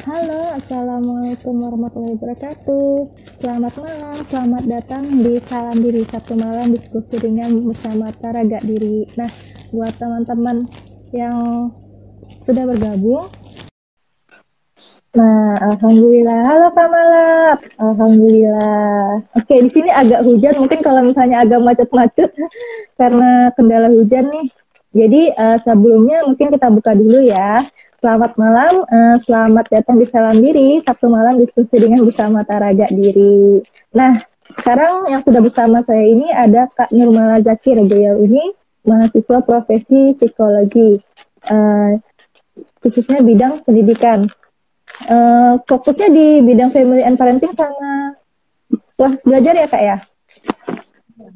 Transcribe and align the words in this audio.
Halo, 0.00 0.56
Assalamualaikum 0.56 1.60
warahmatullahi 1.60 2.16
wabarakatuh. 2.16 2.88
Selamat 3.36 3.72
malam, 3.84 4.16
selamat 4.32 4.64
datang 4.64 5.04
di 5.04 5.36
Salam 5.44 5.76
Diri 5.76 6.08
Sabtu 6.08 6.40
malam 6.40 6.72
diskusi 6.72 7.20
ringan 7.20 7.68
bersama 7.68 8.08
Taraga 8.16 8.64
Diri. 8.64 9.04
Nah, 9.20 9.28
buat 9.68 9.92
teman-teman 10.00 10.64
yang 11.12 11.68
sudah 12.48 12.64
bergabung, 12.64 13.28
Nah, 15.10 15.58
alhamdulillah. 15.58 16.38
Halo 16.48 16.66
Kak 16.70 16.88
Malap. 16.88 17.58
Alhamdulillah. 17.82 19.20
Oke, 19.36 19.58
di 19.58 19.70
sini 19.74 19.90
agak 19.90 20.22
hujan. 20.22 20.54
Mungkin 20.64 20.80
kalau 20.86 21.02
misalnya 21.12 21.42
agak 21.42 21.60
macet-macet 21.60 22.30
karena 23.00 23.50
kendala 23.52 23.90
hujan 23.90 24.30
nih. 24.30 24.46
Jadi 24.90 25.22
uh, 25.34 25.58
sebelumnya 25.66 26.24
mungkin 26.24 26.54
kita 26.54 26.70
buka 26.70 26.94
dulu 26.94 27.26
ya. 27.26 27.66
Selamat 28.00 28.32
malam, 28.40 28.80
uh, 28.88 29.20
selamat 29.28 29.68
datang 29.68 30.00
di 30.00 30.08
Salam 30.08 30.40
Diri, 30.40 30.80
Sabtu 30.80 31.12
malam 31.12 31.36
diskusi 31.36 31.76
dengan 31.76 32.00
bersama 32.08 32.40
Taraga 32.48 32.88
Diri. 32.88 33.60
Nah, 33.92 34.16
sekarang 34.56 35.12
yang 35.12 35.20
sudah 35.20 35.44
bersama 35.44 35.84
saya 35.84 36.08
ini 36.08 36.32
ada 36.32 36.64
Kak 36.72 36.96
Nurmala 36.96 37.44
Zakir. 37.44 37.76
Beliau 37.76 38.16
ini 38.24 38.56
mahasiswa 38.88 39.44
profesi 39.44 40.16
psikologi, 40.16 40.96
uh, 41.52 42.00
khususnya 42.80 43.20
bidang 43.20 43.60
pendidikan. 43.68 44.24
Uh, 45.04 45.60
fokusnya 45.68 46.08
di 46.08 46.40
bidang 46.40 46.72
family 46.72 47.04
and 47.04 47.20
parenting 47.20 47.52
sama 47.52 48.16
kelas 48.96 49.20
belajar 49.28 49.60
ya 49.60 49.68
Kak 49.68 49.82
ya? 49.84 49.96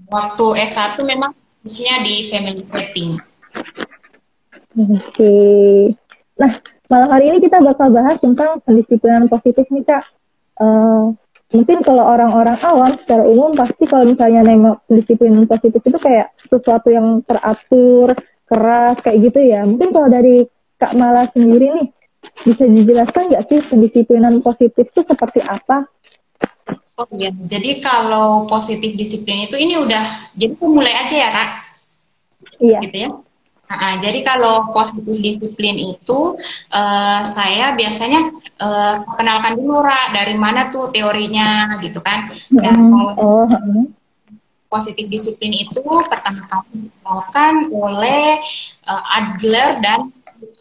Waktu 0.09 0.65
S1 0.65 0.97
memang 1.05 1.37
khususnya 1.61 2.01
di 2.01 2.33
family 2.33 2.65
setting. 2.65 3.21
Oke. 4.81 5.13
Okay. 5.13 6.04
Nah, 6.35 6.53
malam 6.91 7.09
hari 7.11 7.31
ini 7.31 7.39
kita 7.39 7.63
bakal 7.63 7.95
bahas 7.95 8.19
tentang 8.19 8.59
pendisiplinan 8.67 9.31
positif 9.31 9.67
nih 9.71 9.85
Kak. 9.87 10.05
Uh, 10.59 11.15
mungkin 11.55 11.83
kalau 11.87 12.03
orang-orang 12.03 12.59
awam 12.63 12.93
secara 12.99 13.23
umum 13.27 13.55
pasti 13.55 13.87
kalau 13.87 14.07
misalnya 14.07 14.43
nengok 14.43 14.83
pendisiplinan 14.91 15.47
positif 15.47 15.79
itu 15.79 15.99
kayak 15.99 16.35
sesuatu 16.51 16.91
yang 16.91 17.23
teratur, 17.23 18.19
keras, 18.51 18.97
kayak 19.03 19.31
gitu 19.31 19.41
ya. 19.43 19.63
Mungkin 19.63 19.95
kalau 19.95 20.09
dari 20.11 20.47
Kak 20.79 20.99
Mala 20.99 21.31
sendiri 21.31 21.71
nih, 21.71 21.89
bisa 22.43 22.65
dijelaskan 22.67 23.31
nggak 23.31 23.45
sih 23.47 23.59
pendisiplinan 23.71 24.35
positif 24.43 24.91
itu 24.91 25.01
seperti 25.07 25.41
apa? 25.47 25.87
Oh 26.95 27.11
iya, 27.19 27.31
jadi 27.35 27.83
kalau 27.83 28.47
positif 28.47 28.95
disiplin 28.95 29.51
itu 29.51 29.59
ini 29.59 29.75
udah, 29.83 30.31
jadi 30.39 30.55
mulai 30.63 30.95
aja 30.95 31.17
ya 31.27 31.31
Kak? 31.31 31.49
Iya. 32.63 32.79
Gitu 32.87 32.97
ya? 33.03 33.11
Nah, 33.79 33.95
jadi 33.99 34.23
kalau 34.23 34.71
positif 34.71 35.19
disiplin 35.21 35.77
itu 35.77 36.39
uh, 36.73 37.21
saya 37.23 37.75
biasanya 37.75 38.31
uh, 38.63 38.97
kenalkan 39.19 39.59
dulu 39.59 39.83
Ra 39.83 40.15
dari 40.15 40.39
mana 40.39 40.71
tuh 40.71 40.91
teorinya 40.95 41.67
gitu 41.83 41.99
kan. 42.01 42.31
Nah, 42.55 42.75
oh. 43.19 43.47
positif 44.71 45.07
disiplin 45.07 45.55
itu 45.55 45.83
pertama 46.11 46.43
kali 46.51 46.91
dikenalkan 46.91 47.55
oleh 47.71 48.43
uh, 48.91 49.03
Adler 49.23 49.79
dan 49.79 50.11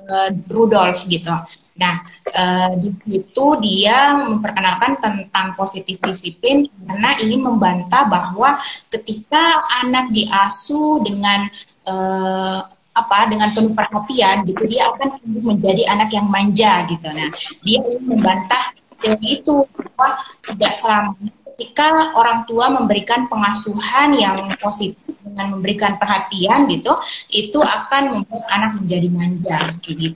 uh, 0.09 0.29
Rudolf 0.53 1.05
gitu. 1.09 1.33
Nah, 1.73 2.05
uh, 2.37 2.71
di 2.77 2.93
situ 3.01 3.45
dia 3.57 4.13
memperkenalkan 4.21 5.01
tentang 5.01 5.57
positif 5.57 5.97
disiplin 6.05 6.69
karena 6.85 7.17
ingin 7.17 7.41
membantah 7.41 8.05
bahwa 8.05 8.61
ketika 8.93 9.41
anak 9.81 10.13
diasuh 10.13 11.01
dengan 11.01 11.49
uh, 11.89 12.61
apa 12.93 13.25
dengan 13.29 13.49
penuh 13.51 13.73
perhatian 13.73 14.45
gitu 14.45 14.69
dia 14.69 14.85
akan 14.93 15.17
menjadi 15.25 15.83
anak 15.89 16.13
yang 16.13 16.29
manja 16.29 16.85
gitu. 16.85 17.07
Nah 17.09 17.29
dia 17.65 17.77
ingin 17.81 18.01
membantah 18.05 18.73
teori 19.01 19.41
itu 19.41 19.65
bahwa 19.65 20.09
tidak 20.45 20.73
selamanya 20.77 21.33
ketika 21.53 22.17
orang 22.17 22.45
tua 22.49 22.65
memberikan 22.73 23.29
pengasuhan 23.29 24.17
yang 24.17 24.35
positif 24.57 25.13
dengan 25.21 25.53
memberikan 25.53 26.01
perhatian 26.01 26.65
gitu 26.65 26.93
itu 27.29 27.61
akan 27.61 28.17
membuat 28.17 28.43
anak 28.49 28.71
menjadi 28.77 29.07
manja 29.13 29.59
gitu. 29.85 30.09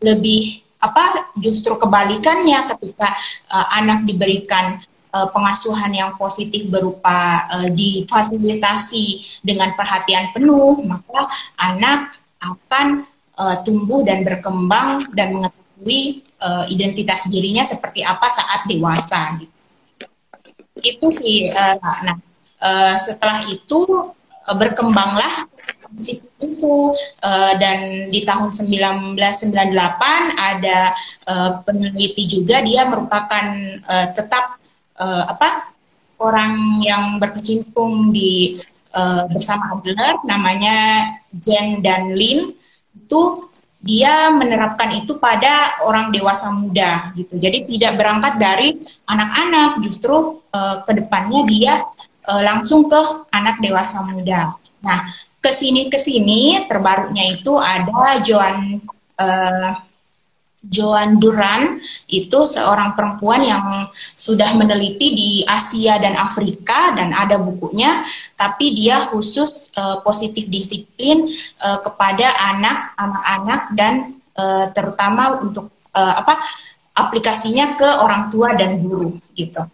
Lebih 0.00 0.64
apa 0.80 1.28
justru 1.36 1.76
kebalikannya 1.76 2.64
ketika 2.76 3.12
uh, 3.52 3.68
anak 3.76 4.08
diberikan 4.08 4.80
uh, 5.14 5.28
pengasuhan 5.34 5.90
yang 5.94 6.14
positif 6.16 6.66
berupa 6.70 7.46
uh, 7.50 7.68
difasilitasi 7.70 9.40
dengan 9.42 9.74
perhatian 9.74 10.30
penuh, 10.34 10.82
maka 10.86 11.26
anak 11.58 12.14
akan 12.40 13.04
uh, 13.36 13.56
tumbuh 13.64 14.04
dan 14.04 14.24
berkembang 14.24 15.08
dan 15.16 15.36
mengetahui 15.36 16.24
uh, 16.40 16.64
identitas 16.68 17.28
dirinya 17.28 17.64
seperti 17.64 18.04
apa 18.04 18.26
saat 18.28 18.68
dewasa. 18.68 19.40
Gitu. 19.40 19.56
Itu 20.80 21.08
sih. 21.12 21.52
Uh, 21.52 21.76
nah, 22.04 22.16
uh, 22.64 22.94
setelah 22.96 23.44
itu 23.48 23.80
uh, 24.48 24.56
berkembanglah 24.56 25.48
itu 26.38 26.94
dan 27.58 28.06
di 28.14 28.22
tahun 28.22 28.54
1998 28.54 29.18
ada 30.38 30.94
peneliti 31.66 32.30
juga 32.30 32.62
dia 32.62 32.86
merupakan 32.86 33.58
tetap 34.14 34.59
uh, 35.00 35.24
apa 35.26 35.72
orang 36.20 36.84
yang 36.84 37.16
berkecimpung 37.16 38.12
di 38.12 38.60
uh, 38.92 39.24
bersama 39.32 39.80
Adler 39.80 40.20
namanya 40.28 41.08
Jen 41.32 41.80
dan 41.80 42.12
Lin 42.12 42.52
itu 42.92 43.50
dia 43.80 44.28
menerapkan 44.28 44.92
itu 44.92 45.16
pada 45.16 45.80
orang 45.88 46.12
dewasa 46.12 46.52
muda 46.52 47.16
gitu. 47.16 47.40
Jadi 47.40 47.64
tidak 47.64 47.96
berangkat 47.96 48.36
dari 48.36 48.76
anak-anak, 49.08 49.80
justru 49.80 50.44
uh, 50.52 50.84
ke 50.84 51.00
depannya 51.00 51.48
dia 51.48 51.74
uh, 52.28 52.42
langsung 52.44 52.92
ke 52.92 53.00
anak 53.32 53.56
dewasa 53.64 54.04
muda. 54.12 54.52
Nah, 54.84 54.98
ke 55.40 55.48
sini 55.48 55.88
ke 55.88 55.96
sini 55.96 56.68
terbarunya 56.68 57.40
itu 57.40 57.56
ada 57.56 58.20
Joan 58.20 58.84
uh, 59.16 59.72
Joan 60.60 61.16
Duran 61.16 61.80
itu 62.04 62.44
seorang 62.44 62.92
perempuan 62.92 63.40
yang 63.40 63.88
sudah 64.12 64.52
meneliti 64.60 65.08
di 65.16 65.30
Asia 65.48 65.96
dan 65.96 66.20
Afrika 66.20 66.92
dan 66.92 67.16
ada 67.16 67.40
bukunya, 67.40 68.04
tapi 68.36 68.76
dia 68.76 69.08
khusus 69.08 69.72
uh, 69.80 70.04
positif 70.04 70.44
disiplin 70.52 71.24
uh, 71.64 71.80
kepada 71.80 72.28
anak, 72.52 72.92
anak-anak 73.00 73.62
dan 73.72 73.94
uh, 74.36 74.68
terutama 74.76 75.40
untuk 75.40 75.72
uh, 75.96 76.14
apa 76.20 76.36
aplikasinya 76.92 77.80
ke 77.80 77.88
orang 78.04 78.28
tua 78.28 78.52
dan 78.52 78.84
guru 78.84 79.16
gitu. 79.32 79.64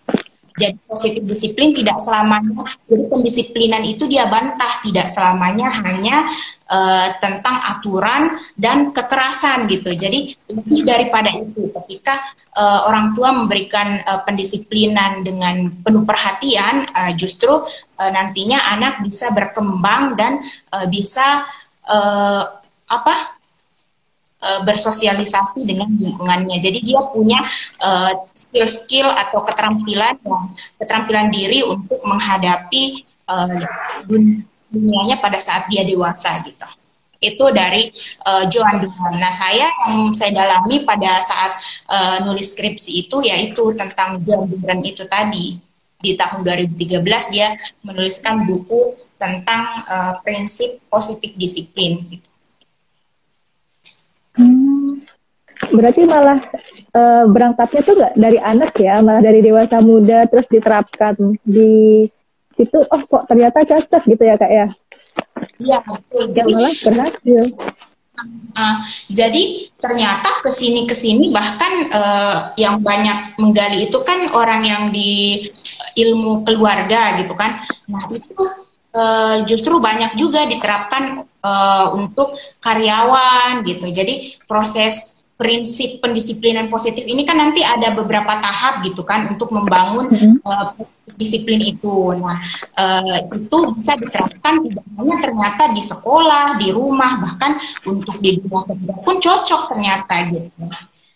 Jadi 0.57 0.81
positif 0.89 1.23
disiplin 1.29 1.77
tidak 1.77 2.01
selamanya, 2.01 2.65
jadi 2.89 3.05
pendisiplinan 3.13 3.85
itu 3.85 4.09
dia 4.09 4.25
bantah 4.25 4.73
tidak 4.81 5.05
selamanya 5.13 5.69
hanya 5.85 6.17
uh, 6.73 7.13
tentang 7.21 7.61
aturan 7.77 8.41
dan 8.57 8.89
kekerasan 8.89 9.69
gitu. 9.69 9.93
Jadi 9.93 10.33
lebih 10.49 10.81
daripada 10.89 11.29
itu, 11.29 11.69
ketika 11.83 12.17
uh, 12.57 12.89
orang 12.89 13.13
tua 13.13 13.37
memberikan 13.37 14.01
uh, 14.09 14.25
pendisiplinan 14.25 15.29
dengan 15.29 15.77
penuh 15.85 16.09
perhatian, 16.09 16.89
uh, 16.89 17.13
justru 17.13 17.53
uh, 18.01 18.11
nantinya 18.11 18.57
anak 18.73 19.05
bisa 19.05 19.37
berkembang 19.37 20.17
dan 20.17 20.41
uh, 20.73 20.89
bisa 20.89 21.45
uh, 21.85 22.43
apa 22.87 23.36
uh, 24.47 24.61
bersosialisasi 24.63 25.67
dengan 25.67 25.91
lingkungannya. 25.91 26.57
Jadi 26.63 26.79
dia 26.79 27.01
punya 27.11 27.43
skill-skill 28.31 29.11
uh, 29.11 29.21
atau 29.27 29.43
keterampilan 29.43 30.15
keterampilan 30.79 31.29
diri 31.35 31.67
untuk 31.67 31.99
menghadapi 32.07 33.03
uh, 33.27 33.59
dunianya 34.71 35.19
pada 35.19 35.39
saat 35.43 35.67
dia 35.67 35.83
dewasa 35.83 36.43
gitu. 36.47 36.67
Itu 37.17 37.49
dari 37.51 37.89
uh, 38.29 38.45
Joan 38.47 38.85
Duhan. 38.85 39.19
Nah 39.19 39.33
saya 39.33 39.67
yang 39.89 40.13
saya 40.13 40.37
dalami 40.37 40.85
pada 40.85 41.19
saat 41.25 41.53
uh, 41.89 42.17
nulis 42.29 42.53
skripsi 42.55 43.09
itu 43.09 43.25
yaitu 43.25 43.73
tentang 43.75 44.23
Joan 44.23 44.47
Duhan 44.53 44.81
itu 44.85 45.03
tadi. 45.09 45.59
Di 45.97 46.13
tahun 46.13 46.45
2013 46.45 47.03
dia 47.33 47.57
menuliskan 47.81 48.45
buku 48.45 48.95
tentang 49.17 49.65
uh, 49.89 50.21
prinsip 50.21 50.77
positif 50.93 51.33
disiplin 51.41 52.05
gitu. 52.13 52.29
Berarti 55.73 56.03
malah 56.07 56.39
e, 56.91 57.03
berangkatnya 57.31 57.81
tuh 57.83 57.95
nggak 57.97 58.15
dari 58.19 58.39
anak 58.41 58.73
ya, 58.79 59.01
malah 59.03 59.23
dari 59.23 59.41
dewasa 59.43 59.79
muda 59.83 60.27
terus 60.31 60.47
diterapkan 60.51 61.15
di 61.43 62.07
situ. 62.57 62.79
Oh 62.89 63.03
kok 63.05 63.27
ternyata 63.29 63.63
cocok 63.65 64.03
gitu 64.07 64.23
ya 64.23 64.35
kak 64.39 64.53
ya? 64.53 64.67
Iya 65.61 65.79
betul. 65.85 66.25
Ya, 66.31 66.33
jadi 66.43 66.53
malah 66.53 66.75
berhasil. 66.85 67.45
Uh, 68.57 68.77
jadi 69.13 69.69
ternyata 69.77 70.41
ke 70.41 70.49
sini 70.49 70.89
ke 70.89 70.97
sini 70.97 71.37
bahkan 71.37 71.93
uh, 71.93 72.37
yang 72.57 72.81
banyak 72.81 73.37
menggali 73.37 73.93
itu 73.93 73.99
kan 74.09 74.33
orang 74.33 74.65
yang 74.65 74.89
di 74.89 75.45
ilmu 76.01 76.49
keluarga 76.49 77.21
gitu 77.21 77.37
kan. 77.37 77.61
Nah 77.93 78.03
itu 78.09 78.45
uh, 78.97 79.45
justru 79.45 79.77
banyak 79.77 80.17
juga 80.17 80.49
diterapkan 80.49 81.29
uh, 81.45 81.93
untuk 81.93 82.41
karyawan 82.65 83.61
gitu. 83.69 83.85
Jadi 83.93 84.41
proses 84.49 85.26
prinsip 85.37 86.01
pendisiplinan 86.01 86.73
positif 86.73 87.05
ini 87.05 87.29
kan 87.29 87.37
nanti 87.37 87.61
ada 87.61 87.93
beberapa 87.93 88.41
tahap 88.41 88.81
gitu 88.81 89.05
kan 89.05 89.29
untuk 89.29 89.53
membangun 89.53 90.09
mm 90.09 90.17
-hmm. 90.17 90.35
uh, 90.49 90.73
disiplin 91.21 91.61
itu. 91.61 92.17
Nah, 92.17 92.41
uh, 92.81 93.19
itu 93.37 93.59
bisa 93.77 94.01
diterapkan 94.01 94.65
tidak 94.65 94.85
hanya 94.97 95.17
ternyata 95.21 95.63
di 95.77 95.83
sekolah, 95.85 96.57
di 96.61 96.73
rumah, 96.73 97.21
bahkan 97.21 97.57
untuk 97.85 98.17
di 98.25 98.41
dunia 98.41 98.65
kerja 98.65 98.93
pun 99.05 99.17
cocok 99.21 99.63
ternyata 99.77 100.15
gitu. 100.33 100.65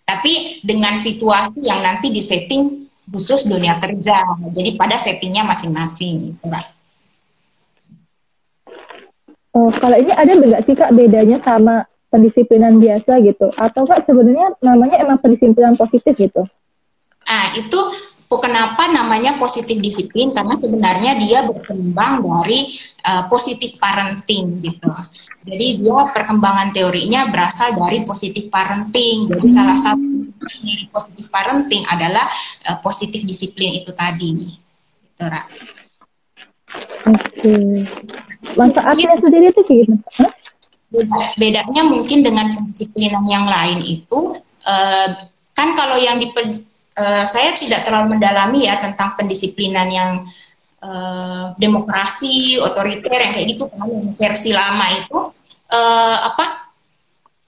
Tapi 0.05 0.63
dengan 0.67 1.01
situasi 1.01 1.65
yang 1.65 1.81
nanti 1.81 2.13
disetting 2.13 2.91
khusus 3.11 3.49
dunia 3.49 3.79
kerja. 3.81 4.21
Jadi 4.53 4.77
pada 4.77 5.01
settingnya 5.01 5.43
masing-masing. 5.49 6.37
Gitu, 6.37 6.47
Oh, 9.51 9.67
kalau 9.75 9.99
ini 9.99 10.15
ada 10.15 10.31
nggak 10.31 10.63
sih 10.63 10.79
kak 10.79 10.95
bedanya 10.95 11.43
sama 11.43 11.83
pendisiplinan 12.11 12.83
biasa 12.83 13.23
gitu? 13.23 13.49
Atau 13.57 13.87
kak 13.87 14.05
sebenarnya 14.05 14.59
namanya 14.61 15.01
emang 15.01 15.23
pendisiplinan 15.23 15.79
positif 15.79 16.13
gitu? 16.19 16.45
Ah 17.25 17.55
itu 17.55 17.81
kenapa 18.39 18.87
namanya 18.95 19.35
positif 19.43 19.83
disiplin 19.83 20.31
karena 20.31 20.55
sebenarnya 20.55 21.19
dia 21.19 21.43
berkembang 21.43 22.23
dari 22.23 22.71
uh, 23.03 23.27
positif 23.27 23.75
parenting 23.83 24.55
gitu. 24.63 24.93
Jadi 25.41 25.83
dia 25.83 25.99
perkembangan 26.15 26.71
teorinya 26.71 27.27
berasal 27.33 27.75
dari 27.75 28.07
positif 28.07 28.47
parenting. 28.53 29.27
Jadi 29.35 29.47
hmm. 29.51 29.57
salah 29.57 29.79
satu 29.79 30.07
dari 30.47 30.87
positif 30.93 31.27
parenting 31.33 31.83
adalah 31.91 32.27
uh, 32.71 32.79
positif 32.79 33.27
disiplin 33.27 33.83
itu 33.83 33.91
tadi. 33.91 34.31
Gitu, 34.39 35.25
Ra. 35.27 35.43
Oke. 37.11 37.55
Manfaatnya 38.55 39.19
sendiri 39.19 39.51
itu 39.51 39.63
kayak 39.67 39.85
gimana? 39.91 40.29
Bedanya 41.39 41.83
mungkin 41.87 42.27
dengan 42.27 42.51
pendisiplinan 42.51 43.23
yang 43.31 43.47
lain 43.47 43.79
itu 43.87 44.35
uh, 44.67 45.09
kan 45.55 45.69
kalau 45.79 45.97
yang 46.03 46.19
di 46.19 46.27
uh, 46.35 47.25
saya 47.27 47.55
tidak 47.55 47.87
terlalu 47.87 48.19
mendalami 48.19 48.67
ya 48.67 48.83
tentang 48.83 49.15
pendisiplinan 49.15 49.87
yang 49.87 50.11
uh, 50.83 51.55
demokrasi 51.55 52.59
otoriter 52.59 53.23
yang 53.23 53.33
kayak 53.33 53.49
gitu 53.55 53.71
kan 53.71 53.87
versi 54.19 54.51
lama 54.51 54.87
itu 54.99 55.19
uh, 55.71 56.17
apa 56.35 56.70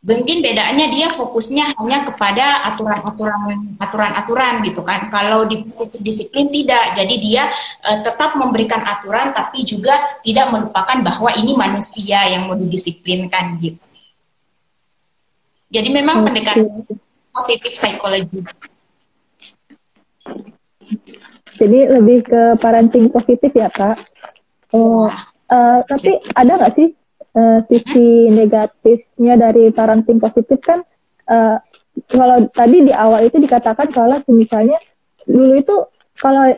mungkin 0.02 0.42
bedanya 0.42 0.90
dia 0.90 1.08
fokusnya 1.14 1.78
hanya 1.78 2.02
kepada 2.02 2.74
aturan-aturan 2.74 3.78
aturan-aturan 3.78 4.66
gitu 4.66 4.82
kan. 4.82 5.08
Kalau 5.14 5.46
di 5.46 5.62
disiplin 6.02 6.50
tidak. 6.50 6.98
Jadi 6.98 7.14
dia 7.22 7.46
uh, 7.86 7.98
tetap 8.02 8.34
memberikan 8.34 8.82
aturan 8.82 9.30
tapi 9.30 9.62
juga 9.62 9.94
tidak 10.26 10.50
melupakan 10.50 10.98
bahwa 11.06 11.30
ini 11.38 11.54
manusia 11.54 12.18
yang 12.26 12.50
mau 12.50 12.58
didisiplinkan 12.58 13.62
gitu. 13.62 13.82
Jadi 15.72 15.88
memang 15.88 16.26
pendekatan 16.26 16.68
positif 17.32 17.72
psikologi. 17.72 18.44
Jadi 21.56 21.78
lebih 21.88 22.26
ke 22.26 22.42
parenting 22.58 23.08
positif 23.08 23.54
ya 23.54 23.70
kak? 23.70 24.02
Oh 24.74 25.08
uh, 25.52 25.78
tapi 25.84 26.10
ada 26.32 26.52
nggak 26.56 26.74
sih 26.74 26.88
uh, 27.36 27.58
sisi 27.68 28.28
negatifnya 28.32 29.34
dari 29.36 29.72
parenting 29.72 30.18
positif 30.22 30.58
kan 30.62 30.84
uh, 31.28 31.56
kalau 32.08 32.48
tadi 32.56 32.88
di 32.88 32.92
awal 32.92 33.28
itu 33.28 33.36
dikatakan 33.36 33.92
kalau 33.92 34.20
misalnya 34.32 34.80
dulu 35.28 35.60
itu 35.60 35.76
kalau 36.16 36.50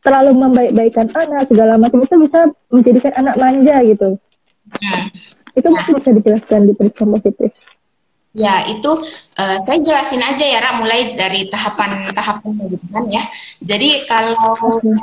terlalu 0.00 0.32
membaik-baikkan 0.32 1.12
anak 1.12 1.50
segala 1.50 1.76
macam 1.76 2.00
itu 2.00 2.16
bisa 2.24 2.48
menjadikan 2.72 3.12
anak 3.18 3.36
manja 3.36 3.76
gitu. 3.84 4.16
Hmm. 4.68 5.04
Itu 5.52 5.68
mungkin 5.68 5.92
bisa 6.00 6.10
dijelaskan 6.16 6.60
di 6.70 6.72
pendidikan 6.72 7.08
positif. 7.18 7.50
Ya, 8.36 8.60
itu 8.68 8.92
uh, 9.40 9.58
saya 9.58 9.80
jelasin 9.80 10.20
aja 10.20 10.44
ya, 10.44 10.60
Ra, 10.60 10.76
mulai 10.76 11.16
dari 11.16 11.48
tahapan-tahapan 11.48 12.70
gitu 12.70 12.86
kan 12.92 13.04
ya. 13.08 13.24
Jadi 13.64 14.04
kalau 14.04 14.52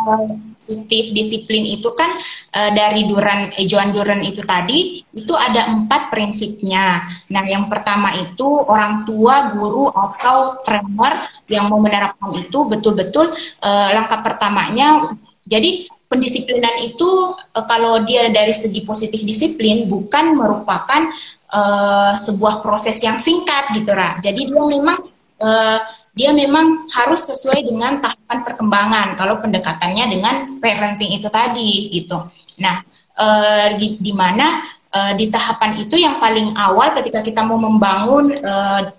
positif 0.06 1.10
disiplin 1.12 1.66
itu 1.66 1.90
kan 1.98 2.08
uh, 2.54 2.72
dari 2.72 3.10
Duran, 3.10 3.50
eh, 3.58 3.66
Joan 3.66 3.92
Duran 3.98 4.22
itu 4.22 4.46
tadi, 4.46 5.02
itu 5.10 5.34
ada 5.34 5.68
empat 5.74 6.14
prinsipnya. 6.14 7.02
Nah, 7.34 7.44
yang 7.50 7.66
pertama 7.66 8.14
itu 8.14 8.62
orang 8.70 9.04
tua, 9.10 9.58
guru, 9.58 9.90
atau 9.90 10.62
trainer 10.62 11.26
yang 11.50 11.68
mau 11.68 11.82
menerapkan 11.82 12.30
itu 12.38 12.62
betul-betul 12.70 13.26
uh, 13.66 13.90
langkah 13.90 14.22
pertamanya, 14.22 15.02
jadi 15.50 15.90
pendisiplinan 16.06 16.86
itu 16.86 17.34
kalau 17.66 18.02
dia 18.06 18.30
dari 18.30 18.54
segi 18.54 18.86
positif 18.86 19.26
disiplin 19.26 19.90
bukan 19.90 20.38
merupakan 20.38 21.02
uh, 21.52 22.14
sebuah 22.16 22.66
proses 22.66 23.02
yang 23.04 23.20
singkat 23.20 23.76
gitu 23.76 23.92
Ra. 23.92 24.18
Jadi 24.24 24.50
dia 24.50 24.64
memang 24.64 24.98
uh, 25.42 25.80
dia 26.16 26.32
memang 26.32 26.88
harus 26.96 27.28
sesuai 27.28 27.60
dengan 27.68 28.00
tahapan 28.00 28.40
perkembangan 28.48 29.08
kalau 29.20 29.44
pendekatannya 29.44 30.06
dengan 30.08 30.36
parenting 30.64 31.12
itu 31.20 31.28
tadi 31.28 31.92
gitu. 31.92 32.16
Nah, 32.64 32.80
uh, 33.20 33.76
di, 33.76 34.00
di 34.00 34.16
mana 34.16 34.64
uh, 34.96 35.12
di 35.20 35.28
tahapan 35.28 35.76
itu 35.76 36.00
yang 36.00 36.16
paling 36.24 36.56
awal 36.56 36.96
ketika 36.96 37.20
kita 37.20 37.44
mau 37.44 37.60
membangun 37.60 38.32
uh, 38.32 38.96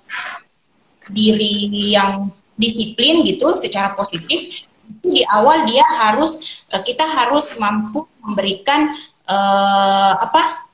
diri 1.08 1.72
yang 1.72 2.28
disiplin 2.60 3.25
gitu 3.25 3.52
secara 3.56 3.96
positif 3.96 4.64
itu 4.87 5.06
di 5.12 5.22
awal 5.34 5.66
dia 5.66 5.84
harus 6.04 6.64
kita 6.70 7.04
harus 7.04 7.58
mampu 7.58 8.06
memberikan 8.22 8.96
uh, 9.28 10.12
apa 10.19 10.65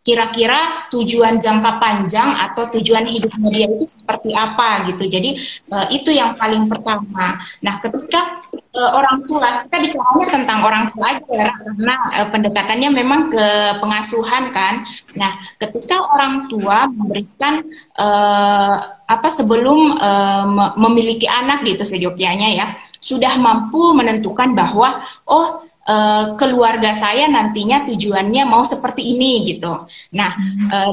kira-kira 0.00 0.88
tujuan 0.88 1.36
jangka 1.36 1.76
panjang 1.76 2.32
atau 2.32 2.72
tujuan 2.72 3.04
hidupnya 3.04 3.48
dia 3.52 3.66
itu 3.68 3.84
seperti 3.84 4.32
apa 4.32 4.88
gitu. 4.88 5.04
Jadi 5.04 5.36
uh, 5.68 5.86
itu 5.92 6.08
yang 6.08 6.40
paling 6.40 6.72
pertama. 6.72 7.36
Nah, 7.60 7.74
ketika 7.84 8.40
uh, 8.56 8.90
orang 8.96 9.28
tua 9.28 9.68
kita 9.68 9.76
bicaranya 9.76 10.26
tentang 10.32 10.58
orang 10.64 10.84
tua 10.96 11.04
aja 11.04 11.28
ya, 11.28 11.52
karena 11.52 11.94
uh, 12.16 12.28
pendekatannya 12.32 12.90
memang 12.96 13.28
ke 13.28 13.46
pengasuhan 13.84 14.48
kan. 14.56 14.88
Nah, 15.20 15.36
ketika 15.60 16.00
orang 16.16 16.48
tua 16.48 16.88
memberikan 16.88 17.60
uh, 18.00 18.76
apa 19.04 19.28
sebelum 19.28 20.00
uh, 20.00 20.74
memiliki 20.80 21.28
anak 21.28 21.60
gitu 21.68 21.84
sejogjanya 21.84 22.48
ya, 22.56 22.66
sudah 23.04 23.36
mampu 23.36 23.92
menentukan 23.92 24.56
bahwa 24.56 25.04
oh 25.28 25.69
uh, 25.90 26.24
keluarga 26.38 26.94
saya 26.94 27.26
nantinya 27.26 27.82
tujuannya 27.90 28.46
mau 28.46 28.62
seperti 28.62 29.02
ini 29.02 29.42
gitu. 29.50 29.90
Nah, 30.14 30.30
uh, 30.70 30.92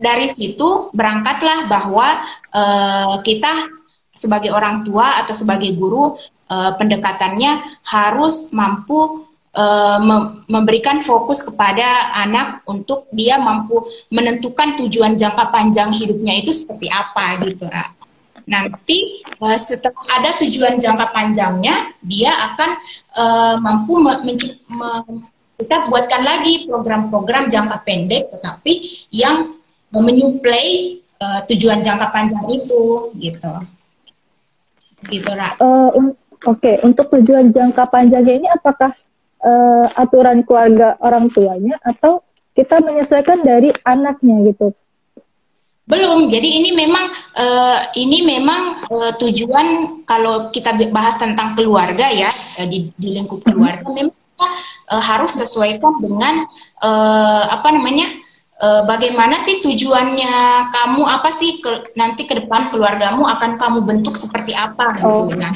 dari 0.00 0.26
situ 0.26 0.90
berangkatlah 0.96 1.68
bahwa 1.68 2.08
uh, 2.56 3.16
kita 3.20 3.52
sebagai 4.14 4.54
orang 4.54 4.86
tua 4.86 5.20
atau 5.22 5.34
sebagai 5.36 5.74
guru 5.76 6.16
uh, 6.48 6.72
pendekatannya 6.78 7.82
harus 7.84 8.54
mampu 8.54 9.26
uh, 9.54 9.98
memberikan 10.46 11.02
fokus 11.02 11.42
kepada 11.42 12.14
anak 12.14 12.62
untuk 12.64 13.10
dia 13.10 13.36
mampu 13.36 13.82
menentukan 14.08 14.78
tujuan 14.82 15.18
jangka 15.18 15.50
panjang 15.50 15.90
hidupnya 15.90 16.40
itu 16.40 16.54
seperti 16.54 16.88
apa 16.90 17.42
gitu, 17.42 17.66
Ra 17.68 18.03
nanti 18.44 19.24
uh, 19.40 19.56
setelah 19.56 20.04
ada 20.20 20.30
tujuan 20.44 20.76
jangka 20.76 21.16
panjangnya 21.16 21.96
dia 22.04 22.28
akan 22.52 22.70
uh, 23.16 23.54
mampu 23.60 24.00
me- 24.00 24.20
kita 25.54 25.86
buatkan 25.88 26.22
lagi 26.26 26.66
program-program 26.68 27.48
jangka 27.48 27.80
pendek 27.86 28.28
tetapi 28.36 29.06
yang 29.14 29.54
menyuplai 29.94 31.00
uh, 31.22 31.40
tujuan 31.48 31.80
jangka 31.80 32.10
panjang 32.10 32.44
itu 32.50 33.14
gitu 33.22 33.52
gitu. 35.08 35.30
Uh, 35.60 36.12
Oke 36.44 36.60
okay. 36.60 36.76
untuk 36.84 37.08
tujuan 37.08 37.54
jangka 37.54 37.88
panjangnya 37.88 38.34
ini 38.44 38.48
apakah 38.52 38.92
uh, 39.40 39.86
aturan 39.96 40.44
keluarga 40.44 41.00
orang 41.00 41.32
tuanya 41.32 41.80
atau 41.80 42.20
kita 42.52 42.84
menyesuaikan 42.84 43.40
dari 43.40 43.72
anaknya 43.88 44.52
gitu 44.52 44.76
belum. 45.84 46.32
Jadi 46.32 46.64
ini 46.64 46.70
memang 46.72 47.04
uh, 47.36 47.78
ini 47.96 48.24
memang 48.24 48.88
uh, 48.88 49.12
tujuan 49.20 50.00
kalau 50.08 50.48
kita 50.48 50.72
bahas 50.88 51.20
tentang 51.20 51.52
keluarga 51.52 52.08
ya 52.08 52.32
uh, 52.32 52.66
di, 52.68 52.88
di 52.96 53.08
lingkup 53.20 53.44
keluarga 53.44 53.84
memang 53.92 54.16
kita 54.16 54.48
uh, 54.96 55.02
harus 55.02 55.36
sesuaikan 55.36 55.92
dengan 56.00 56.48
uh, 56.80 57.44
apa 57.52 57.68
namanya 57.76 58.08
uh, 58.64 58.82
bagaimana 58.88 59.36
sih 59.36 59.60
tujuannya 59.60 60.34
kamu 60.72 61.02
apa 61.04 61.28
sih 61.28 61.60
ke, 61.60 61.94
nanti 62.00 62.24
ke 62.24 62.44
depan 62.44 62.72
keluargamu 62.72 63.28
akan 63.28 63.60
kamu 63.60 63.78
bentuk 63.84 64.16
seperti 64.16 64.56
apa 64.56 64.96
gitu 64.96 65.28
oh. 65.28 65.28
nah 65.36 65.52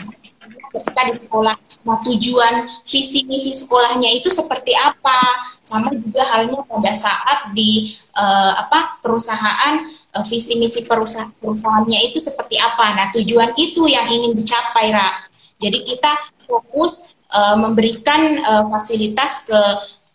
ketika 0.68 1.08
di 1.08 1.14
sekolah 1.16 1.56
nah 1.88 1.99
tujuan 2.04 2.68
visi 2.85 3.25
misi 3.25 3.56
sekolahnya 3.56 4.12
itu 4.12 4.28
seperti 4.28 4.76
apa 4.76 5.20
sama 5.64 5.92
juga 5.97 6.25
halnya 6.32 6.61
pada 6.64 6.92
saat 6.92 7.52
di 7.56 7.92
uh, 8.16 8.52
apa 8.56 9.00
perusahaan 9.00 9.98
uh, 10.16 10.24
visi 10.28 10.56
misi 10.56 10.84
perusahaan 10.86 11.28
perusahaannya 11.42 11.98
itu 12.08 12.22
seperti 12.22 12.56
apa. 12.56 12.96
Nah, 12.96 13.06
tujuan 13.12 13.52
itu 13.58 13.84
yang 13.90 14.06
ingin 14.08 14.32
dicapai, 14.36 14.94
Ra. 14.94 15.10
Jadi 15.58 15.82
kita 15.82 16.12
fokus 16.46 17.18
uh, 17.34 17.58
memberikan 17.58 18.38
uh, 18.46 18.64
fasilitas 18.70 19.44
ke 19.44 19.60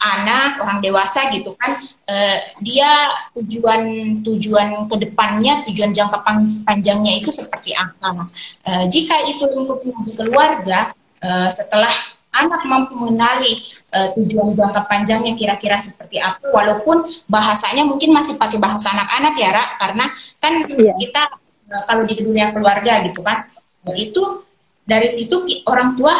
anak, 0.03 0.59
orang 0.59 0.83
dewasa 0.83 1.31
gitu 1.31 1.55
kan, 1.55 1.79
uh, 2.11 2.37
dia 2.59 2.91
tujuan 3.39 4.15
tujuan 4.19 4.87
ke 4.91 4.95
depannya, 4.99 5.63
tujuan 5.63 5.95
jangka 5.95 6.19
panjangnya 6.67 7.23
itu 7.23 7.31
seperti 7.31 7.71
apa. 7.71 8.27
Uh, 8.67 8.83
jika 8.91 9.15
itu 9.31 9.43
lingkupnya 9.47 9.95
di 10.03 10.11
keluarga, 10.11 10.91
uh, 11.23 11.47
setelah 11.47 11.91
anak 12.33 12.61
mampu 12.65 12.97
mengenali 12.97 13.61
uh, 13.93 14.09
tujuan 14.17 14.57
jangka 14.57 14.89
panjangnya 14.89 15.37
kira-kira 15.37 15.77
seperti 15.77 16.17
apa, 16.17 16.41
walaupun 16.49 17.05
bahasanya 17.29 17.85
mungkin 17.85 18.13
masih 18.13 18.41
pakai 18.41 18.57
bahasa 18.57 18.89
anak-anak 18.93 19.33
ya, 19.37 19.49
Ra, 19.53 19.65
karena 19.81 20.05
kan 20.41 20.53
yeah. 20.73 20.97
kita 20.97 21.21
uh, 21.69 21.83
kalau 21.85 22.03
di 22.09 22.15
dunia 22.17 22.49
keluarga 22.49 23.05
gitu 23.05 23.21
kan, 23.21 23.45
uh, 23.85 23.95
itu 23.95 24.43
dari 24.83 25.07
situ 25.07 25.45
orang 25.69 25.95
tua 25.95 26.13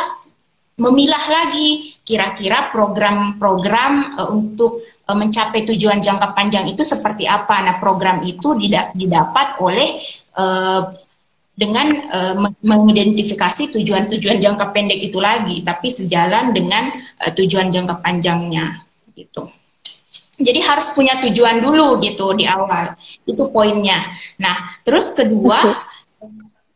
memilah 0.74 1.26
lagi 1.30 1.94
kira-kira 2.02 2.74
program-program 2.74 4.18
uh, 4.18 4.30
untuk 4.34 4.82
uh, 5.06 5.14
mencapai 5.14 5.70
tujuan 5.70 6.02
jangka 6.02 6.34
panjang 6.34 6.66
itu 6.66 6.82
seperti 6.82 7.30
apa. 7.30 7.62
Nah, 7.62 7.78
program 7.78 8.26
itu 8.26 8.58
didapat 8.98 9.62
oleh 9.62 10.02
uh, 10.38 10.94
dengan 11.54 11.88
uh, 12.10 12.36
mengidentifikasi 12.66 13.78
tujuan-tujuan 13.78 14.42
jangka 14.42 14.74
pendek 14.74 15.00
itu 15.06 15.22
lagi, 15.22 15.62
tapi 15.62 15.94
sejalan 15.94 16.50
dengan 16.50 16.90
uh, 17.22 17.32
tujuan 17.34 17.70
jangka 17.70 18.02
panjangnya, 18.02 18.82
gitu. 19.14 19.50
Jadi 20.42 20.60
harus 20.66 20.92
punya 20.98 21.22
tujuan 21.22 21.62
dulu 21.62 22.02
gitu 22.02 22.34
di 22.34 22.50
awal, 22.50 22.98
itu 23.30 23.44
poinnya. 23.54 24.02
Nah, 24.42 24.82
terus 24.82 25.14
kedua, 25.14 25.62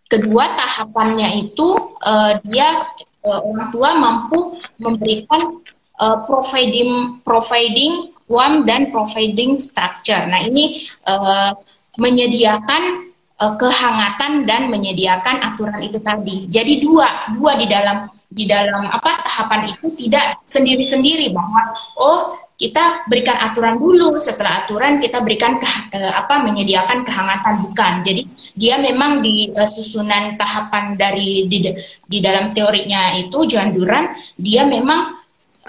kedua 0.08 0.46
tahapannya 0.56 1.42
itu 1.42 1.98
uh, 2.06 2.38
dia 2.46 2.86
uh, 3.28 3.42
orang 3.44 3.68
tua 3.74 3.90
mampu 3.98 4.62
memberikan 4.80 5.60
uh, 6.00 6.24
providing 6.30 7.20
providing 7.26 8.14
uang 8.28 8.68
dan 8.68 8.92
providing 8.92 9.60
structure. 9.60 10.20
Nah 10.28 10.44
ini 10.44 10.88
uh, 11.08 11.56
menyediakan 11.98 13.12
uh, 13.42 13.54
kehangatan 13.58 14.46
dan 14.50 14.70
menyediakan 14.70 15.42
aturan 15.42 15.82
itu 15.82 16.00
tadi. 16.02 16.50
Jadi 16.50 16.82
dua 16.82 17.34
dua 17.38 17.58
di 17.58 17.66
dalam 17.70 18.10
di 18.28 18.44
dalam 18.44 18.92
apa 18.92 19.24
tahapan 19.24 19.72
itu 19.72 19.94
tidak 19.96 20.44
sendiri-sendiri 20.44 21.32
bahwa 21.32 21.74
oh 21.98 22.20
kita 22.58 23.06
berikan 23.06 23.38
aturan 23.38 23.78
dulu. 23.78 24.18
Setelah 24.18 24.66
aturan 24.66 24.98
kita 24.98 25.22
berikan 25.22 25.62
ke, 25.62 25.70
ke 25.94 26.02
apa 26.02 26.42
menyediakan 26.42 27.06
kehangatan. 27.06 27.62
Bukan. 27.70 27.94
Jadi 28.02 28.22
dia 28.58 28.82
memang 28.82 29.22
di 29.22 29.54
uh, 29.54 29.70
susunan 29.70 30.36
tahapan 30.36 30.98
dari 30.98 31.46
di, 31.46 31.70
di 32.10 32.18
dalam 32.18 32.50
teorinya 32.50 33.14
itu 33.14 33.46
Joan 33.46 33.72
Duran 33.78 34.10
dia 34.42 34.66
memang 34.66 35.18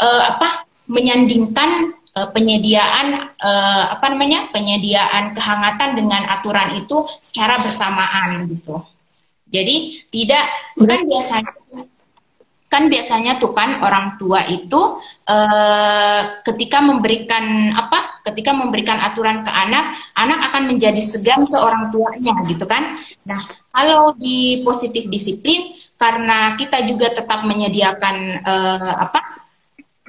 uh, 0.01 0.23
apa 0.33 0.65
menyandingkan 0.89 1.98
uh, 2.19 2.27
penyediaan 2.35 3.31
uh, 3.39 3.85
apa 3.95 4.11
namanya? 4.11 4.51
Penyediaan 4.51 5.39
kehangatan 5.39 5.95
dengan 5.95 6.27
aturan 6.27 6.75
itu 6.75 7.07
secara 7.23 7.63
bersamaan 7.63 8.51
gitu. 8.51 8.83
Jadi 9.49 10.03
tidak 10.11 10.45
kan 10.83 11.01
biasanya 11.07 11.53
kan 12.69 12.93
biasanya 12.93 13.41
tuh 13.41 13.57
kan 13.57 13.81
orang 13.81 14.21
tua 14.21 14.45
itu 14.45 15.01
uh, 15.25 16.23
ketika 16.45 16.85
memberikan 16.85 17.73
apa 17.73 18.21
ketika 18.29 18.53
memberikan 18.53 19.01
aturan 19.01 19.41
ke 19.41 19.49
anak 19.49 19.97
anak 20.21 20.53
akan 20.53 20.69
menjadi 20.69 21.01
segan 21.01 21.49
ke 21.49 21.57
orang 21.57 21.89
tuanya 21.89 22.37
gitu 22.45 22.69
kan. 22.69 23.01
Nah 23.25 23.41
kalau 23.73 24.13
di 24.21 24.61
positif 24.69 25.09
disiplin 25.09 25.73
karena 25.97 26.61
kita 26.61 26.85
juga 26.85 27.09
tetap 27.09 27.41
menyediakan 27.49 28.45
uh, 28.45 28.95
apa 29.09 29.48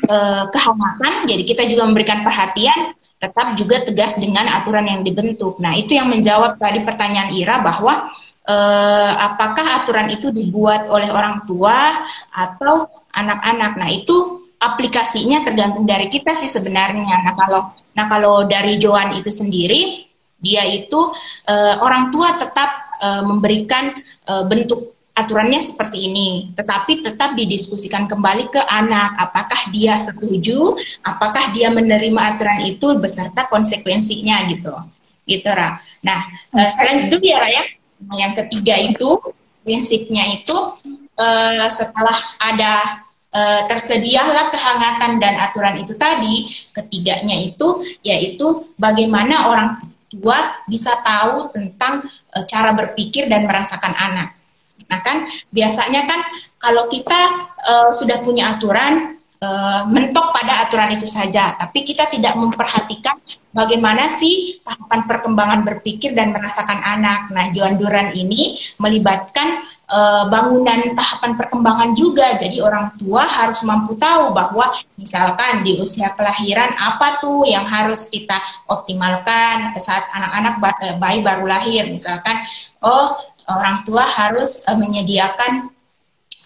uh, 0.09 0.43
kehangatan 0.49 1.13
jadi 1.29 1.43
kita 1.45 1.63
juga 1.69 1.85
memberikan 1.85 2.25
perhatian 2.25 2.97
tetap 3.19 3.53
juga 3.59 3.83
tegas 3.83 4.17
dengan 4.17 4.49
aturan 4.49 4.89
yang 4.89 5.05
dibentuk 5.05 5.61
nah 5.61 5.77
itu 5.77 5.95
yang 5.95 6.09
menjawab 6.09 6.57
tadi 6.57 6.81
pertanyaan 6.81 7.31
Ira 7.35 7.61
bahwa 7.61 8.09
eh, 8.49 9.11
apakah 9.13 9.83
aturan 9.83 10.09
itu 10.09 10.33
dibuat 10.33 10.89
oleh 10.89 11.13
orang 11.13 11.45
tua 11.45 12.01
atau 12.33 12.89
anak-anak. 13.13 13.77
Nah, 13.77 13.89
itu 13.93 14.45
aplikasinya 14.59 15.45
tergantung 15.45 15.85
dari 15.85 16.09
kita 16.09 16.33
sih 16.33 16.49
sebenarnya. 16.49 17.15
Nah, 17.23 17.33
kalau 17.37 17.61
nah 17.95 18.05
kalau 18.09 18.35
dari 18.49 18.81
Joan 18.81 19.13
itu 19.15 19.29
sendiri, 19.29 20.09
dia 20.41 20.65
itu 20.65 20.99
eh, 21.47 21.75
orang 21.79 22.09
tua 22.09 22.33
tetap 22.35 22.97
eh, 22.99 23.23
memberikan 23.23 23.93
eh, 24.25 24.43
bentuk 24.49 24.98
aturannya 25.25 25.59
seperti 25.59 26.11
ini, 26.11 26.29
tetapi 26.55 27.03
tetap 27.03 27.35
didiskusikan 27.35 28.07
kembali 28.07 28.47
ke 28.51 28.61
anak, 28.71 29.15
apakah 29.19 29.69
dia 29.71 29.99
setuju, 29.99 30.75
apakah 31.03 31.51
dia 31.51 31.69
menerima 31.69 32.35
aturan 32.35 32.63
itu 32.63 32.97
beserta 32.97 33.47
konsekuensinya 33.51 34.47
gitu, 34.47 34.73
gitu 35.27 35.49
Ra. 35.51 35.79
Nah, 36.03 36.19
eh, 36.55 36.69
selain 36.71 37.11
itu 37.11 37.19
ya 37.19 37.37
Raya, 37.43 37.63
Nah, 37.99 38.15
yang 38.15 38.33
ketiga 38.35 38.79
itu 38.79 39.19
prinsipnya 39.67 40.23
itu 40.31 40.55
uh, 41.19 41.67
setelah 41.67 42.15
ada 42.39 43.03
uh, 43.35 43.61
tersedialah 43.67 44.55
kehangatan 44.55 45.19
dan 45.19 45.35
aturan 45.35 45.75
itu 45.83 45.93
tadi, 45.99 46.47
ketiganya 46.71 47.35
itu 47.35 47.83
yaitu 48.07 48.71
bagaimana 48.79 49.51
orang 49.51 49.69
tua 50.07 50.63
bisa 50.65 50.95
tahu 51.03 51.51
tentang 51.51 52.07
uh, 52.39 52.43
cara 52.47 52.71
berpikir 52.71 53.27
dan 53.27 53.43
merasakan 53.43 53.91
anak. 53.99 54.38
Nah 54.89 54.99
kan 55.05 55.29
biasanya 55.53 56.09
kan 56.09 56.19
kalau 56.59 56.89
kita 56.91 57.19
uh, 57.63 57.91
sudah 57.93 58.19
punya 58.25 58.57
aturan 58.57 59.21
uh, 59.39 59.87
mentok 59.87 60.35
pada 60.35 60.67
aturan 60.67 60.91
itu 60.91 61.07
saja, 61.07 61.55
tapi 61.55 61.87
kita 61.87 62.09
tidak 62.11 62.35
memperhatikan 62.35 63.15
bagaimana 63.49 64.05
sih 64.05 64.61
tahapan 64.61 65.09
perkembangan 65.09 65.61
berpikir 65.65 66.13
dan 66.13 66.29
merasakan 66.35 66.79
anak. 66.85 67.33
Nah, 67.33 67.49
Joan 67.55 67.81
Duran 67.81 68.13
ini 68.13 68.57
melibatkan 68.77 69.65
uh, 69.89 70.29
bangunan 70.29 70.93
tahapan 70.93 71.33
perkembangan 71.35 71.91
juga. 71.97 72.37
Jadi 72.37 72.61
orang 72.61 72.93
tua 72.99 73.25
harus 73.25 73.65
mampu 73.65 73.97
tahu 73.97 74.35
bahwa 74.35 74.69
misalkan 74.99 75.65
di 75.65 75.79
usia 75.81 76.13
kelahiran 76.13 76.69
apa 76.77 77.17
tuh 77.23 77.47
yang 77.47 77.65
harus 77.65 78.07
kita 78.11 78.37
optimalkan 78.69 79.73
saat 79.79 80.05
anak-anak 80.13 80.61
bayi 81.01 81.19
baru 81.25 81.45
lahir. 81.49 81.89
Misalkan, 81.89 82.37
oh 82.85 83.17
orang 83.57 83.81
tua 83.83 84.05
harus 84.05 84.61
uh, 84.69 84.77
menyediakan 84.77 85.73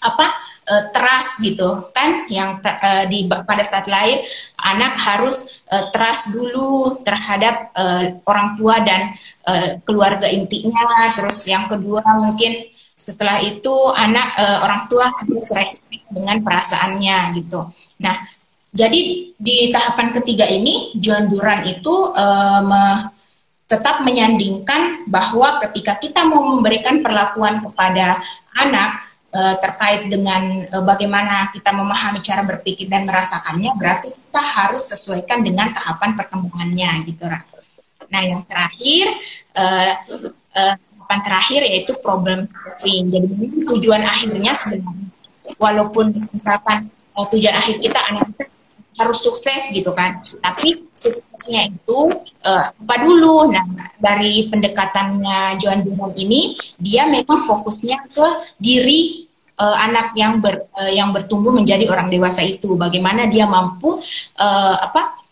apa 0.03 0.27
uh, 0.67 0.83
trust 0.91 1.39
gitu 1.47 1.87
kan 1.95 2.27
yang 2.27 2.59
uh, 2.59 3.07
di 3.07 3.25
pada 3.27 3.63
saat 3.63 3.87
lahir 3.87 4.19
anak 4.59 4.91
harus 4.99 5.63
uh, 5.71 5.87
trust 5.95 6.35
dulu 6.35 6.99
terhadap 7.07 7.71
uh, 7.79 8.11
orang 8.27 8.59
tua 8.59 8.83
dan 8.83 9.15
uh, 9.47 9.79
keluarga 9.87 10.27
intinya. 10.27 11.15
Terus 11.15 11.47
yang 11.47 11.71
kedua 11.71 12.03
mungkin 12.19 12.67
setelah 12.99 13.39
itu 13.41 13.73
anak 13.95 14.35
uh, 14.37 14.59
orang 14.67 14.91
tua 14.91 15.07
harus 15.07 15.47
respect 15.55 16.05
dengan 16.11 16.43
perasaannya 16.43 17.39
gitu. 17.39 17.71
Nah 18.03 18.15
jadi 18.73 19.31
di 19.37 19.57
tahapan 19.69 20.11
ketiga 20.17 20.49
ini 20.49 20.97
John 20.99 21.29
Duran 21.31 21.63
itu 21.63 22.11
uh, 22.11 22.61
tetap 23.67 24.03
menyandingkan 24.03 25.07
bahwa 25.09 25.63
ketika 25.67 25.97
kita 25.97 26.27
mau 26.27 26.55
memberikan 26.55 27.01
perlakuan 27.01 27.63
kepada 27.63 28.19
anak 28.59 29.01
uh, 29.33 29.55
terkait 29.57 30.11
dengan 30.11 30.67
uh, 30.75 30.83
bagaimana 30.85 31.49
kita 31.55 31.73
memahami 31.73 32.21
cara 32.21 32.45
berpikir 32.45 32.91
dan 32.91 33.09
merasakannya, 33.09 33.73
berarti 33.79 34.13
kita 34.13 34.41
harus 34.41 34.83
sesuaikan 34.93 35.41
dengan 35.41 35.73
tahapan 35.73 36.13
perkembangannya, 36.13 36.89
gitu, 37.07 37.25
Nah, 38.13 38.21
yang 38.21 38.45
terakhir, 38.45 39.09
uh, 39.57 39.91
uh, 40.53 40.75
tahapan 40.77 41.19
terakhir 41.25 41.61
yaitu 41.65 41.97
problem 42.05 42.45
solving. 42.45 43.09
Jadi 43.09 43.33
tujuan 43.65 44.05
akhirnya 44.05 44.53
sebenarnya, 44.53 45.09
walaupun 45.57 46.29
misalkan 46.29 46.89
tujuan 47.33 47.57
akhir 47.57 47.81
kita 47.81 47.99
anak 48.13 48.29
kita 48.33 48.52
harus 48.99 49.19
sukses 49.23 49.73
gitu 49.73 49.91
kan. 49.93 50.21
Tapi 50.41 50.85
suksesnya 50.93 51.69
itu 51.71 51.99
uh, 52.45 52.65
apa 52.69 52.95
dulu? 53.01 53.49
Nah, 53.49 53.65
dari 53.97 54.47
pendekatannya 54.49 55.57
Joan 55.57 55.81
Duran 55.85 56.13
ini, 56.17 56.57
dia 56.77 57.09
memang 57.09 57.41
fokusnya 57.43 57.97
ke 58.13 58.27
diri 58.61 59.29
uh, 59.57 59.77
anak 59.89 60.13
yang 60.17 60.39
ber, 60.43 60.69
uh, 60.77 60.91
yang 60.91 61.11
bertumbuh 61.11 61.53
menjadi 61.53 61.89
orang 61.89 62.09
dewasa 62.13 62.45
itu. 62.45 62.75
Bagaimana 62.77 63.25
dia 63.29 63.49
mampu 63.49 63.97
uh, 64.39 64.75
apa 64.77 65.23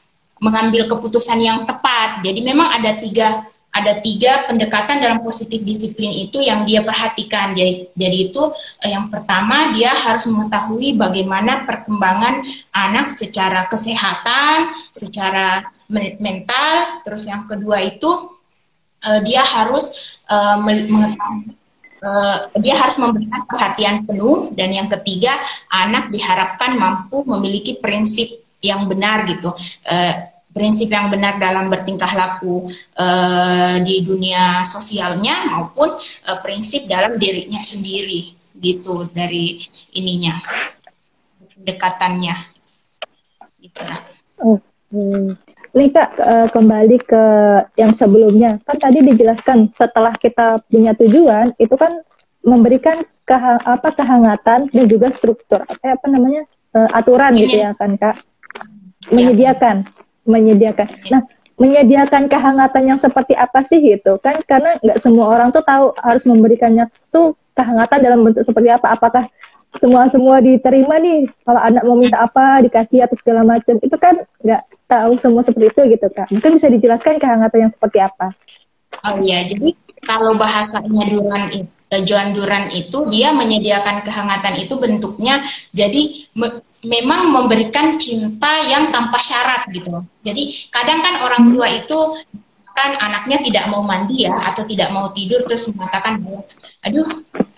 mengambil 0.41 0.89
keputusan 0.89 1.37
yang 1.37 1.63
tepat. 1.69 2.25
Jadi 2.25 2.41
memang 2.41 2.73
ada 2.81 2.97
tiga 2.97 3.45
ada 3.71 4.03
tiga 4.03 4.51
pendekatan 4.51 4.99
dalam 4.99 5.23
positif 5.23 5.63
disiplin 5.63 6.11
itu 6.11 6.43
yang 6.43 6.67
dia 6.67 6.83
perhatikan. 6.83 7.55
Jadi, 7.55 7.87
jadi 7.95 8.17
itu 8.31 8.43
eh, 8.83 8.91
yang 8.91 9.07
pertama 9.07 9.71
dia 9.71 9.91
harus 9.95 10.27
mengetahui 10.27 10.99
bagaimana 10.99 11.63
perkembangan 11.63 12.43
anak 12.75 13.07
secara 13.07 13.71
kesehatan, 13.71 14.75
secara 14.91 15.63
mental. 16.19 17.01
Terus 17.07 17.23
yang 17.31 17.47
kedua 17.47 17.79
itu 17.79 18.35
eh, 19.07 19.19
dia 19.23 19.41
harus 19.43 20.19
eh, 20.27 20.57
mengetahui 20.59 21.59
dia 22.57 22.73
harus 22.81 22.97
memberikan 22.97 23.45
perhatian 23.45 24.09
penuh 24.09 24.49
dan 24.57 24.73
yang 24.73 24.89
ketiga 24.89 25.29
anak 25.69 26.09
diharapkan 26.09 26.73
mampu 26.73 27.21
memiliki 27.29 27.77
prinsip 27.77 28.41
yang 28.57 28.89
benar 28.89 29.29
gitu. 29.29 29.53
Prinsip 30.51 30.91
yang 30.91 31.07
benar 31.07 31.39
dalam 31.39 31.71
bertingkah 31.71 32.11
laku 32.11 32.67
uh, 32.99 33.75
di 33.81 34.03
dunia 34.03 34.67
sosialnya 34.67 35.33
maupun 35.51 35.89
uh, 36.27 36.39
prinsip 36.43 36.85
dalam 36.91 37.15
dirinya 37.15 37.59
sendiri 37.63 38.35
gitu 38.59 39.07
dari 39.15 39.63
ininya 39.95 40.35
dekatannya 41.55 42.35
gitu 43.63 43.81
Oke. 44.41 44.61
Okay. 44.91 45.37
Nih 45.71 45.87
kak 45.87 46.19
kembali 46.51 46.97
ke 47.07 47.23
yang 47.79 47.95
sebelumnya. 47.95 48.59
Kan 48.67 48.75
tadi 48.75 48.99
dijelaskan 49.07 49.71
setelah 49.79 50.11
kita 50.19 50.59
punya 50.67 50.91
tujuan 50.99 51.55
itu 51.63 51.71
kan 51.79 52.03
memberikan 52.43 52.99
keha 53.23 53.55
apa 53.63 53.95
kehangatan 53.95 54.67
dan 54.67 54.85
juga 54.91 55.15
struktur 55.15 55.63
apa 55.63 55.95
apa 55.95 56.07
namanya 56.11 56.43
aturan 56.91 57.31
gitu 57.39 57.63
ya 57.63 57.71
kan 57.79 57.95
kak? 57.95 58.19
Menyediakan 59.15 59.87
menyediakan. 60.25 60.87
Nah 61.09 61.21
menyediakan 61.61 62.25
kehangatan 62.25 62.83
yang 62.89 62.99
seperti 63.01 63.37
apa 63.37 63.61
sih 63.69 63.77
gitu? 63.81 64.17
Kan 64.21 64.41
karena 64.49 64.81
nggak 64.81 64.97
semua 64.97 65.29
orang 65.29 65.53
tuh 65.53 65.61
tahu 65.61 65.93
harus 66.01 66.25
memberikannya 66.25 66.89
tuh 67.13 67.37
kehangatan 67.53 67.99
dalam 68.01 68.19
bentuk 68.25 68.41
seperti 68.41 68.73
apa. 68.73 68.97
Apakah 68.97 69.29
semua 69.77 70.09
semua 70.09 70.41
diterima 70.41 70.97
nih? 70.97 71.29
Kalau 71.45 71.61
anak 71.61 71.83
mau 71.85 71.95
minta 71.95 72.25
apa 72.25 72.65
dikasih 72.65 73.05
atau 73.05 73.15
segala 73.21 73.45
macam. 73.45 73.77
Itu 73.77 73.97
kan 74.01 74.25
nggak 74.41 74.61
tahu 74.89 75.11
semua 75.21 75.41
seperti 75.45 75.69
itu 75.69 75.81
gitu 75.95 76.07
kak. 76.09 76.27
Mungkin 76.33 76.57
bisa 76.57 76.67
dijelaskan 76.67 77.21
kehangatan 77.21 77.69
yang 77.69 77.71
seperti 77.71 78.01
apa 78.01 78.33
oh 79.05 79.15
iya 79.23 79.47
jadi 79.47 79.69
kalau 80.03 80.35
bahasanya 80.35 81.03
Duran 81.11 81.45
itu 81.53 81.71
Joan 82.07 82.31
Duran 82.31 82.71
itu 82.71 83.03
dia 83.11 83.35
menyediakan 83.35 84.03
kehangatan 84.07 84.55
itu 84.63 84.79
bentuknya 84.79 85.43
jadi 85.75 86.27
me 86.39 86.47
memang 86.81 87.29
memberikan 87.29 87.97
cinta 88.01 88.65
yang 88.65 88.89
tanpa 88.89 89.21
syarat 89.21 89.69
gitu. 89.69 90.01
Jadi 90.25 90.65
kadang 90.73 90.97
kan 91.05 91.21
orang 91.21 91.53
tua 91.53 91.69
itu 91.69 91.99
kan 92.73 92.97
anaknya 92.97 93.37
tidak 93.43 93.69
mau 93.69 93.85
mandi 93.85 94.25
ya 94.25 94.33
atau 94.33 94.63
tidak 94.65 94.89
mau 94.89 95.11
tidur 95.11 95.43
terus 95.45 95.69
mengatakan 95.75 96.23
aduh 96.87 97.07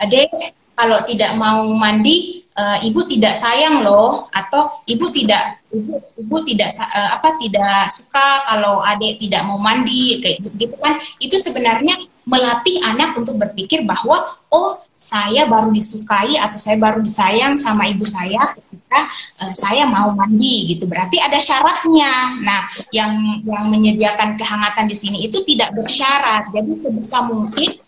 adek 0.02 0.28
kalau 0.74 1.00
tidak 1.06 1.38
mau 1.38 1.70
mandi 1.78 2.44
uh, 2.58 2.78
ibu 2.82 3.02
tidak 3.10 3.34
sayang 3.38 3.82
loh. 3.86 4.30
Atau 4.34 4.84
ibu 4.90 5.10
tidak 5.14 5.62
ibu, 5.74 6.02
ibu 6.18 6.38
tidak 6.46 6.70
uh, 6.80 7.10
apa 7.18 7.38
tidak 7.42 7.90
suka 7.90 8.28
kalau 8.50 8.82
adik 8.86 9.18
tidak 9.22 9.42
mau 9.46 9.58
mandi 9.62 10.22
kayak 10.22 10.42
gitu 10.42 10.76
kan. 10.82 10.98
Itu 11.22 11.38
sebenarnya 11.38 11.98
melatih 12.24 12.80
anak 12.88 13.20
untuk 13.20 13.36
berpikir 13.36 13.84
bahwa 13.84 14.24
oh 14.54 14.80
saya 15.04 15.44
baru 15.52 15.68
disukai 15.76 16.40
atau 16.40 16.56
saya 16.56 16.80
baru 16.80 17.04
disayang 17.04 17.60
sama 17.60 17.92
ibu 17.92 18.08
saya 18.08 18.56
ketika 18.56 19.00
uh, 19.44 19.52
saya 19.52 19.84
mau 19.84 20.16
mandi 20.16 20.74
gitu. 20.74 20.88
Berarti 20.88 21.20
ada 21.20 21.38
syaratnya. 21.38 22.40
Nah 22.42 22.62
yang 22.96 23.44
yang 23.44 23.68
menyediakan 23.68 24.40
kehangatan 24.40 24.88
di 24.88 24.96
sini 24.96 25.28
itu 25.28 25.44
tidak 25.44 25.76
bersyarat. 25.76 26.50
Jadi 26.56 26.72
sebisa 26.72 27.28
mungkin 27.28 27.84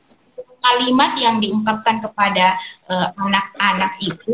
kalimat 0.66 1.14
yang 1.22 1.38
diungkapkan 1.38 2.02
kepada 2.02 2.58
eh, 2.90 3.10
anak-anak 3.22 3.94
uh, 4.02 4.10
itu 4.10 4.34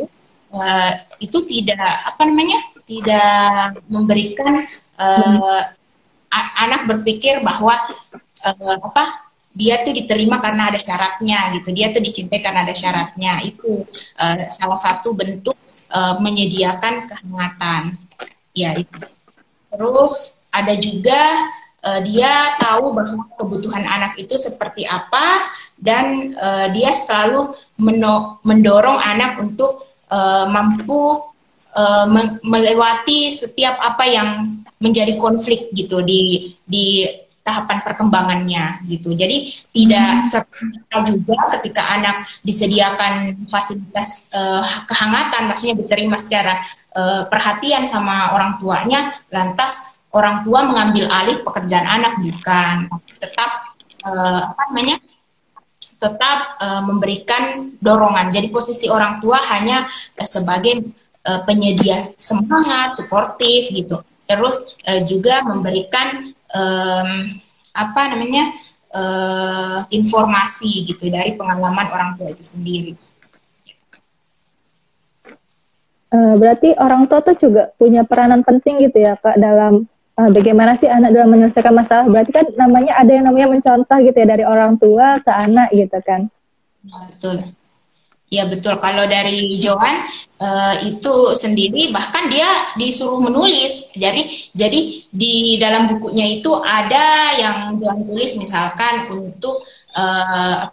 uh, 0.55 0.93
itu 1.19 1.37
tidak 1.47 1.79
apa 2.07 2.21
namanya 2.23 2.59
tidak 2.87 3.75
memberikan 3.91 4.63
uh, 4.99 5.63
anak 6.63 6.87
berpikir 6.87 7.43
bahwa 7.43 7.75
uh, 8.47 8.77
apa 8.79 9.31
dia 9.51 9.83
tuh 9.83 9.91
diterima 9.91 10.39
karena 10.39 10.71
ada 10.71 10.79
syaratnya 10.79 11.59
gitu. 11.59 11.75
Dia 11.75 11.91
tuh 11.91 11.99
dicintai 11.99 12.39
karena 12.39 12.63
ada 12.63 12.71
syaratnya. 12.71 13.43
Itu 13.43 13.83
uh, 14.19 14.37
salah 14.47 14.79
satu 14.79 15.11
bentuk 15.11 15.59
uh, 15.91 16.15
menyediakan 16.23 17.11
kehangatan. 17.11 17.99
Ya 18.55 18.75
itu. 18.79 18.99
Terus 19.71 20.43
ada 20.51 20.75
juga 20.75 21.19
uh, 21.85 21.99
dia 22.05 22.31
tahu 22.61 22.93
bahwa 22.95 23.23
kebutuhan 23.37 23.85
anak 23.85 24.17
itu 24.17 24.37
seperti 24.37 24.85
apa 24.85 25.51
dan 25.81 26.35
uh, 26.37 26.67
dia 26.73 26.93
selalu 26.93 27.53
mendorong 28.45 28.99
anak 29.01 29.41
untuk 29.41 29.89
uh, 30.13 30.45
mampu 30.49 31.21
uh, 31.73 32.05
melewati 32.45 33.33
setiap 33.33 33.77
apa 33.81 34.05
yang 34.05 34.29
menjadi 34.81 35.17
konflik 35.21 35.69
gitu 35.73 36.01
di 36.01 36.53
di 36.65 37.05
tahapan 37.41 37.81
perkembangannya 37.81 38.85
gitu. 38.85 39.17
Jadi 39.17 39.49
tidak 39.73 40.21
hmm. 40.21 40.25
serta 40.29 40.97
juga 41.09 41.37
ketika 41.57 41.81
anak 41.97 42.21
disediakan 42.45 43.45
fasilitas 43.49 44.29
uh, 44.33 44.61
kehangatan, 44.85 45.49
maksudnya 45.49 45.75
diterima 45.81 46.21
secara 46.21 46.61
uh, 46.93 47.25
perhatian 47.27 47.83
sama 47.89 48.37
orang 48.37 48.61
tuanya, 48.61 49.17
lantas 49.33 49.90
orang 50.11 50.43
tua 50.43 50.67
mengambil 50.67 51.07
alih 51.07 51.39
pekerjaan 51.43 51.87
anak 51.87 52.19
bukan. 52.19 52.91
Tetap 53.19 53.51
uh, 54.05 54.41
apa 54.51 54.61
namanya 54.71 54.97
tetap 56.01 56.57
uh, 56.57 56.81
memberikan 56.81 57.77
dorongan. 57.77 58.33
Jadi 58.33 58.49
posisi 58.49 58.89
orang 58.89 59.21
tua 59.21 59.37
hanya 59.53 59.85
uh, 60.17 60.27
sebagai 60.27 60.89
uh, 61.29 61.41
penyedia 61.45 62.11
semangat 62.17 62.97
suportif 62.97 63.69
gitu. 63.69 64.01
Terus 64.25 64.79
uh, 64.89 65.01
juga 65.05 65.45
memberikan 65.45 66.33
um, 66.51 67.09
apa 67.71 68.01
namanya 68.11 68.45
uh, 68.91 69.79
informasi 69.93 70.89
gitu 70.89 71.07
dari 71.07 71.37
pengalaman 71.37 71.87
orang 71.93 72.11
tua 72.19 72.33
itu 72.33 72.43
sendiri. 72.43 72.93
Berarti 76.11 76.75
orang 76.75 77.07
tua 77.07 77.23
tuh 77.23 77.39
juga 77.39 77.71
punya 77.79 78.03
peranan 78.03 78.43
penting 78.43 78.83
gitu 78.83 78.99
ya 78.99 79.15
kak 79.15 79.39
dalam 79.39 79.87
uh, 80.21 80.29
bagaimana 80.29 80.77
sih 80.77 80.85
anak 80.85 81.17
dalam 81.17 81.33
menyelesaikan 81.33 81.73
masalah? 81.73 82.05
Berarti 82.05 82.31
kan 82.31 82.45
namanya 82.53 83.01
ada 83.01 83.09
yang 83.09 83.25
namanya 83.25 83.57
mencontoh 83.57 83.97
gitu 84.05 84.17
ya 84.21 84.27
dari 84.29 84.45
orang 84.45 84.77
tua 84.77 85.17
ke 85.25 85.31
anak 85.33 85.73
gitu 85.73 85.97
kan? 86.05 86.29
Betul. 86.85 87.41
Ya 88.31 88.47
betul. 88.47 88.79
Kalau 88.79 89.03
dari 89.11 89.59
Johan 89.59 90.07
uh, 90.39 90.75
itu 90.87 91.35
sendiri 91.35 91.91
bahkan 91.91 92.31
dia 92.31 92.47
disuruh 92.79 93.19
menulis. 93.19 93.91
Jadi 93.91 94.47
jadi 94.55 94.79
di 95.11 95.59
dalam 95.59 95.91
bukunya 95.91 96.39
itu 96.39 96.53
ada 96.63 97.35
yang 97.35 97.75
Johan 97.81 98.07
tulis 98.07 98.39
misalkan 98.39 99.11
untuk 99.11 99.67
uh, 99.99 100.63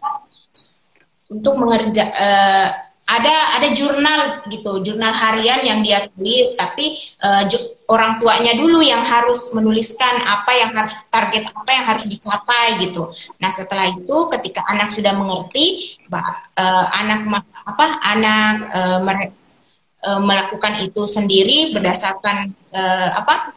untuk 1.34 1.58
mengerja 1.58 2.08
uh, 2.14 2.68
ada 3.08 3.56
ada 3.56 3.68
jurnal 3.72 4.44
gitu 4.52 4.84
jurnal 4.84 5.08
harian 5.08 5.64
yang 5.64 5.80
dia 5.80 6.04
tulis 6.12 6.52
tapi 6.60 6.92
uh, 7.24 7.48
orang 7.88 8.20
tuanya 8.20 8.52
dulu 8.52 8.84
yang 8.84 9.00
harus 9.00 9.48
menuliskan 9.56 10.20
apa 10.28 10.52
yang 10.52 10.70
harus 10.76 10.92
target 11.08 11.48
apa 11.48 11.70
yang 11.72 11.84
harus 11.88 12.04
dicapai 12.04 12.84
gitu. 12.84 13.08
Nah 13.40 13.48
setelah 13.48 13.88
itu 13.88 14.16
ketika 14.36 14.60
anak 14.68 14.92
sudah 14.92 15.16
mengerti 15.16 15.96
uh, 16.12 16.86
anak 17.00 17.24
apa 17.64 17.86
anak 18.04 18.52
uh, 18.76 18.98
mere, 19.00 19.32
uh, 20.04 20.20
melakukan 20.20 20.84
itu 20.84 21.08
sendiri 21.08 21.72
berdasarkan 21.72 22.52
uh, 22.76 23.10
apa 23.24 23.56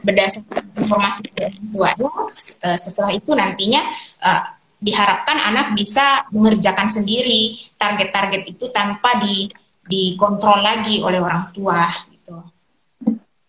berdasarkan 0.00 0.64
informasi 0.72 1.28
dari 1.36 1.60
tuanya 1.76 2.08
uh, 2.08 2.78
setelah 2.80 3.12
itu 3.12 3.36
nantinya 3.36 3.84
uh, 4.24 4.42
diharapkan 4.82 5.38
anak 5.38 5.78
bisa 5.78 6.26
mengerjakan 6.34 6.90
sendiri 6.90 7.54
target-target 7.78 8.42
itu 8.50 8.66
tanpa 8.74 9.14
di 9.22 9.46
dikontrol 9.86 10.58
lagi 10.58 10.98
oleh 11.02 11.22
orang 11.22 11.54
tua 11.54 11.86
gitu. 12.10 12.36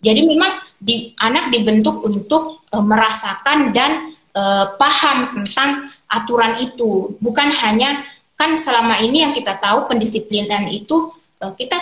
Jadi 0.04 0.22
memang 0.30 0.54
di, 0.78 1.16
anak 1.18 1.50
dibentuk 1.50 2.04
untuk 2.04 2.66
e, 2.70 2.78
merasakan 2.78 3.72
dan 3.72 4.12
e, 4.36 4.44
paham 4.76 5.32
tentang 5.32 5.88
aturan 6.12 6.60
itu, 6.60 7.16
bukan 7.24 7.50
hanya 7.64 8.04
kan 8.36 8.60
selama 8.60 9.00
ini 9.00 9.24
yang 9.24 9.32
kita 9.32 9.56
tahu 9.64 9.88
pendisiplinan 9.88 10.68
itu 10.70 11.08
e, 11.40 11.46
kita 11.56 11.80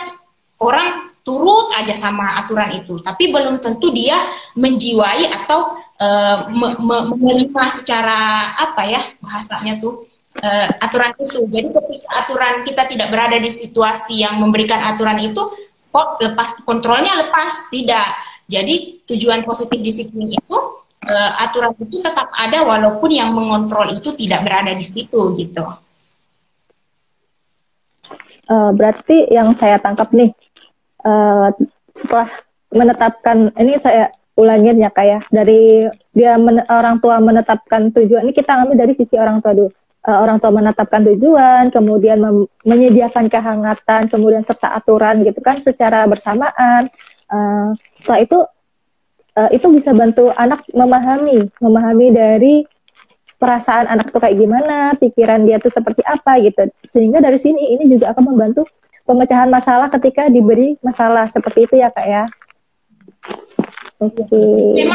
orang 0.61 1.09
turut 1.25 1.73
aja 1.81 1.97
sama 1.97 2.37
aturan 2.45 2.69
itu, 2.77 3.01
tapi 3.01 3.33
belum 3.33 3.57
tentu 3.57 3.89
dia 3.89 4.17
menjiwai 4.53 5.25
atau 5.41 5.80
uh, 6.01 6.49
me 6.49 6.73
me 6.81 6.97
menerima 7.13 7.63
secara 7.69 8.51
apa 8.57 8.81
ya 8.89 9.01
bahasanya 9.21 9.77
tuh 9.77 10.03
uh, 10.41 10.67
aturan 10.81 11.13
itu. 11.21 11.45
Jadi 11.47 11.67
ketika 11.69 12.09
aturan 12.25 12.65
kita 12.65 12.83
tidak 12.89 13.07
berada 13.13 13.37
di 13.37 13.47
situasi 13.47 14.25
yang 14.25 14.41
memberikan 14.41 14.81
aturan 14.81 15.21
itu, 15.21 15.39
kok 15.93 16.17
lepas 16.19 16.57
kontrolnya 16.65 17.13
lepas 17.21 17.69
tidak. 17.69 18.07
Jadi 18.51 19.05
tujuan 19.07 19.47
positif 19.47 19.79
disiplin 19.79 20.35
itu 20.35 20.57
uh, 21.07 21.31
aturan 21.45 21.71
itu 21.79 22.03
tetap 22.03 22.27
ada 22.35 22.67
walaupun 22.67 23.07
yang 23.13 23.31
mengontrol 23.31 23.87
itu 23.87 24.11
tidak 24.17 24.43
berada 24.43 24.73
di 24.75 24.83
situ 24.83 25.37
gitu. 25.37 25.63
Berarti 28.51 29.31
yang 29.31 29.55
saya 29.55 29.79
tangkap 29.79 30.11
nih 30.11 30.35
uh, 31.07 31.55
setelah 31.95 32.27
menetapkan 32.67 33.47
ini 33.55 33.79
saya 33.79 34.11
ulangin 34.39 34.79
ya 34.79 34.89
kayak 34.91 35.27
ya. 35.27 35.43
dari 35.43 35.87
dia 36.15 36.33
men, 36.39 36.63
orang 36.67 37.03
tua 37.03 37.19
menetapkan 37.19 37.91
tujuan. 37.91 38.27
Ini 38.27 38.33
kita 38.35 38.63
ambil 38.63 38.77
dari 38.79 38.93
sisi 38.95 39.15
orang 39.19 39.43
tua 39.43 39.55
dulu. 39.55 39.71
Uh, 40.01 40.17
orang 40.17 40.41
tua 40.41 40.49
menetapkan 40.49 41.05
tujuan 41.13 41.69
kemudian 41.69 42.17
menyediakan 42.65 43.29
kehangatan 43.29 44.09
kemudian 44.09 44.41
serta 44.41 44.73
aturan 44.73 45.21
gitu 45.21 45.37
kan 45.45 45.61
secara 45.61 46.09
bersamaan. 46.09 46.89
Uh, 47.29 47.77
setelah 48.01 48.19
itu 48.25 48.37
uh, 49.37 49.49
itu 49.53 49.67
bisa 49.69 49.93
bantu 49.93 50.33
anak 50.33 50.65
memahami 50.73 51.53
memahami 51.61 52.07
dari 52.09 52.55
perasaan 53.37 53.89
anak 53.93 54.09
tuh 54.09 54.21
kayak 54.21 54.41
gimana 54.41 54.97
pikiran 54.97 55.45
dia 55.45 55.61
tuh 55.61 55.69
seperti 55.69 56.01
apa 56.01 56.41
gitu. 56.41 56.65
Sehingga 56.89 57.21
dari 57.21 57.37
sini 57.37 57.77
ini 57.77 57.85
juga 57.93 58.09
akan 58.17 58.33
membantu 58.33 58.65
pemecahan 59.05 59.49
masalah 59.53 59.89
ketika 59.93 60.29
diberi 60.29 60.77
masalah 60.81 61.29
seperti 61.29 61.69
itu 61.69 61.75
ya 61.81 61.89
kak 61.93 62.05
ya 62.05 62.23
oke 64.01 64.17
okay. 64.25 64.89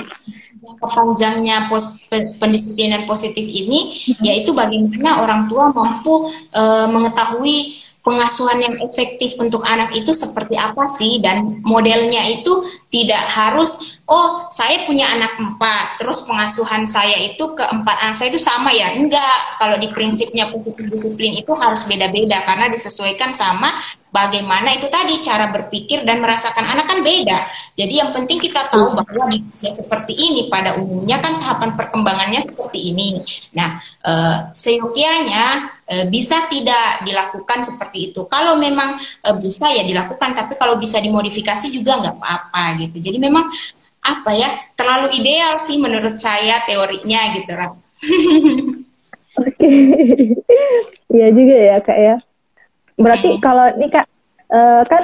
kepanjangnya 0.82 1.70
pos, 1.70 1.94
pendisiplinan 2.42 3.06
positif 3.06 3.46
ini 3.46 3.94
mm-hmm. 3.94 4.22
yaitu 4.26 4.50
bagaimana 4.50 5.22
orang 5.22 5.46
tua 5.46 5.70
mampu 5.70 6.34
uh, 6.52 6.90
mengetahui 6.90 7.86
pengasuhan 8.06 8.62
yang 8.62 8.74
efektif 8.86 9.34
untuk 9.42 9.66
anak 9.66 9.90
itu 9.90 10.14
seperti 10.14 10.54
apa 10.54 10.86
sih 10.86 11.18
dan 11.18 11.58
modelnya 11.66 12.22
itu 12.30 12.54
tidak 12.96 13.28
harus 13.28 14.00
oh 14.09 14.48
saya 14.48 14.88
punya 14.88 15.04
anak 15.04 15.37
empat 15.37 16.00
terus 16.00 16.24
pengasuhan 16.24 16.88
saya 16.88 17.20
itu 17.20 17.52
ke 17.52 17.61
empat 17.61 17.96
anak 18.00 18.16
saya 18.16 18.32
itu 18.32 18.40
sama 18.40 18.72
ya? 18.72 18.96
Enggak. 18.96 19.61
Kalau 19.61 19.76
di 19.76 19.92
prinsipnya 19.92 20.48
positif 20.48 20.88
disiplin 20.88 21.37
itu 21.37 21.52
harus 21.52 21.85
beda-beda 21.85 22.40
karena 22.48 22.72
disesuaikan 22.72 23.37
sama 23.37 23.68
bagaimana 24.16 24.72
itu 24.72 24.88
tadi 24.88 25.20
cara 25.20 25.52
berpikir 25.52 26.09
dan 26.09 26.24
merasakan 26.24 26.64
anak 26.64 26.88
kan 26.88 27.04
beda. 27.04 27.38
Jadi 27.76 27.94
yang 28.00 28.16
penting 28.16 28.40
kita 28.40 28.72
tahu 28.72 28.96
bahwa 28.96 29.28
di 29.28 29.44
usia 29.44 29.76
seperti 29.76 30.16
ini 30.16 30.48
pada 30.48 30.80
umumnya 30.80 31.20
kan 31.20 31.37
tahapan 31.37 31.76
perkembangannya 31.76 32.40
seperti 32.40 32.96
ini. 32.96 33.20
Nah 33.52 33.76
e, 34.00 34.12
seyogianya 34.56 35.68
e, 35.85 35.94
bisa 36.09 36.48
tidak 36.48 37.04
dilakukan 37.04 37.61
seperti 37.61 38.12
itu? 38.12 38.24
Kalau 38.30 38.56
memang 38.56 38.96
e, 39.02 39.28
bisa 39.37 39.68
ya 39.68 39.85
dilakukan 39.85 40.32
tapi 40.32 40.56
kalau 40.56 40.80
bisa 40.80 40.96
dimodifikasi 41.02 41.68
juga 41.74 42.00
nggak 42.00 42.16
apa-apa 42.16 42.64
gitu. 42.80 42.86
Jadi 42.94 43.18
memang 43.18 43.46
apa 44.07 44.31
ya 44.31 44.49
terlalu 44.79 45.18
ideal 45.18 45.59
sih 45.59 45.83
menurut 45.83 46.14
saya 46.14 46.62
teorinya 46.62 47.20
gitu 47.35 47.51
Ram. 47.51 47.75
Oke, 49.37 49.68
iya 51.12 51.29
juga 51.35 51.57
ya 51.57 51.77
kak 51.83 51.99
ya. 51.99 52.16
Berarti 52.96 53.37
hmm. 53.37 53.40
kalau 53.42 53.66
ini 53.77 53.87
kak 53.92 54.07
uh, 54.49 54.83
kan 54.88 55.03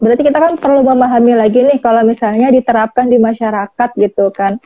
berarti 0.00 0.22
kita 0.24 0.38
kan 0.40 0.54
perlu 0.56 0.80
memahami 0.82 1.36
lagi 1.36 1.60
nih 1.60 1.78
kalau 1.78 2.00
misalnya 2.02 2.48
diterapkan 2.48 3.10
di 3.10 3.20
masyarakat 3.20 3.90
gitu 3.98 4.32
kan. 4.32 4.56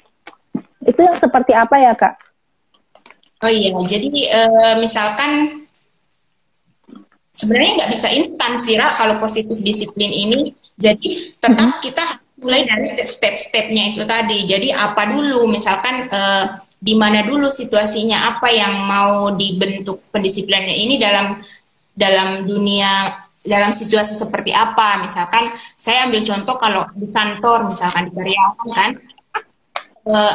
Itu 0.87 1.03
yang 1.03 1.19
seperti 1.19 1.51
apa 1.57 1.77
ya 1.83 1.93
kak? 1.99 2.15
Oh 3.45 3.53
iya, 3.53 3.69
jadi 3.75 4.09
uh, 4.33 4.75
misalkan 4.81 5.61
sebenarnya 7.37 7.85
nggak 7.85 7.93
bisa 7.93 8.09
instan 8.17 8.57
sih 8.57 8.79
kalau 8.79 9.19
positif 9.19 9.59
disiplin 9.61 10.09
ini. 10.09 10.55
Jadi 10.77 11.37
tetap 11.37 11.73
hmm. 11.73 11.81
kita 11.81 12.26
mulai 12.47 12.63
dari 12.63 12.95
step-stepnya 13.03 13.93
itu 13.93 14.07
tadi. 14.07 14.47
Jadi 14.47 14.71
apa 14.71 15.11
dulu, 15.11 15.51
misalkan 15.51 16.07
uh, 16.07 16.63
di 16.79 16.95
mana 16.95 17.27
dulu 17.27 17.51
situasinya, 17.51 18.39
apa 18.39 18.47
yang 18.55 18.87
mau 18.87 19.35
dibentuk 19.35 20.07
pendisiplinnya 20.15 20.71
ini 20.73 21.03
dalam 21.03 21.43
dalam 21.99 22.47
dunia 22.47 23.19
dalam 23.43 23.75
situasi 23.75 24.15
seperti 24.15 24.55
apa. 24.55 25.03
Misalkan 25.03 25.51
saya 25.75 26.07
ambil 26.07 26.23
contoh 26.23 26.55
kalau 26.63 26.83
di 26.95 27.11
kantor, 27.11 27.67
misalkan 27.67 28.11
di 28.11 28.13
karyawan 28.15 28.69
kan, 28.71 28.91
uh, 30.07 30.35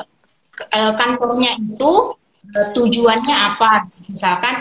uh, 0.76 0.92
kantornya 1.00 1.56
itu 1.56 1.92
uh, 2.52 2.68
tujuannya 2.76 3.36
apa? 3.36 3.88
Misalkan 4.12 4.56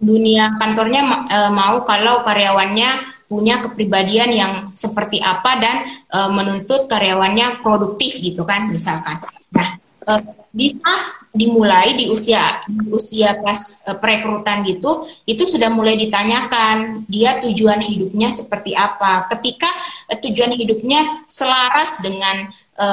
dunia 0.00 0.48
kantornya 0.56 1.28
uh, 1.28 1.52
mau 1.52 1.84
kalau 1.84 2.24
karyawannya 2.24 3.20
punya 3.30 3.62
kepribadian 3.62 4.30
yang 4.34 4.52
seperti 4.74 5.22
apa 5.22 5.62
dan 5.62 5.76
e, 6.10 6.18
menuntut 6.34 6.90
karyawannya 6.90 7.62
produktif 7.62 8.18
gitu 8.18 8.42
kan 8.42 8.66
misalkan. 8.74 9.22
Nah, 9.54 9.78
e, 10.02 10.12
bisa 10.50 10.90
dimulai 11.30 11.94
di 11.94 12.10
usia 12.10 12.58
di 12.66 12.90
usia 12.90 13.38
pas 13.38 13.86
e, 13.86 13.94
perekrutan 14.02 14.66
gitu, 14.66 15.06
itu 15.30 15.46
sudah 15.46 15.70
mulai 15.70 15.94
ditanyakan 15.94 17.06
dia 17.06 17.38
tujuan 17.46 17.78
hidupnya 17.78 18.34
seperti 18.34 18.74
apa. 18.74 19.30
Ketika 19.30 19.70
e, 20.10 20.18
tujuan 20.26 20.50
hidupnya 20.50 21.22
selaras 21.30 22.02
dengan 22.02 22.50
e, 22.74 22.86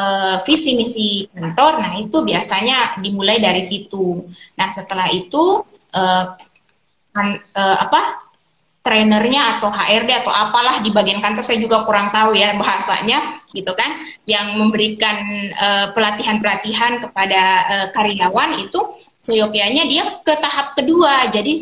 visi 0.46 0.78
misi 0.78 1.26
kantor, 1.34 1.82
nah 1.82 1.98
itu 1.98 2.22
biasanya 2.22 3.02
dimulai 3.02 3.42
dari 3.42 3.66
situ. 3.66 4.22
Nah, 4.54 4.70
setelah 4.70 5.10
itu 5.10 5.66
e, 5.90 6.02
e, 7.36 7.64
apa 7.82 8.28
trainernya 8.88 9.60
atau 9.60 9.68
HRD 9.68 10.24
atau 10.24 10.32
apalah 10.32 10.80
di 10.80 10.96
bagian 10.96 11.20
kantor 11.20 11.44
saya 11.44 11.60
juga 11.60 11.84
kurang 11.84 12.08
tahu 12.16 12.32
ya 12.40 12.56
bahasanya 12.56 13.44
gitu 13.52 13.76
kan. 13.76 14.00
Yang 14.24 14.56
memberikan 14.56 15.20
pelatihan 15.92 15.92
pelatihan-pelatihan 15.92 17.04
kepada 17.04 17.42
uh, 17.68 17.88
karyawan 17.92 18.64
itu 18.64 18.80
seyogyanya 19.20 19.84
dia 19.92 20.08
ke 20.24 20.34
tahap 20.40 20.72
kedua. 20.80 21.28
Jadi 21.28 21.60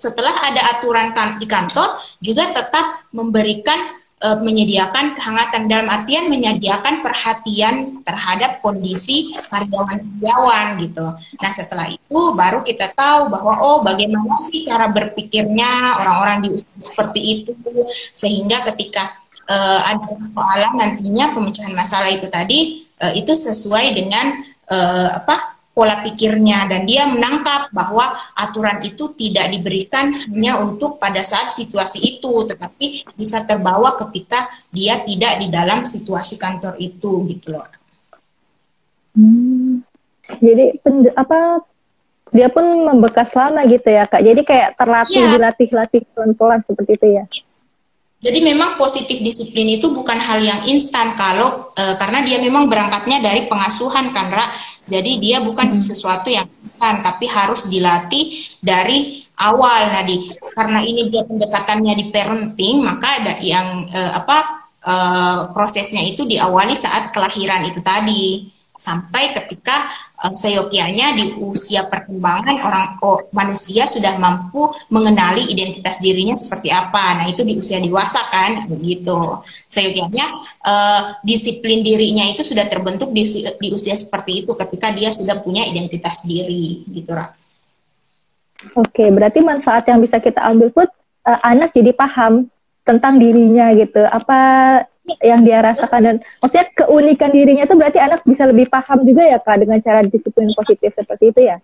setelah 0.00 0.32
ada 0.48 0.60
aturan 0.72 1.12
kan 1.12 1.36
di 1.36 1.44
kantor 1.44 2.00
juga 2.24 2.48
tetap 2.56 3.04
memberikan 3.12 4.00
uh, 4.22 4.38
menyediakan 4.40 5.18
kehangatan 5.18 5.66
dalam 5.66 5.90
artian 5.90 6.30
menyediakan 6.30 7.02
perhatian 7.02 8.00
terhadap 8.06 8.62
kondisi 8.62 9.34
karyawan-karyawan 9.50 10.80
gitu. 10.80 11.06
Nah 11.42 11.50
setelah 11.52 11.86
itu 11.90 12.20
baru 12.38 12.62
kita 12.62 12.94
tahu 12.94 13.28
bahwa 13.28 13.58
oh 13.60 13.82
bagaimana 13.82 14.32
sih 14.38 14.64
cara 14.64 14.88
berpikirnya 14.88 16.00
orang-orang 16.00 16.46
di 16.46 16.50
seperti 16.78 17.20
itu 17.42 17.52
sehingga 18.14 18.62
ketika 18.72 19.22
uh, 19.50 19.80
ada 19.90 20.06
persoalan 20.06 20.72
nantinya 20.78 21.34
pemecahan 21.34 21.74
masalah 21.74 22.10
itu 22.10 22.30
tadi 22.30 22.86
uh, 23.02 23.12
itu 23.12 23.34
sesuai 23.34 23.92
dengan 23.98 24.40
uh, 24.70 25.18
apa 25.22 25.51
pola 25.72 26.04
pikirnya 26.04 26.68
dan 26.68 26.84
dia 26.84 27.08
menangkap 27.08 27.72
bahwa 27.72 28.12
aturan 28.36 28.84
itu 28.84 29.16
tidak 29.16 29.48
diberikan 29.56 30.12
hanya 30.28 30.60
untuk 30.60 31.00
pada 31.00 31.24
saat 31.24 31.48
situasi 31.48 32.16
itu 32.16 32.44
tetapi 32.44 33.08
bisa 33.16 33.48
terbawa 33.48 33.96
ketika 34.04 34.52
dia 34.68 35.00
tidak 35.08 35.40
di 35.40 35.48
dalam 35.48 35.88
situasi 35.88 36.36
kantor 36.36 36.76
itu 36.76 37.24
gitu 37.32 37.56
loh. 37.56 37.64
Hmm. 39.16 39.80
Jadi 40.40 40.80
apa 41.16 41.64
dia 42.32 42.48
pun 42.48 42.64
membekas 42.64 43.32
lama 43.36 43.64
gitu 43.68 43.88
ya 43.88 44.08
kak. 44.08 44.24
Jadi 44.24 44.40
kayak 44.44 44.76
terlatih 44.80 45.20
ya. 45.20 45.30
dilatih-latih 45.36 46.00
pelan-pelan 46.16 46.60
seperti 46.64 46.92
itu 46.96 47.08
ya. 47.20 47.24
Jadi 48.22 48.38
memang 48.38 48.78
positif 48.78 49.18
disiplin 49.18 49.66
itu 49.66 49.90
bukan 49.90 50.14
hal 50.14 50.38
yang 50.38 50.62
instan 50.70 51.18
kalau 51.18 51.74
e, 51.74 51.98
karena 51.98 52.22
dia 52.22 52.38
memang 52.38 52.70
berangkatnya 52.70 53.18
dari 53.18 53.50
pengasuhan 53.50 54.14
kan 54.14 54.30
Ra. 54.30 54.46
Jadi 54.86 55.18
dia 55.18 55.42
bukan 55.42 55.66
hmm. 55.66 55.74
sesuatu 55.90 56.30
yang 56.30 56.46
instan 56.62 57.02
tapi 57.02 57.26
harus 57.26 57.66
dilatih 57.66 58.30
dari 58.62 59.26
awal. 59.42 59.90
Nah, 59.90 60.06
di 60.06 60.30
karena 60.54 60.86
ini 60.86 61.10
dia 61.10 61.26
pendekatannya 61.26 61.98
di 61.98 62.04
parenting, 62.14 62.86
maka 62.86 63.08
ada 63.18 63.34
yang 63.42 63.90
e, 63.90 64.00
apa 64.14 64.38
e, 64.86 64.94
prosesnya 65.50 66.06
itu 66.06 66.22
diawali 66.22 66.78
saat 66.78 67.10
kelahiran 67.10 67.66
itu 67.66 67.82
tadi 67.82 68.46
sampai 68.82 69.30
ketika 69.30 69.86
uh, 70.18 70.34
seyogianya 70.34 71.14
di 71.14 71.38
usia 71.38 71.86
perkembangan 71.86 72.58
orang 72.66 72.86
oh, 73.06 73.30
manusia 73.30 73.86
sudah 73.86 74.18
mampu 74.18 74.74
mengenali 74.90 75.46
identitas 75.46 76.02
dirinya 76.02 76.34
seperti 76.34 76.74
apa. 76.74 77.22
Nah 77.22 77.26
itu 77.30 77.46
di 77.46 77.54
usia 77.54 77.78
dewasa 77.78 78.18
kan 78.34 78.66
begitu. 78.66 79.38
Seyogianya 79.70 80.26
uh, 80.66 81.02
disiplin 81.22 81.86
dirinya 81.86 82.26
itu 82.26 82.42
sudah 82.42 82.66
terbentuk 82.66 83.14
di, 83.14 83.22
di 83.38 83.68
usia 83.70 83.94
seperti 83.94 84.42
itu 84.42 84.58
ketika 84.58 84.90
dia 84.90 85.14
sudah 85.14 85.38
punya 85.38 85.62
identitas 85.62 86.26
diri 86.26 86.82
gitu 86.90 87.14
Ra. 87.14 87.30
Oke, 88.78 89.10
berarti 89.10 89.42
manfaat 89.42 89.90
yang 89.90 89.98
bisa 89.98 90.22
kita 90.22 90.38
ambil 90.42 90.70
pun 90.70 90.86
uh, 91.26 91.40
anak 91.42 91.74
jadi 91.74 91.94
paham 91.94 92.46
tentang 92.82 93.18
dirinya 93.18 93.70
gitu. 93.74 94.02
Apa 94.06 94.40
yang 95.22 95.42
dia 95.42 95.58
rasakan 95.58 96.00
dan 96.02 96.16
maksudnya 96.38 96.66
keunikan 96.78 97.30
dirinya 97.34 97.66
itu 97.66 97.74
berarti 97.74 97.98
anak 97.98 98.22
bisa 98.22 98.46
lebih 98.46 98.70
paham 98.70 99.02
juga 99.02 99.26
ya 99.26 99.38
kak 99.42 99.66
dengan 99.66 99.78
cara 99.82 100.06
disiplin 100.06 100.46
positif 100.54 100.94
seperti 100.94 101.34
itu 101.34 101.40
ya. 101.42 101.58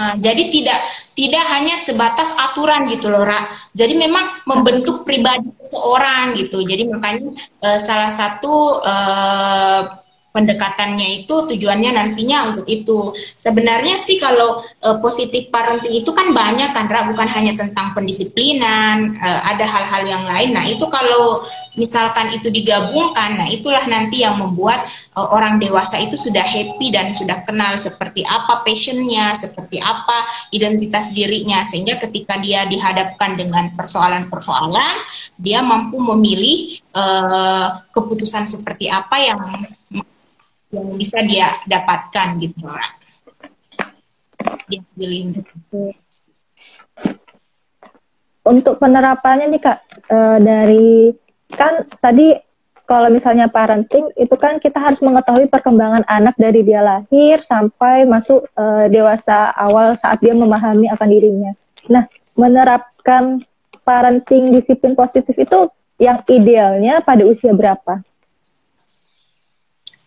Nah, 0.00 0.16
jadi 0.16 0.48
tidak 0.48 0.80
tidak 1.12 1.44
hanya 1.52 1.76
sebatas 1.76 2.32
aturan 2.32 2.88
gitu 2.88 3.12
loh, 3.12 3.20
Ra. 3.20 3.36
Jadi 3.76 4.00
memang 4.00 4.48
membentuk 4.48 5.04
pribadi 5.04 5.52
seseorang 5.68 6.32
gitu. 6.40 6.64
Jadi 6.64 6.88
makanya 6.88 7.36
uh, 7.60 7.76
salah 7.76 8.08
satu 8.08 8.80
uh, 8.80 9.99
pendekatannya 10.30 11.22
itu 11.22 11.34
tujuannya 11.50 11.90
nantinya 11.90 12.54
untuk 12.54 12.66
itu. 12.70 13.10
Sebenarnya 13.34 13.98
sih 13.98 14.22
kalau 14.22 14.62
uh, 14.86 14.96
positif 15.02 15.50
parenting 15.50 15.90
itu 15.90 16.10
kan 16.14 16.30
banyak 16.30 16.70
kan, 16.70 16.86
bukan 16.86 17.26
hanya 17.26 17.54
tentang 17.58 17.92
pendisiplinan, 17.98 19.18
uh, 19.18 19.40
ada 19.50 19.66
hal-hal 19.66 20.02
yang 20.06 20.24
lain. 20.26 20.54
Nah, 20.54 20.64
itu 20.66 20.86
kalau 20.86 21.42
misalkan 21.74 22.30
itu 22.30 22.50
digabungkan, 22.50 23.38
nah 23.38 23.48
itulah 23.50 23.82
nanti 23.90 24.22
yang 24.22 24.38
membuat 24.38 24.78
uh, 25.18 25.28
orang 25.34 25.58
dewasa 25.58 25.98
itu 25.98 26.14
sudah 26.14 26.42
happy 26.42 26.94
dan 26.94 27.10
sudah 27.14 27.42
kenal 27.46 27.74
seperti 27.74 28.22
apa 28.26 28.62
passionnya, 28.62 29.34
seperti 29.34 29.82
apa 29.82 30.22
identitas 30.54 31.10
dirinya, 31.10 31.66
sehingga 31.66 31.98
ketika 31.98 32.38
dia 32.38 32.66
dihadapkan 32.70 33.34
dengan 33.34 33.74
persoalan-persoalan, 33.74 34.94
dia 35.40 35.64
mampu 35.64 35.98
memilih 35.98 36.78
uh, 36.94 37.82
keputusan 37.90 38.44
seperti 38.46 38.90
apa 38.90 39.16
yang 39.18 39.40
yang 40.70 40.86
bisa 40.94 41.18
dia 41.26 41.58
dapatkan 41.66 42.38
gitu 42.38 42.70
dia 44.70 44.82
pilih 44.94 45.42
untuk 48.46 48.80
penerapannya 48.80 49.52
nih 49.52 49.62
kak 49.62 49.78
e, 50.08 50.18
dari 50.40 50.90
kan 51.54 51.84
tadi 51.98 52.38
kalau 52.90 53.06
misalnya 53.06 53.46
parenting 53.46 54.10
itu 54.18 54.34
kan 54.34 54.58
kita 54.58 54.82
harus 54.82 54.98
mengetahui 54.98 55.46
perkembangan 55.46 56.02
anak 56.10 56.34
dari 56.34 56.66
dia 56.66 56.82
lahir 56.82 57.38
sampai 57.46 58.02
masuk 58.02 58.42
e, 58.58 58.90
dewasa 58.90 59.54
awal 59.54 59.94
saat 59.94 60.18
dia 60.18 60.34
memahami 60.34 60.90
akan 60.90 61.06
dirinya. 61.06 61.52
Nah, 61.86 62.10
menerapkan 62.34 63.46
parenting 63.86 64.50
disiplin 64.50 64.98
positif 64.98 65.38
itu 65.38 65.70
yang 66.00 66.24
idealnya 66.26 67.04
pada 67.04 67.28
usia 67.28 67.52
berapa? 67.52 68.00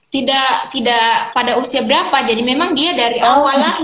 Tidak 0.10 0.74
tidak 0.74 1.34
pada 1.38 1.58
usia 1.62 1.86
berapa. 1.86 2.26
Jadi 2.26 2.42
memang 2.42 2.74
dia 2.74 2.98
dari 2.98 3.22
oh. 3.22 3.46
awal 3.46 3.56
lah 3.62 3.76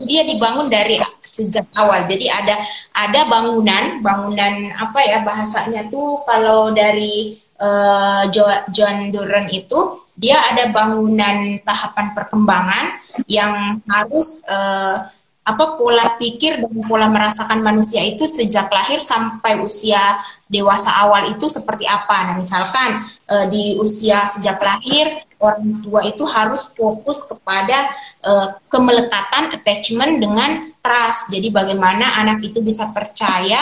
dia 0.00 0.24
dibangun 0.24 0.70
dari 0.70 0.96
sejak 1.20 1.66
awal. 1.76 2.06
Jadi 2.06 2.30
ada 2.30 2.56
ada 2.94 3.26
bangunan, 3.26 4.00
bangunan 4.00 4.72
apa 4.78 4.98
ya 5.04 5.18
bahasanya 5.26 5.90
tuh 5.90 6.22
kalau 6.24 6.72
dari 6.72 7.36
uh, 7.60 8.30
John 8.70 9.10
Duran 9.12 9.50
itu 9.52 10.00
dia 10.20 10.36
ada 10.52 10.68
bangunan 10.68 11.58
tahapan 11.64 12.12
perkembangan 12.12 12.86
yang 13.24 13.80
harus 13.88 14.44
uh, 14.48 15.08
apa 15.40 15.80
pola 15.80 16.20
pikir 16.20 16.60
dan 16.60 16.68
pola 16.84 17.08
merasakan 17.08 17.64
manusia 17.64 18.04
itu 18.04 18.28
sejak 18.28 18.68
lahir 18.68 19.00
sampai 19.00 19.56
usia 19.64 20.20
dewasa 20.52 20.92
awal 21.08 21.32
itu 21.32 21.48
seperti 21.48 21.88
apa. 21.88 22.28
Nah, 22.28 22.34
misalkan 22.36 23.08
uh, 23.32 23.48
di 23.48 23.80
usia 23.80 24.28
sejak 24.28 24.60
lahir 24.60 25.08
orang 25.40 25.80
tua 25.80 26.04
itu 26.04 26.28
harus 26.28 26.68
fokus 26.76 27.24
kepada 27.24 27.88
uh, 28.28 28.48
kemelekatan 28.68 29.56
attachment 29.56 30.20
dengan 30.20 30.76
trust. 30.84 31.32
Jadi 31.32 31.48
bagaimana 31.48 32.20
anak 32.20 32.44
itu 32.44 32.60
bisa 32.60 32.92
percaya 32.92 33.58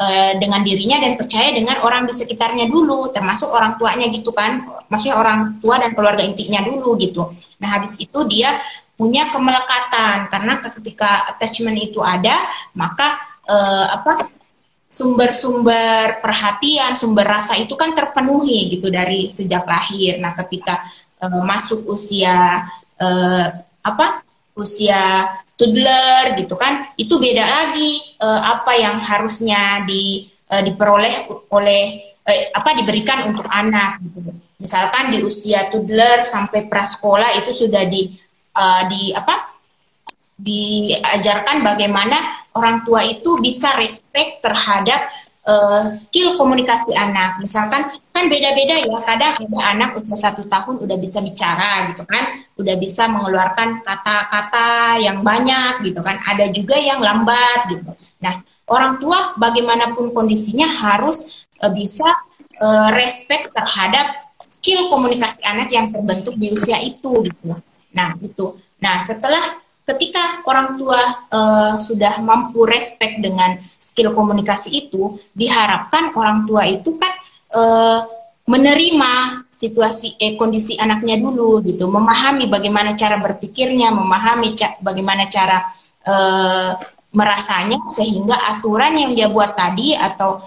uh, 0.00 0.32
dengan 0.40 0.64
dirinya 0.64 0.96
dan 1.04 1.20
percaya 1.20 1.52
dengan 1.52 1.76
orang 1.84 2.08
di 2.08 2.16
sekitarnya 2.16 2.72
dulu, 2.72 3.12
termasuk 3.12 3.52
orang 3.52 3.76
tuanya 3.76 4.08
gitu 4.08 4.32
kan. 4.32 4.64
Maksudnya 4.88 5.20
orang 5.20 5.60
tua 5.60 5.76
dan 5.76 5.92
keluarga 5.92 6.24
intinya 6.24 6.64
dulu 6.64 6.96
gitu. 6.96 7.36
Nah, 7.60 7.68
habis 7.76 8.00
itu 8.00 8.24
dia 8.24 8.48
punya 8.98 9.30
kemelekatan. 9.30 10.26
Karena 10.26 10.58
ketika 10.58 11.30
attachment 11.30 11.78
itu 11.78 12.02
ada 12.02 12.34
maka 12.74 13.14
uh, 13.46 13.86
apa 13.94 14.26
sumber-sumber 14.90 16.18
perhatian 16.18 16.96
sumber 16.98 17.28
rasa 17.28 17.54
itu 17.60 17.78
kan 17.78 17.94
terpenuhi 17.94 18.74
gitu 18.74 18.90
dari 18.90 19.30
sejak 19.30 19.62
lahir. 19.62 20.18
Nah 20.18 20.34
ketika 20.34 20.82
uh, 21.22 21.42
masuk 21.46 21.86
usia 21.86 22.66
uh, 22.98 23.46
apa 23.86 24.26
usia 24.58 25.30
toddler 25.54 26.34
gitu 26.34 26.58
kan 26.58 26.90
itu 26.98 27.14
beda 27.22 27.46
lagi 27.46 28.18
uh, 28.18 28.58
apa 28.58 28.74
yang 28.74 28.98
harusnya 28.98 29.86
di 29.86 30.26
uh, 30.50 30.62
diperoleh 30.64 31.30
oleh 31.54 31.82
uh, 32.26 32.44
apa 32.58 32.74
diberikan 32.74 33.30
untuk 33.30 33.46
anak 33.46 34.02
gitu. 34.02 34.34
Misalkan 34.58 35.14
di 35.14 35.22
usia 35.22 35.70
toddler 35.70 36.26
sampai 36.26 36.66
prasekolah 36.66 37.30
itu 37.38 37.54
sudah 37.54 37.86
di 37.86 38.10
uh, 38.58 38.82
di 38.90 39.14
apa 39.14 39.54
diajarkan 40.38 41.66
bagaimana 41.66 42.14
orang 42.54 42.86
tua 42.86 43.02
itu 43.06 43.38
bisa 43.42 43.74
respect 43.78 44.42
terhadap 44.42 45.10
uh, 45.46 45.86
skill 45.90 46.38
komunikasi 46.38 46.94
anak. 46.94 47.42
Misalkan 47.42 47.90
kan 48.14 48.24
beda-beda 48.30 48.82
ya. 48.82 48.98
Kadang 49.02 49.34
ada 49.38 49.58
anak 49.74 49.90
usia 49.98 50.18
satu 50.18 50.46
tahun 50.46 50.82
udah 50.82 50.96
bisa 50.98 51.22
bicara 51.22 51.90
gitu 51.90 52.06
kan, 52.06 52.46
udah 52.58 52.74
bisa 52.78 53.10
mengeluarkan 53.10 53.82
kata-kata 53.82 54.98
yang 55.02 55.22
banyak 55.26 55.86
gitu 55.86 56.02
kan. 56.06 56.18
Ada 56.22 56.50
juga 56.54 56.78
yang 56.78 57.02
lambat 57.02 57.74
gitu. 57.74 57.90
Nah, 58.22 58.42
orang 58.70 59.02
tua 59.02 59.34
bagaimanapun 59.38 60.14
kondisinya 60.14 60.66
harus 60.66 61.46
uh, 61.62 61.70
bisa 61.74 62.06
uh, 62.62 62.94
respect 62.94 63.50
terhadap 63.54 64.30
skill 64.38 64.86
komunikasi 64.90 65.42
anak 65.46 65.70
yang 65.74 65.90
terbentuk 65.90 66.34
di 66.38 66.54
usia 66.54 66.78
itu 66.78 67.26
gitu. 67.26 67.58
Nah, 67.94 68.16
itu. 68.20 68.56
Nah, 68.82 68.96
setelah 69.00 69.40
ketika 69.88 70.44
orang 70.44 70.76
tua 70.76 71.00
uh, 71.32 71.74
sudah 71.80 72.20
mampu 72.20 72.68
respect 72.68 73.20
dengan 73.24 73.56
skill 73.80 74.12
komunikasi 74.12 74.88
itu, 74.88 75.16
diharapkan 75.32 76.12
orang 76.12 76.44
tua 76.44 76.68
itu 76.68 77.00
kan 77.00 77.14
uh, 77.56 78.00
menerima 78.48 79.44
situasi 79.48 80.20
eh, 80.20 80.36
kondisi 80.36 80.76
anaknya 80.78 81.18
dulu 81.18 81.64
gitu, 81.64 81.88
memahami 81.88 82.46
bagaimana 82.46 82.94
cara 82.94 83.18
berpikirnya, 83.18 83.90
memahami 83.90 84.54
ca 84.54 84.78
bagaimana 84.80 85.26
cara 85.26 85.66
uh, 86.06 86.72
merasanya 87.08 87.80
sehingga 87.88 88.36
aturan 88.56 88.92
yang 88.92 89.10
dia 89.16 89.28
buat 89.32 89.56
tadi 89.56 89.96
atau 89.96 90.44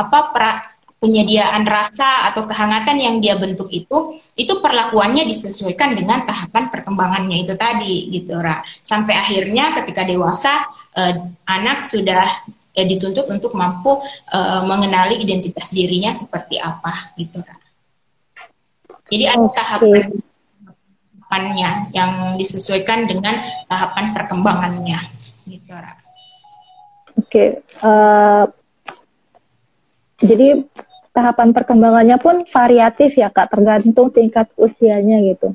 apa 0.00 0.18
pra, 0.32 0.79
penyediaan 1.00 1.64
rasa 1.64 2.28
atau 2.28 2.44
kehangatan 2.44 3.00
yang 3.00 3.16
dia 3.24 3.40
bentuk 3.40 3.72
itu 3.72 4.20
itu 4.36 4.52
perlakuannya 4.60 5.24
disesuaikan 5.24 5.96
dengan 5.96 6.28
tahapan 6.28 6.68
perkembangannya 6.68 7.48
itu 7.48 7.56
tadi 7.56 8.12
gitu 8.12 8.36
Ra. 8.36 8.60
Sampai 8.84 9.16
akhirnya 9.16 9.72
ketika 9.80 10.04
dewasa 10.04 10.52
eh, 11.00 11.16
anak 11.48 11.88
sudah 11.88 12.44
eh, 12.76 12.84
dituntut 12.84 13.32
untuk 13.32 13.56
mampu 13.56 13.96
eh, 14.28 14.62
mengenali 14.68 15.24
identitas 15.24 15.72
dirinya 15.72 16.12
seperti 16.12 16.60
apa 16.60 17.16
gitu 17.16 17.40
Ra. 17.40 17.56
Jadi 19.08 19.24
ada 19.24 19.46
tahapan 19.56 20.20
tahapannya 21.30 21.94
yang 21.96 22.36
disesuaikan 22.36 23.08
dengan 23.08 23.32
tahapan 23.72 24.12
perkembangannya 24.12 25.00
gitu 25.48 25.72
Ra. 25.72 25.96
Oke, 27.16 27.30
okay. 27.30 27.48
uh, 27.86 28.42
eh, 28.42 28.44
jadi 30.26 30.48
tahapan 31.20 31.52
perkembangannya 31.52 32.16
pun 32.16 32.48
variatif 32.48 33.12
ya 33.20 33.28
kak, 33.28 33.52
tergantung 33.52 34.08
tingkat 34.08 34.48
usianya 34.56 35.20
gitu. 35.28 35.52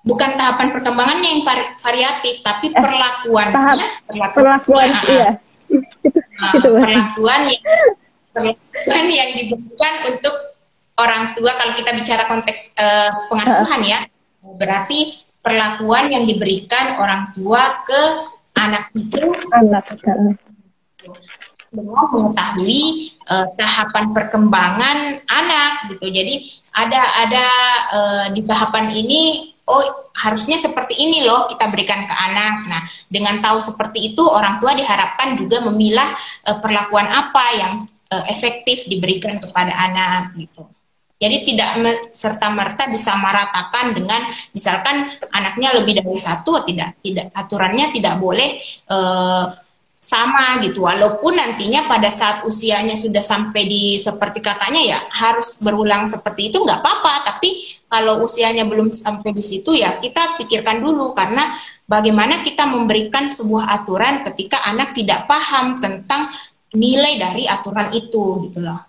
Bukan 0.00 0.30
tahapan 0.32 0.72
perkembangannya 0.72 1.28
yang 1.28 1.42
variatif, 1.76 2.40
tapi 2.40 2.72
eh, 2.72 2.80
perlakuannya. 2.80 3.52
Tahap, 3.52 3.78
perlakuan, 4.08 4.56
perlakuan 4.64 4.88
iya. 5.12 5.30
Nah, 6.40 6.50
gitu, 6.56 6.68
perlakuan 6.72 7.40
yang 7.52 7.62
perlakuan 8.32 9.04
yang 9.12 9.30
diberikan 9.36 9.92
untuk 10.08 10.34
orang 10.96 11.36
tua 11.36 11.52
kalau 11.52 11.72
kita 11.76 11.90
bicara 11.92 12.24
konteks 12.24 12.72
uh, 12.80 13.12
pengasuhan 13.28 13.80
ya, 13.84 14.00
berarti 14.56 15.20
perlakuan 15.44 16.08
yang 16.08 16.24
diberikan 16.24 16.96
orang 16.96 17.28
tua 17.36 17.84
ke 17.84 18.02
anak 18.56 18.88
itu 18.96 19.20
anak 19.52 19.84
dengan 21.70 22.04
mengetahui 22.10 23.14
uh, 23.30 23.46
tahapan 23.54 24.10
perkembangan 24.10 24.98
anak 25.30 25.72
gitu. 25.94 26.06
Jadi 26.10 26.34
ada 26.74 27.00
ada 27.26 27.46
uh, 27.94 28.26
di 28.34 28.42
tahapan 28.42 28.90
ini 28.90 29.54
oh 29.70 30.10
harusnya 30.18 30.58
seperti 30.58 30.98
ini 30.98 31.22
loh 31.22 31.46
kita 31.46 31.70
berikan 31.70 32.02
ke 32.02 32.14
anak. 32.14 32.54
Nah, 32.66 32.82
dengan 33.06 33.38
tahu 33.38 33.62
seperti 33.62 34.12
itu 34.14 34.22
orang 34.26 34.58
tua 34.58 34.74
diharapkan 34.74 35.38
juga 35.38 35.62
memilah 35.70 36.10
uh, 36.50 36.58
perlakuan 36.58 37.06
apa 37.06 37.44
yang 37.54 37.72
uh, 38.10 38.24
efektif 38.26 38.90
diberikan 38.90 39.38
kepada 39.38 39.70
anak 39.70 40.34
gitu. 40.34 40.66
Jadi 41.20 41.52
tidak 41.52 41.76
serta 42.16 42.48
merta 42.48 42.88
disamaratakan 42.88 43.92
dengan 43.92 44.24
misalkan 44.56 45.04
anaknya 45.36 45.76
lebih 45.76 46.00
dari 46.00 46.16
satu 46.16 46.64
tidak 46.64 46.96
tidak 47.04 47.28
aturannya 47.36 47.92
tidak 47.92 48.16
boleh 48.16 48.56
uh, 48.88 49.52
sama 50.00 50.64
gitu. 50.64 50.88
Walaupun 50.88 51.36
nantinya 51.36 51.84
pada 51.84 52.08
saat 52.08 52.48
usianya 52.48 52.96
sudah 52.96 53.20
sampai 53.20 53.68
di 53.68 53.82
seperti 54.00 54.40
kakaknya 54.40 54.96
ya 54.96 54.98
harus 55.12 55.60
berulang 55.60 56.08
seperti 56.08 56.48
itu 56.48 56.64
nggak 56.64 56.80
apa-apa. 56.80 57.14
Tapi 57.28 57.84
kalau 57.86 58.24
usianya 58.24 58.64
belum 58.64 58.88
sampai 58.88 59.36
di 59.36 59.44
situ 59.44 59.76
ya 59.76 60.00
kita 60.00 60.40
pikirkan 60.40 60.80
dulu. 60.80 61.12
Karena 61.12 61.52
bagaimana 61.84 62.40
kita 62.40 62.64
memberikan 62.64 63.28
sebuah 63.28 63.68
aturan 63.76 64.24
ketika 64.32 64.56
anak 64.72 64.96
tidak 64.96 65.28
paham 65.28 65.76
tentang 65.76 66.32
nilai 66.72 67.20
dari 67.20 67.44
aturan 67.44 67.92
itu 67.92 68.48
gitu 68.48 68.58
loh. 68.64 68.80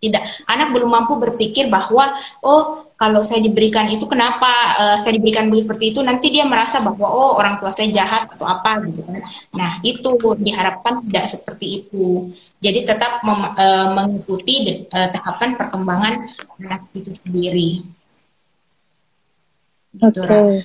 Tidak 0.00 0.48
anak 0.48 0.76
belum 0.76 0.92
mampu 0.92 1.16
berpikir 1.16 1.72
bahwa 1.72 2.08
oh 2.44 2.89
kalau 3.00 3.24
saya 3.24 3.40
diberikan 3.40 3.88
itu 3.88 4.04
kenapa 4.04 4.76
uh, 4.76 4.96
saya 5.00 5.16
diberikan 5.16 5.48
seperti 5.48 5.96
itu 5.96 6.04
nanti 6.04 6.28
dia 6.28 6.44
merasa 6.44 6.84
bahwa 6.84 7.08
oh 7.08 7.40
orang 7.40 7.56
tua 7.56 7.72
saya 7.72 7.88
jahat 7.88 8.28
atau 8.28 8.44
apa 8.44 8.76
gitu 8.92 9.00
kan 9.08 9.24
nah 9.56 9.80
itu 9.80 10.20
diharapkan 10.36 11.00
tidak 11.08 11.32
seperti 11.32 11.80
itu 11.80 12.28
jadi 12.60 12.84
tetap 12.84 13.24
mem, 13.24 13.40
uh, 13.56 13.96
mengikuti 13.96 14.84
uh, 14.92 15.08
tahapan 15.16 15.56
perkembangan 15.56 16.28
anak 16.60 16.84
itu 16.92 17.08
sendiri 17.08 17.70
gitu 19.96 20.20
okay. 20.20 20.60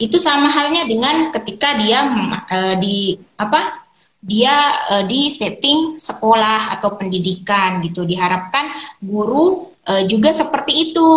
itu 0.00 0.16
sama 0.16 0.48
halnya 0.48 0.88
dengan 0.88 1.36
ketika 1.36 1.76
dia 1.76 2.00
uh, 2.48 2.74
di 2.80 3.20
apa 3.36 3.84
dia 4.26 4.56
uh, 4.90 5.04
di 5.06 5.30
setting 5.30 6.02
sekolah 6.02 6.74
atau 6.74 6.98
pendidikan 6.98 7.78
gitu. 7.86 8.02
Diharapkan 8.02 8.66
guru 8.98 9.75
uh, 9.88 10.02
juga 10.06 10.30
seperti 10.34 10.90
itu. 10.90 11.10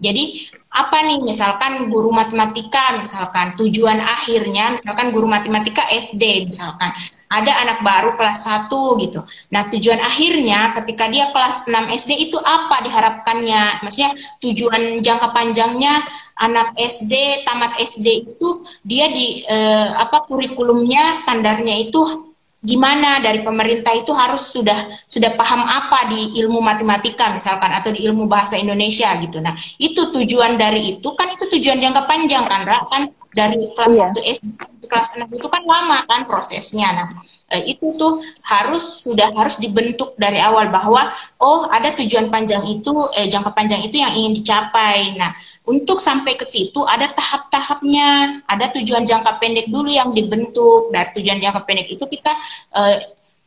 Jadi 0.00 0.48
apa 0.70 1.04
nih 1.04 1.20
misalkan 1.20 1.92
guru 1.92 2.08
matematika 2.08 2.96
misalkan 2.96 3.52
tujuan 3.60 4.00
akhirnya 4.00 4.72
misalkan 4.72 5.12
guru 5.12 5.28
matematika 5.28 5.84
SD 5.92 6.48
misalkan 6.48 6.88
ada 7.30 7.52
anak 7.62 7.78
baru 7.86 8.18
kelas 8.18 8.42
1 8.66 8.74
gitu. 9.06 9.22
Nah, 9.54 9.62
tujuan 9.70 10.02
akhirnya 10.02 10.74
ketika 10.82 11.06
dia 11.06 11.30
kelas 11.30 11.62
6 11.70 11.70
SD 11.94 12.26
itu 12.26 12.38
apa 12.42 12.82
diharapkannya? 12.82 13.86
Maksudnya 13.86 14.10
tujuan 14.42 14.98
jangka 14.98 15.30
panjangnya 15.30 15.94
anak 16.42 16.74
SD 16.74 17.46
tamat 17.46 17.78
SD 17.78 18.34
itu 18.34 18.66
dia 18.82 19.06
di 19.14 19.46
eh, 19.46 19.88
apa 19.94 20.26
kurikulumnya 20.26 21.14
standarnya 21.22 21.86
itu 21.86 22.29
gimana 22.60 23.24
dari 23.24 23.40
pemerintah 23.40 23.96
itu 23.96 24.12
harus 24.12 24.52
sudah 24.52 24.92
sudah 25.08 25.32
paham 25.32 25.64
apa 25.64 26.12
di 26.12 26.44
ilmu 26.44 26.60
matematika 26.60 27.32
misalkan 27.32 27.72
atau 27.72 27.88
di 27.88 28.04
ilmu 28.04 28.28
bahasa 28.28 28.60
Indonesia 28.60 29.08
gitu. 29.24 29.40
Nah, 29.40 29.56
itu 29.80 30.12
tujuan 30.12 30.60
dari 30.60 31.00
itu 31.00 31.08
kan 31.16 31.32
itu 31.32 31.48
tujuan 31.56 31.80
jangka 31.80 32.04
panjang 32.04 32.44
kan, 32.44 32.84
kan 32.92 33.02
dari 33.30 33.70
kelas 33.78 33.94
iya. 33.94 34.08
1 34.10 34.34
SD 34.42 34.82
kelas 34.90 35.08
6 35.22 35.38
itu 35.38 35.46
kan 35.46 35.62
lama 35.62 36.02
kan 36.10 36.26
prosesnya. 36.26 36.88
Nah, 36.90 37.08
eh, 37.54 37.62
itu 37.70 37.86
tuh 37.94 38.22
harus 38.42 39.06
sudah 39.06 39.30
harus 39.38 39.58
dibentuk 39.62 40.18
dari 40.18 40.42
awal 40.42 40.66
bahwa 40.70 41.06
oh 41.38 41.70
ada 41.70 41.94
tujuan 41.94 42.26
panjang 42.26 42.62
itu 42.66 42.90
eh 43.14 43.30
jangka 43.30 43.54
panjang 43.54 43.86
itu 43.86 44.02
yang 44.02 44.10
ingin 44.14 44.34
dicapai. 44.34 45.14
Nah, 45.14 45.30
untuk 45.70 46.02
sampai 46.02 46.34
ke 46.34 46.42
situ 46.42 46.82
ada 46.82 47.06
tahap-tahapnya, 47.06 48.42
ada 48.50 48.66
tujuan 48.74 49.06
jangka 49.06 49.38
pendek 49.38 49.70
dulu 49.70 49.90
yang 49.90 50.10
dibentuk. 50.10 50.90
Dari 50.90 51.14
tujuan 51.14 51.38
jangka 51.38 51.62
pendek 51.62 51.86
itu 51.86 52.04
kita 52.10 52.32
uh, 52.74 52.98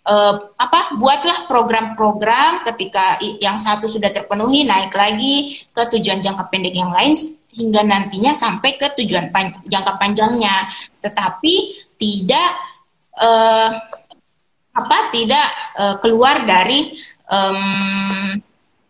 uh, 0.07 0.35
apa 0.59 0.95
buatlah 0.95 1.47
program-program 1.47 2.63
ketika 2.71 3.19
yang 3.43 3.59
satu 3.59 3.87
sudah 3.87 4.11
terpenuhi 4.11 4.63
naik 4.63 4.95
lagi 4.95 5.63
ke 5.71 5.81
tujuan 5.97 6.23
jangka 6.23 6.47
pendek 6.51 6.75
yang 6.75 6.91
lain 6.91 7.15
hingga 7.53 7.81
nantinya 7.85 8.33
sampai 8.33 8.75
ke 8.75 8.91
tujuan 8.97 9.29
pan 9.29 9.53
jangka 9.65 9.95
panjangnya. 10.01 10.67
Tetapi 10.99 11.55
tidak 11.97 12.49
uh, 13.21 13.71
apa 14.73 14.97
tidak 15.13 15.47
uh, 15.77 15.95
keluar 16.01 16.41
dari 16.43 16.97
um, 17.29 18.41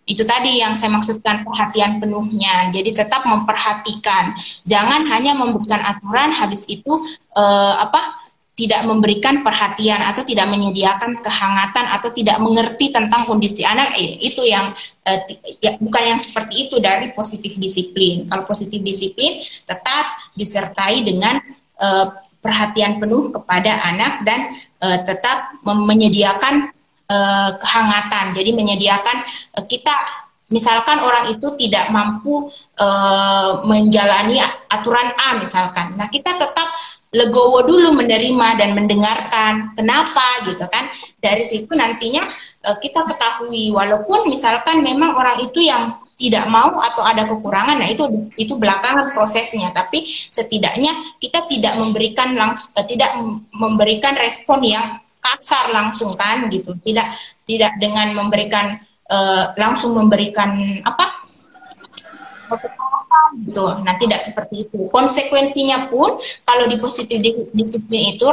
itu 0.03 0.23
tadi 0.27 0.59
yang 0.59 0.75
saya 0.75 0.91
maksudkan 0.91 1.47
perhatian 1.47 2.03
penuhnya. 2.03 2.67
Jadi 2.75 2.91
tetap 2.91 3.23
memperhatikan, 3.23 4.35
jangan 4.67 5.07
hanya 5.07 5.31
memberikan 5.31 5.79
aturan 5.79 6.27
habis 6.27 6.67
itu 6.67 7.07
eh, 7.39 7.73
apa 7.79 8.19
tidak 8.53 8.85
memberikan 8.85 9.41
perhatian 9.41 9.97
atau 9.97 10.21
tidak 10.21 10.45
menyediakan 10.45 11.17
kehangatan 11.25 11.85
atau 11.89 12.13
tidak 12.13 12.37
mengerti 12.37 12.93
tentang 12.93 13.25
kondisi 13.25 13.65
anak 13.65 13.97
eh, 13.97 14.21
itu 14.21 14.45
yang 14.45 14.69
eh, 15.09 15.19
ya, 15.57 15.73
bukan 15.81 16.03
yang 16.15 16.19
seperti 16.21 16.69
itu 16.69 16.77
dari 16.77 17.09
positif 17.17 17.57
disiplin. 17.57 18.29
Kalau 18.29 18.45
positif 18.45 18.77
disiplin 18.85 19.41
tetap 19.65 20.05
disertai 20.37 21.01
dengan 21.01 21.41
eh, 21.81 22.07
perhatian 22.43 23.01
penuh 23.01 23.33
kepada 23.33 23.81
anak 23.89 24.21
dan 24.21 24.53
eh, 24.85 24.99
tetap 25.01 25.57
menyediakan 25.65 26.69
uh, 27.09 27.51
kehangatan. 27.59 28.33
Jadi 28.37 28.49
menyediakan 28.55 29.17
uh, 29.59 29.63
kita 29.65 29.93
misalkan 30.53 31.01
orang 31.01 31.33
itu 31.33 31.47
tidak 31.57 31.89
mampu 31.89 32.49
uh, 32.77 33.65
menjalani 33.65 34.37
aturan 34.69 35.09
A 35.17 35.41
misalkan. 35.41 35.97
Nah, 35.97 36.07
kita 36.09 36.37
tetap 36.37 36.67
legowo 37.13 37.61
dulu 37.63 37.93
menerima 37.93 38.47
dan 38.57 38.73
mendengarkan 38.73 39.71
kenapa 39.77 40.43
gitu 40.49 40.65
kan. 40.67 40.89
Dari 41.21 41.45
situ 41.45 41.71
nantinya 41.71 42.25
uh, 42.67 42.77
kita 42.81 43.05
ketahui 43.07 43.71
walaupun 43.71 44.27
misalkan 44.27 44.81
memang 44.81 45.15
orang 45.15 45.39
itu 45.39 45.63
yang 45.63 46.01
tidak 46.13 46.45
mau 46.45 46.77
atau 46.77 47.03
ada 47.03 47.25
kekurangan, 47.25 47.81
nah 47.81 47.89
itu 47.89 48.29
itu 48.37 48.53
belakangan 48.57 49.13
prosesnya. 49.17 49.73
Tapi 49.73 50.05
setidaknya 50.07 50.93
kita 51.17 51.45
tidak 51.49 51.73
memberikan 51.77 52.37
langsung, 52.37 52.69
tidak 52.85 53.11
memberikan 53.53 54.13
respon 54.17 54.61
yang 54.61 55.03
kasar 55.23 55.71
langsung 55.71 56.19
kan 56.19 56.51
gitu 56.51 56.75
tidak 56.83 57.07
tidak 57.47 57.71
dengan 57.79 58.11
memberikan 58.11 58.75
uh, 59.07 59.55
langsung 59.55 59.95
memberikan 59.95 60.59
apa 60.83 61.05
gitu 63.43 63.65
nah 63.81 63.93
tidak 63.97 64.19
seperti 64.21 64.67
itu 64.69 64.89
konsekuensinya 64.89 65.89
pun 65.89 66.17
kalau 66.45 66.65
di 66.69 66.77
positif 66.77 67.19
disiplin 67.51 68.17
itu 68.17 68.27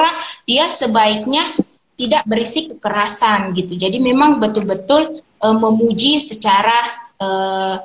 dia 0.44 0.68
sebaiknya 0.68 1.42
tidak 1.96 2.24
berisi 2.24 2.68
kekerasan 2.72 3.52
gitu 3.56 3.76
jadi 3.76 3.96
memang 4.00 4.40
betul-betul 4.40 5.20
uh, 5.44 5.56
memuji 5.56 6.20
secara 6.20 6.76
uh, 7.20 7.76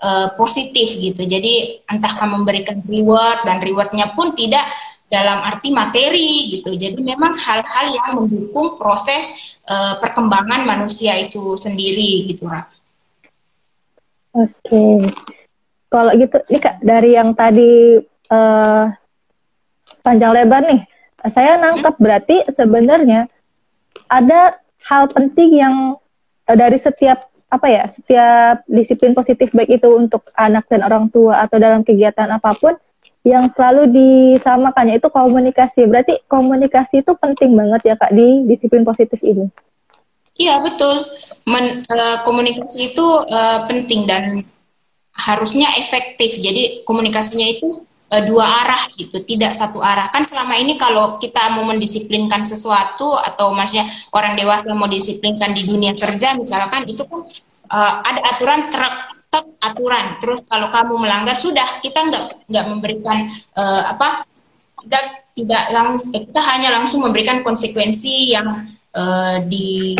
uh, 0.00 0.28
positif 0.36 0.96
gitu 0.96 1.24
jadi 1.24 1.84
entahkah 1.88 2.28
memberikan 2.28 2.80
reward 2.84 3.44
dan 3.44 3.60
rewardnya 3.60 4.12
pun 4.12 4.32
tidak 4.36 4.64
dalam 5.12 5.44
arti 5.44 5.68
materi 5.68 6.56
gitu. 6.56 6.72
Jadi 6.72 6.96
memang 7.04 7.36
hal-hal 7.36 7.86
yang 7.92 8.08
mendukung 8.16 8.80
proses 8.80 9.60
uh, 9.68 10.00
perkembangan 10.00 10.64
manusia 10.64 11.20
itu 11.20 11.52
sendiri 11.60 12.32
gitu. 12.32 12.48
Oke. 14.32 15.12
Kalau 15.92 16.08
gitu, 16.16 16.40
ini 16.48 16.56
Kak, 16.56 16.80
dari 16.80 17.12
yang 17.12 17.36
tadi 17.36 18.00
uh, 18.32 18.88
panjang 20.00 20.32
lebar 20.32 20.64
nih, 20.64 20.80
saya 21.28 21.60
nangkap 21.60 22.00
hmm? 22.00 22.02
berarti 22.02 22.36
sebenarnya 22.48 23.28
ada 24.08 24.56
hal 24.88 25.12
penting 25.12 25.60
yang 25.60 26.00
uh, 26.48 26.56
dari 26.56 26.80
setiap 26.80 27.28
apa 27.52 27.68
ya, 27.68 27.84
setiap 27.92 28.64
disiplin 28.64 29.12
positif 29.12 29.52
baik 29.52 29.68
itu 29.68 29.88
untuk 29.92 30.32
anak 30.32 30.64
dan 30.72 30.80
orang 30.80 31.12
tua 31.12 31.44
atau 31.44 31.60
dalam 31.60 31.84
kegiatan 31.84 32.32
apa 32.32 32.56
pun, 32.56 32.72
yang 33.28 33.52
selalu 33.52 33.92
disamakannya 33.92 34.96
itu 34.96 35.12
komunikasi. 35.12 35.84
Berarti 35.84 36.24
komunikasi 36.24 37.04
itu 37.04 37.12
penting 37.20 37.52
banget 37.52 37.92
ya 37.92 37.94
Kak 38.00 38.16
di 38.16 38.48
disiplin 38.48 38.82
positif 38.88 39.20
ini. 39.20 39.52
Iya 40.40 40.64
betul. 40.64 41.04
Men, 41.44 41.84
uh, 41.92 42.24
komunikasi 42.24 42.96
itu 42.96 43.06
uh, 43.28 43.68
penting 43.68 44.08
dan 44.08 44.40
harusnya 45.16 45.68
efektif. 45.78 46.40
Jadi 46.40 46.84
komunikasinya 46.88 47.46
itu 47.46 47.84
uh, 48.12 48.22
dua 48.28 48.44
arah 48.44 48.82
gitu, 48.96 49.20
tidak 49.24 49.52
satu 49.56 49.80
arah. 49.80 50.08
Kan 50.12 50.24
selama 50.24 50.56
ini 50.56 50.76
kalau 50.76 51.16
kita 51.20 51.56
mau 51.56 51.64
mendisiplinkan 51.68 52.44
sesuatu 52.44 53.16
atau 53.20 53.52
maksudnya 53.56 53.88
orang 54.12 54.36
dewasa 54.36 54.72
mau 54.76 54.88
disiplinkan 54.88 55.52
di 55.56 55.64
dunia 55.64 55.92
kerja 55.96 56.36
misalkan 56.36 56.84
itu 56.88 57.04
kan 57.04 57.20
uh, 57.72 57.92
ada 58.04 58.20
aturan 58.36 58.60
truk 58.68 58.94
aturan. 59.64 60.20
Terus 60.20 60.44
kalau 60.44 60.68
kamu 60.68 60.94
melanggar 61.00 61.36
sudah 61.38 61.64
kita 61.80 62.04
nggak 62.12 62.24
nggak 62.52 62.64
memberikan 62.68 63.32
uh, 63.56 63.88
apa 63.96 64.28
tidak 64.84 65.04
tidak 65.32 65.64
langsung 65.72 66.12
eh, 66.12 66.22
kita 66.28 66.40
hanya 66.52 66.68
langsung 66.76 67.00
memberikan 67.00 67.40
konsekuensi 67.40 68.36
yang 68.36 68.46
uh, 68.92 69.36
di 69.48 69.96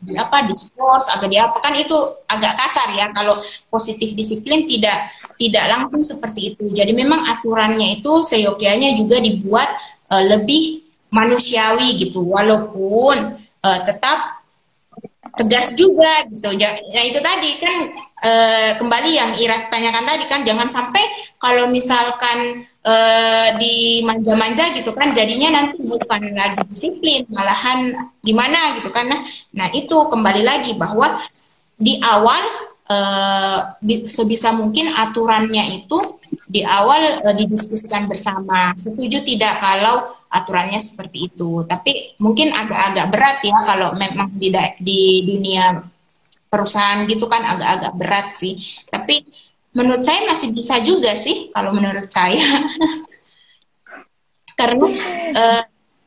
di 0.00 0.16
apa 0.16 0.48
diskors 0.48 1.12
agak 1.12 1.28
di 1.28 1.38
apa. 1.38 1.60
Kan 1.60 1.76
itu 1.76 1.96
agak 2.28 2.56
kasar 2.56 2.88
ya 2.96 3.06
kalau 3.12 3.36
positif 3.68 4.16
disiplin 4.16 4.64
tidak 4.64 5.12
tidak 5.36 5.64
langsung 5.68 6.00
seperti 6.00 6.56
itu. 6.56 6.72
Jadi 6.72 6.92
memang 6.96 7.24
aturannya 7.28 8.00
itu 8.00 8.24
seyogyanya 8.24 8.96
juga 8.96 9.20
dibuat 9.20 9.68
uh, 10.12 10.24
lebih 10.24 10.84
manusiawi 11.12 12.00
gitu. 12.00 12.24
Walaupun 12.24 13.36
uh, 13.64 13.80
tetap 13.84 14.40
tegas 15.36 15.76
juga 15.78 16.26
gitu. 16.28 16.52
Ya 16.58 17.02
itu 17.06 17.20
tadi 17.22 17.50
kan 17.62 17.76
e, 18.20 18.32
kembali 18.76 19.10
yang 19.10 19.30
Ira 19.40 19.70
tanyakan 19.72 20.04
tadi 20.04 20.24
kan 20.28 20.40
jangan 20.44 20.68
sampai 20.68 21.02
kalau 21.40 21.70
misalkan 21.72 22.68
e, 22.80 22.94
di 23.60 23.74
manja-manja 24.04 24.72
gitu 24.76 24.92
kan 24.96 25.12
jadinya 25.12 25.60
nanti 25.60 25.84
bukan 25.84 26.20
lagi 26.32 26.60
disiplin 26.68 27.24
malahan 27.32 28.08
gimana 28.24 28.76
gitu 28.80 28.90
kan. 28.92 29.08
Nah, 29.08 29.20
nah 29.52 29.68
itu 29.72 29.96
kembali 30.08 30.42
lagi 30.44 30.76
bahwa 30.76 31.20
di 31.76 32.00
awal 32.00 32.40
e, 32.88 32.96
sebisa 34.08 34.56
mungkin 34.56 34.92
aturannya 34.92 35.84
itu 35.84 36.20
di 36.48 36.64
awal 36.64 37.24
e, 37.24 37.28
didiskusikan 37.36 38.08
bersama. 38.08 38.72
Setuju 38.76 39.24
tidak 39.24 39.60
kalau 39.60 40.16
aturannya 40.30 40.80
seperti 40.80 41.32
itu? 41.32 41.64
Tapi 41.66 42.16
mungkin 42.22 42.54
agak-agak 42.54 43.06
berat 43.12 43.38
ya 43.44 43.58
kalau 43.66 43.92
memang 43.96 44.32
di, 44.36 44.48
di 44.80 45.00
dunia 45.26 45.84
perusahaan 46.50 47.06
gitu 47.06 47.30
kan 47.30 47.46
agak-agak 47.46 47.92
berat 47.94 48.26
sih. 48.34 48.58
Tapi 48.90 49.22
menurut 49.74 50.02
saya 50.02 50.26
masih 50.26 50.50
bisa 50.54 50.82
juga 50.82 51.14
sih 51.14 51.50
kalau 51.54 51.74
menurut 51.74 52.10
saya. 52.10 52.42
Karena 54.58 54.86
uh, 55.32 55.62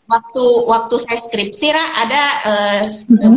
waktu 0.05 0.45
waktu 0.69 0.95
saya 1.01 1.19
skripsi 1.19 1.73
ada 1.73 2.23
uh, 2.45 2.81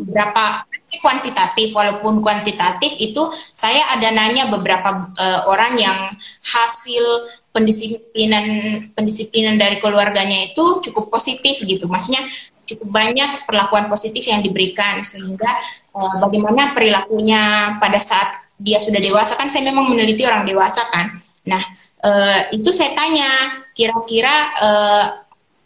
beberapa 0.03 0.67
kuantitatif 0.87 1.75
walaupun 1.75 2.23
kuantitatif 2.23 2.95
itu 3.03 3.19
saya 3.51 3.99
ada 3.99 4.15
nanya 4.15 4.47
beberapa 4.47 5.11
uh, 5.19 5.41
orang 5.51 5.75
yang 5.77 5.99
hasil 6.47 7.03
pendisiplinan 7.51 8.47
pendisiplinan 8.95 9.59
dari 9.59 9.83
keluarganya 9.83 10.53
itu 10.53 10.79
cukup 10.87 11.11
positif 11.11 11.59
gitu 11.67 11.91
maksudnya 11.91 12.23
cukup 12.67 13.03
banyak 13.03 13.47
perlakuan 13.51 13.91
positif 13.91 14.31
yang 14.31 14.47
diberikan 14.47 15.03
sehingga 15.03 15.51
uh, 15.91 16.23
bagaimana 16.23 16.71
perilakunya 16.71 17.75
pada 17.83 17.99
saat 17.99 18.46
dia 18.57 18.81
sudah 18.81 19.01
dewasa 19.01 19.37
kan 19.37 19.49
saya 19.53 19.69
memang 19.69 19.93
meneliti 19.93 20.25
orang 20.25 20.49
dewasa 20.49 20.83
kan. 20.93 21.21
Nah 21.49 21.63
uh, 22.05 22.41
itu 22.53 22.71
saya 22.73 22.93
tanya 22.97 23.29
kira-kira 23.77 24.35
uh, 24.61 25.05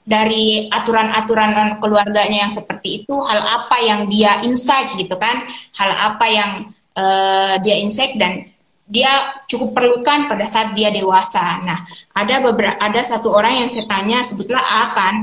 dari 0.07 0.67
aturan-aturan 0.73 1.79
keluarganya 1.79 2.49
yang 2.49 2.53
seperti 2.53 3.05
itu 3.05 3.15
hal 3.15 3.41
apa 3.41 3.77
yang 3.85 4.01
dia 4.11 4.43
insight 4.43 4.91
gitu 4.99 5.15
kan 5.21 5.47
hal 5.79 5.91
apa 6.15 6.27
yang 6.27 6.51
uh, 6.99 7.55
dia 7.63 7.79
insight 7.79 8.19
dan 8.19 8.51
dia 8.91 9.09
cukup 9.47 9.79
perlukan 9.79 10.27
pada 10.27 10.43
saat 10.51 10.75
dia 10.75 10.91
dewasa. 10.91 11.63
Nah, 11.63 11.79
ada 12.19 12.43
beberapa 12.43 12.75
ada 12.83 12.99
satu 13.07 13.31
orang 13.31 13.63
yang 13.63 13.69
saya 13.71 13.87
tanya 13.87 14.19
sebetulnya 14.27 14.67
akan. 14.91 15.15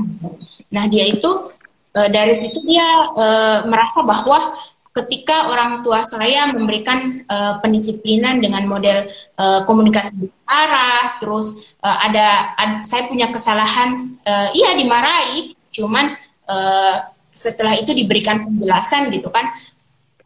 Nah, 0.72 0.88
dia 0.88 1.04
itu 1.04 1.52
e, 1.92 2.00
dari 2.08 2.32
situ 2.32 2.64
dia 2.64 2.88
e, 3.12 3.26
merasa 3.68 4.08
bahwa 4.08 4.56
ketika 5.04 5.52
orang 5.52 5.86
tua 5.86 6.02
saya 6.02 6.50
memberikan 6.50 7.22
uh, 7.30 7.62
pendisiplinan 7.62 8.42
dengan 8.42 8.66
model 8.66 9.06
uh, 9.38 9.62
komunikasi 9.64 10.30
arah, 10.48 11.22
terus 11.22 11.76
uh, 11.86 11.96
ada, 12.02 12.54
ad, 12.58 12.82
saya 12.82 13.06
punya 13.06 13.30
kesalahan, 13.30 14.18
uh, 14.26 14.48
iya 14.52 14.74
dimarahi, 14.74 15.54
cuman 15.70 16.14
uh, 16.50 16.96
setelah 17.30 17.78
itu 17.78 17.94
diberikan 17.94 18.42
penjelasan 18.50 19.14
gitu 19.14 19.30
kan, 19.30 19.46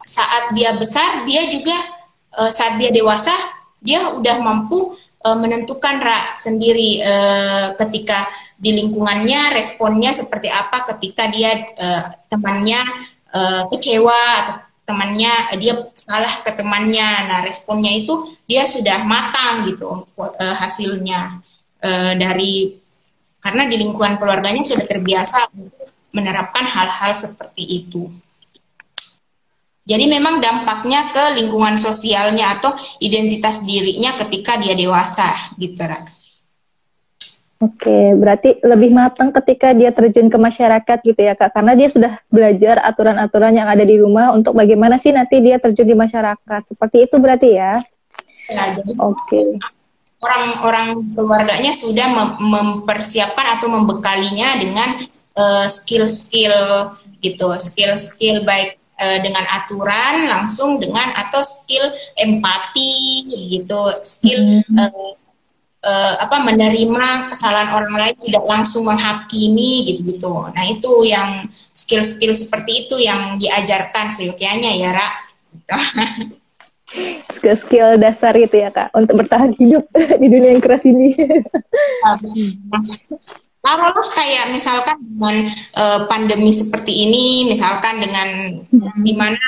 saat 0.03 0.51
dia 0.57 0.75
besar 0.75 1.23
dia 1.23 1.47
juga 1.47 1.75
uh, 2.35 2.51
saat 2.51 2.75
dia 2.79 2.91
dewasa 2.91 3.31
dia 3.83 4.15
udah 4.15 4.39
mampu 4.43 4.95
uh, 5.23 5.37
menentukan 5.39 5.99
rak 6.03 6.35
sendiri 6.35 6.99
uh, 7.03 7.75
ketika 7.79 8.27
di 8.59 8.75
lingkungannya 8.79 9.55
responnya 9.55 10.11
seperti 10.15 10.47
apa 10.47 10.87
ketika 10.95 11.27
dia 11.31 11.51
uh, 11.79 12.03
temannya 12.31 12.79
uh, 13.33 13.67
kecewa 13.73 14.21
temannya 14.83 15.33
dia 15.57 15.79
salah 15.95 16.43
ke 16.43 16.51
temannya 16.55 17.09
nah 17.27 17.39
responnya 17.43 17.91
itu 17.91 18.35
dia 18.47 18.67
sudah 18.67 19.03
matang 19.07 19.67
gitu 19.67 20.07
uh, 20.19 20.55
hasilnya 20.59 21.39
uh, 21.83 22.13
dari 22.15 22.83
karena 23.43 23.67
di 23.67 23.75
lingkungan 23.75 24.15
keluarganya 24.15 24.63
sudah 24.63 24.87
terbiasa 24.87 25.51
menerapkan 26.15 26.63
hal-hal 26.63 27.11
seperti 27.11 27.83
itu. 27.83 28.07
Jadi 29.83 30.07
memang 30.07 30.39
dampaknya 30.39 31.11
ke 31.11 31.43
lingkungan 31.43 31.75
sosialnya 31.75 32.55
atau 32.55 32.71
identitas 33.03 33.67
dirinya 33.67 34.15
ketika 34.15 34.55
dia 34.55 34.79
dewasa 34.79 35.27
gitu. 35.59 35.83
Oke, 37.63 38.11
berarti 38.19 38.59
lebih 38.59 38.91
matang 38.91 39.31
ketika 39.31 39.71
dia 39.71 39.95
terjun 39.95 40.27
ke 40.27 40.35
masyarakat 40.35 40.97
gitu 40.99 41.21
ya 41.23 41.31
kak, 41.31 41.55
karena 41.55 41.79
dia 41.79 41.87
sudah 41.87 42.19
belajar 42.27 42.83
aturan-aturan 42.83 43.55
yang 43.55 43.71
ada 43.71 43.87
di 43.87 43.95
rumah 44.03 44.35
untuk 44.35 44.51
bagaimana 44.51 44.99
sih 44.99 45.15
nanti 45.15 45.39
dia 45.39 45.63
terjun 45.63 45.87
di 45.87 45.95
masyarakat. 45.95 46.61
Seperti 46.75 47.07
itu 47.07 47.15
berarti 47.23 47.55
ya? 47.55 47.79
Ya, 48.51 48.63
Oke. 48.99 49.55
Orang-orang 50.19 51.07
keluarganya 51.15 51.71
sudah 51.71 52.07
mem 52.11 52.29
mempersiapkan 52.51 53.59
atau 53.59 53.71
membekalinya 53.71 54.59
dengan 54.59 54.89
uh, 55.39 55.67
skill-skill 55.67 56.91
gitu, 57.23 57.47
skill-skill 57.63 58.43
baik 58.43 58.75
uh, 58.99 59.19
dengan 59.23 59.43
aturan 59.55 60.27
langsung 60.27 60.83
dengan 60.83 61.15
atau 61.15 61.39
skill 61.39 61.87
empati 62.19 63.23
gitu, 63.27 63.81
skill 64.03 64.63
hmm. 64.67 64.79
uh, 64.79 65.15
uh, 65.83 66.13
apa 66.23 66.41
menerima 66.41 67.29
kesalahan 67.29 67.75
orang 67.75 67.95
lain 67.95 68.17
tidak 68.23 68.43
langsung 68.47 68.87
menghakimi 68.87 69.85
gitu-gitu. 69.87 70.47
Nah 70.49 70.63
itu 70.67 70.91
yang 71.05 71.47
skill-skill 71.75 72.33
seperti 72.33 72.87
itu 72.87 72.95
yang 73.03 73.37
diajarkan 73.37 74.09
seyogyanya 74.09 74.71
ya 74.79 74.89
Ra. 74.95 75.07
Skill-skill 77.37 77.99
dasar 77.99 78.33
itu 78.39 78.55
ya 78.57 78.69
kak 78.71 78.93
untuk 78.95 79.25
bertahan 79.25 79.53
hidup 79.59 79.85
di 80.21 80.27
dunia 80.31 80.55
yang 80.55 80.63
keras 80.63 80.83
ini. 80.87 81.13
Taruhlah 83.63 84.09
kayak 84.11 84.51
misalkan 84.51 84.99
dengan 85.15 85.35
uh, 85.79 85.99
pandemi 86.11 86.51
seperti 86.51 87.07
ini, 87.07 87.47
misalkan 87.47 88.03
dengan 88.03 88.59
di 88.99 89.13
mana 89.15 89.39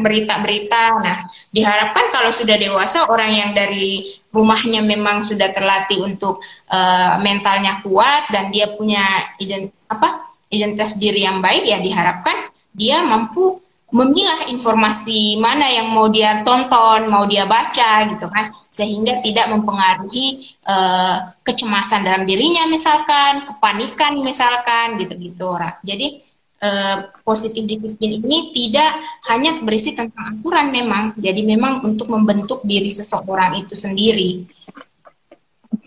berita-berita, 0.00 0.96
nah 1.04 1.28
diharapkan 1.52 2.08
kalau 2.08 2.32
sudah 2.32 2.56
dewasa 2.56 3.04
orang 3.12 3.28
yang 3.28 3.50
dari 3.52 4.16
rumahnya 4.32 4.80
memang 4.80 5.20
sudah 5.20 5.52
terlatih 5.52 6.00
untuk 6.00 6.40
uh, 6.72 7.20
mentalnya 7.20 7.84
kuat 7.84 8.32
dan 8.32 8.48
dia 8.48 8.72
punya 8.80 9.04
ident 9.36 9.68
apa 9.92 10.32
identitas 10.48 10.96
diri 10.96 11.28
yang 11.28 11.44
baik 11.44 11.62
ya 11.68 11.78
diharapkan 11.78 12.48
dia 12.72 13.04
mampu 13.04 13.60
memilah 13.90 14.46
informasi 14.50 15.38
mana 15.42 15.66
yang 15.66 15.90
mau 15.90 16.06
dia 16.06 16.46
tonton, 16.46 17.10
mau 17.10 17.26
dia 17.26 17.46
baca 17.46 18.06
gitu 18.06 18.26
kan, 18.30 18.54
sehingga 18.70 19.18
tidak 19.22 19.50
mempengaruhi 19.50 20.54
uh, 20.66 21.34
kecemasan 21.42 22.06
dalam 22.06 22.22
dirinya 22.26 22.70
misalkan, 22.70 23.42
kepanikan 23.46 24.14
misalkan 24.22 24.98
gitu-gitu. 25.02 25.58
Jadi 25.82 26.22
uh, 26.62 27.10
positif 27.26 27.66
disiplin 27.66 28.22
ini 28.22 28.54
tidak 28.54 28.90
hanya 29.32 29.58
berisi 29.62 29.98
tentang 29.98 30.38
aturan 30.38 30.70
memang, 30.70 31.18
jadi 31.18 31.42
memang 31.42 31.82
untuk 31.82 32.06
membentuk 32.06 32.62
diri 32.62 32.88
seseorang 32.94 33.58
itu 33.58 33.74
sendiri. 33.74 34.46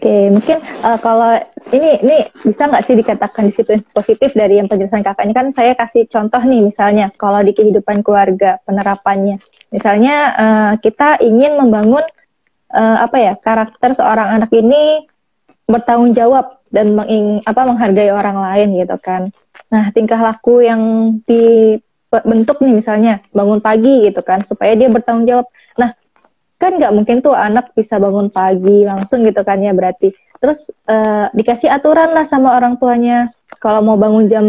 Oke, 0.03 0.35
mungkin 0.35 0.59
uh, 0.83 0.99
kalau 0.99 1.39
ini 1.71 1.95
ini 2.03 2.27
bisa 2.43 2.67
nggak 2.67 2.83
sih 2.83 2.99
dikatakan 2.99 3.47
disiplin 3.47 3.79
positif 3.95 4.35
dari 4.35 4.59
yang 4.59 4.67
penjelasan 4.67 4.99
kakak 4.99 5.23
ini 5.23 5.31
kan 5.31 5.47
saya 5.55 5.79
kasih 5.79 6.11
contoh 6.11 6.43
nih 6.43 6.59
misalnya 6.59 7.07
kalau 7.15 7.39
di 7.39 7.55
kehidupan 7.55 8.03
keluarga 8.03 8.59
penerapannya, 8.67 9.39
misalnya 9.71 10.15
uh, 10.35 10.73
kita 10.83 11.23
ingin 11.23 11.55
membangun 11.55 12.03
uh, 12.75 12.97
apa 12.99 13.15
ya 13.15 13.33
karakter 13.39 13.95
seorang 13.95 14.43
anak 14.43 14.51
ini 14.51 15.07
bertanggung 15.71 16.11
jawab 16.11 16.59
dan 16.67 16.99
menging, 16.99 17.39
apa 17.47 17.63
menghargai 17.63 18.11
orang 18.11 18.43
lain 18.43 18.75
gitu 18.83 18.99
kan. 18.99 19.31
Nah 19.71 19.87
tingkah 19.95 20.19
laku 20.19 20.67
yang 20.67 21.15
dibentuk 21.23 22.59
nih 22.59 22.75
misalnya 22.75 23.23
bangun 23.31 23.63
pagi 23.63 24.11
gitu 24.11 24.19
kan 24.19 24.43
supaya 24.43 24.75
dia 24.75 24.91
bertanggung 24.91 25.31
jawab. 25.31 25.47
Nah 25.79 25.95
kan 26.57 26.79
nggak 26.79 26.93
mungkin 26.95 27.19
tuh 27.19 27.35
anak 27.35 27.75
bisa 27.75 27.99
bangun 27.99 28.31
pagi 28.31 28.87
langsung 28.87 29.25
gitu 29.27 29.41
kan 29.43 29.59
ya 29.59 29.75
berarti. 29.75 30.15
Terus 30.39 30.67
uh, 30.91 31.31
dikasih 31.31 31.71
aturan 31.71 32.11
lah 32.11 32.27
sama 32.27 32.55
orang 32.55 32.75
tuanya. 32.75 33.31
Kalau 33.61 33.79
mau 33.79 33.95
bangun 33.95 34.27
jam 34.27 34.45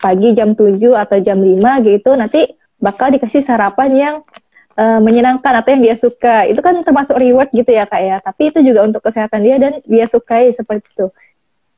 pagi 0.00 0.32
jam 0.32 0.56
7 0.56 0.80
atau 0.96 1.18
jam 1.20 1.36
5 1.36 1.60
gitu 1.84 2.10
nanti 2.16 2.56
bakal 2.80 3.12
dikasih 3.12 3.44
sarapan 3.44 3.90
yang 3.92 4.14
uh, 4.80 5.00
menyenangkan 5.02 5.60
atau 5.60 5.76
yang 5.76 5.82
dia 5.84 5.96
suka. 5.96 6.48
Itu 6.48 6.64
kan 6.64 6.80
termasuk 6.80 7.20
reward 7.20 7.52
gitu 7.52 7.68
ya 7.68 7.84
kak 7.84 8.00
ya. 8.00 8.16
Tapi 8.24 8.52
itu 8.52 8.64
juga 8.64 8.88
untuk 8.88 9.04
kesehatan 9.04 9.44
dia 9.44 9.56
dan 9.60 9.84
dia 9.84 10.08
sukai 10.08 10.56
seperti 10.56 10.88
itu. 10.96 11.12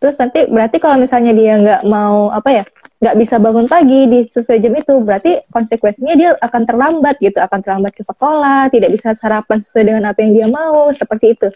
Terus 0.03 0.19
nanti 0.19 0.51
berarti 0.51 0.83
kalau 0.83 0.99
misalnya 0.99 1.31
dia 1.31 1.55
nggak 1.59 1.83
mau 1.87 2.31
apa 2.35 2.51
ya 2.51 2.65
nggak 3.03 3.19
bisa 3.19 3.43
bangun 3.43 3.67
pagi 3.67 4.07
di 4.07 4.31
sesuai 4.31 4.63
jam 4.63 4.79
itu, 4.79 4.95
berarti 5.03 5.43
konsekuensinya 5.51 6.15
dia 6.15 6.31
akan 6.39 6.63
terlambat 6.63 7.19
gitu, 7.19 7.35
akan 7.43 7.59
terlambat 7.59 7.99
ke 7.99 8.07
sekolah, 8.07 8.71
tidak 8.71 8.95
bisa 8.95 9.19
sarapan 9.19 9.59
sesuai 9.59 9.85
dengan 9.91 10.05
apa 10.07 10.23
yang 10.23 10.33
dia 10.39 10.47
mau, 10.47 10.87
seperti 10.95 11.35
itu. 11.35 11.51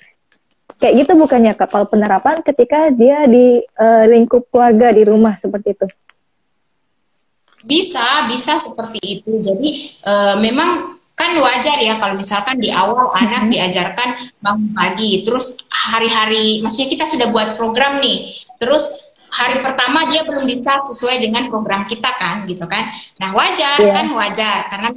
Kayak 0.82 1.06
gitu 1.06 1.12
bukannya 1.14 1.54
kak, 1.54 1.70
kalau 1.70 1.86
penerapan 1.86 2.42
ketika 2.42 2.90
dia 2.90 3.30
di 3.30 3.62
uh, 3.78 4.04
lingkup 4.10 4.50
keluarga 4.50 4.90
di 4.90 5.06
rumah 5.06 5.38
seperti 5.38 5.78
itu? 5.78 5.86
Bisa, 7.62 8.26
bisa 8.26 8.58
seperti 8.58 9.22
itu. 9.22 9.30
Jadi 9.30 9.70
uh, 10.02 10.42
memang 10.42 10.98
kan 11.14 11.30
wajar 11.38 11.78
ya 11.80 11.96
kalau 11.96 12.18
misalkan 12.18 12.58
di 12.58 12.74
awal 12.74 13.06
anak 13.22 13.54
diajarkan 13.54 14.34
bangun 14.42 14.70
pagi, 14.74 15.22
terus 15.22 15.62
hari-hari, 15.70 16.58
maksudnya 16.60 16.90
kita 16.90 17.06
sudah 17.06 17.30
buat 17.30 17.54
program 17.54 18.02
nih, 18.02 18.34
terus 18.58 19.05
hari 19.30 19.58
pertama 19.60 20.08
dia 20.10 20.22
belum 20.24 20.46
bisa 20.46 20.80
sesuai 20.86 21.22
dengan 21.22 21.50
program 21.50 21.84
kita 21.84 22.08
kan 22.16 22.46
gitu 22.48 22.64
kan. 22.64 22.88
Nah 23.20 23.34
wajar 23.34 23.76
yeah. 23.80 23.94
kan 23.94 24.06
wajar. 24.14 24.58
Karena 24.72 24.88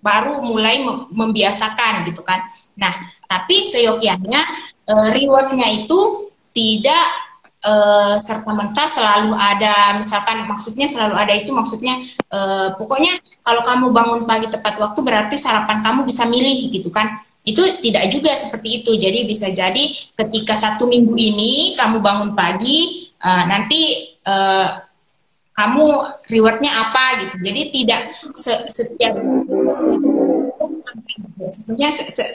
baru 0.00 0.40
mulai 0.40 0.80
membiasakan 1.12 2.08
gitu 2.08 2.24
kan. 2.24 2.40
Nah 2.78 2.92
tapi 3.26 3.66
seyogyanya 3.68 4.42
uh, 4.88 5.08
rewardnya 5.12 5.68
itu 5.84 6.30
tidak 6.50 7.06
uh, 7.64 8.16
serta 8.16 8.50
merta 8.52 8.84
selalu 8.88 9.36
ada. 9.36 9.96
Misalkan 9.96 10.48
maksudnya 10.48 10.86
selalu 10.88 11.14
ada 11.16 11.34
itu 11.36 11.50
maksudnya 11.52 11.94
uh, 12.32 12.74
pokoknya 12.76 13.16
kalau 13.44 13.62
kamu 13.64 13.86
bangun 13.92 14.22
pagi 14.24 14.48
tepat 14.48 14.78
waktu 14.80 15.00
berarti 15.02 15.36
sarapan 15.36 15.84
kamu 15.84 16.06
bisa 16.08 16.24
milih 16.28 16.72
gitu 16.72 16.88
kan. 16.92 17.20
Itu 17.40 17.64
tidak 17.80 18.12
juga 18.12 18.36
seperti 18.36 18.84
itu. 18.84 18.92
Jadi 19.00 19.24
bisa 19.24 19.48
jadi 19.48 19.84
ketika 20.16 20.52
satu 20.52 20.84
minggu 20.84 21.16
ini 21.16 21.72
kamu 21.76 22.04
bangun 22.04 22.36
pagi 22.36 23.09
uh, 23.24 23.44
nanti 23.48 24.14
uh, 24.24 24.90
kamu 25.54 25.86
rewardnya 26.32 26.72
apa 26.72 27.26
gitu. 27.26 27.36
Jadi 27.44 27.62
tidak 27.72 28.00
se 28.32 28.52
setiap 28.68 29.12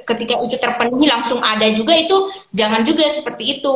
ketika 0.05 0.35
itu 0.41 0.57
terpenuhi 0.57 1.05
langsung 1.05 1.37
ada 1.41 1.69
juga 1.73 1.93
itu 1.93 2.29
jangan 2.53 2.81
juga 2.81 3.05
seperti 3.09 3.59
itu 3.61 3.75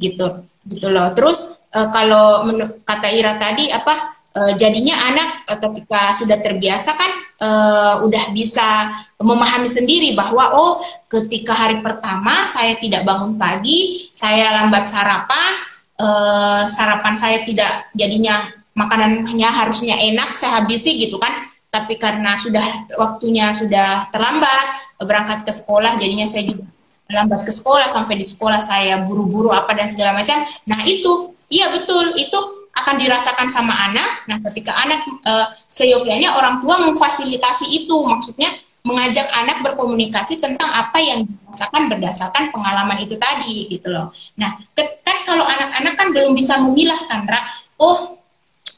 gitu 0.00 0.44
gitu 0.68 0.86
loh. 0.88 1.12
Terus 1.12 1.60
uh, 1.76 1.88
kalau 1.92 2.48
kata 2.84 3.08
Ira 3.12 3.36
tadi 3.40 3.68
apa 3.72 4.16
uh, 4.36 4.52
jadinya 4.56 4.96
anak 5.12 5.28
uh, 5.48 5.58
ketika 5.60 6.12
sudah 6.16 6.38
terbiasa 6.40 6.90
kan 6.92 7.12
uh, 7.40 7.94
udah 8.04 8.24
bisa 8.36 8.92
memahami 9.16 9.68
sendiri 9.68 10.12
bahwa 10.12 10.52
oh 10.52 10.84
ketika 11.08 11.56
hari 11.56 11.80
pertama 11.80 12.44
saya 12.44 12.76
tidak 12.76 13.08
bangun 13.08 13.40
pagi, 13.40 14.10
saya 14.12 14.60
lambat 14.60 14.84
sarapan, 14.88 15.52
uh, 16.00 16.64
sarapan 16.68 17.14
saya 17.16 17.42
tidak 17.44 17.90
jadinya 17.96 18.48
makanannya 18.76 19.48
harusnya 19.48 19.96
enak 19.96 20.36
saya 20.36 20.62
habisi 20.62 20.96
gitu 21.00 21.16
kan. 21.20 21.48
Tapi 21.72 22.00
karena 22.00 22.40
sudah 22.40 22.88
waktunya 22.96 23.52
sudah 23.52 24.08
terlambat 24.08 24.64
berangkat 25.02 25.44
ke 25.44 25.52
sekolah 25.52 26.00
jadinya 26.00 26.24
saya 26.24 26.48
juga 26.48 26.64
lambat 27.12 27.46
ke 27.46 27.52
sekolah 27.54 27.86
sampai 27.86 28.18
di 28.18 28.26
sekolah 28.26 28.58
saya 28.58 29.04
buru-buru 29.06 29.54
apa 29.54 29.76
dan 29.76 29.86
segala 29.86 30.16
macam. 30.16 30.42
Nah 30.66 30.80
itu 30.88 31.36
iya 31.52 31.70
betul 31.70 32.16
itu 32.18 32.38
akan 32.76 32.94
dirasakan 32.98 33.48
sama 33.48 33.72
anak. 33.72 34.26
Nah 34.26 34.36
ketika 34.50 34.74
anak 34.74 35.00
e, 35.06 35.32
seyogianya 35.70 36.34
orang 36.34 36.60
tua 36.60 36.82
memfasilitasi 36.82 37.66
itu 37.72 37.96
maksudnya 38.04 38.50
mengajak 38.86 39.26
anak 39.34 39.66
berkomunikasi 39.66 40.38
tentang 40.38 40.70
apa 40.70 40.94
yang 41.02 41.26
dirasakan 41.26 41.90
berdasarkan 41.90 42.54
pengalaman 42.54 43.02
itu 43.02 43.18
tadi 43.18 43.66
gitu 43.66 43.90
loh. 43.90 44.14
Nah 44.38 44.54
kan 45.02 45.18
kalau 45.26 45.42
anak-anak 45.42 45.94
kan 45.98 46.14
belum 46.14 46.32
bisa 46.38 46.62
memilah 46.62 47.00
kan 47.10 47.26
Ra? 47.26 47.42
Oh 47.82 48.14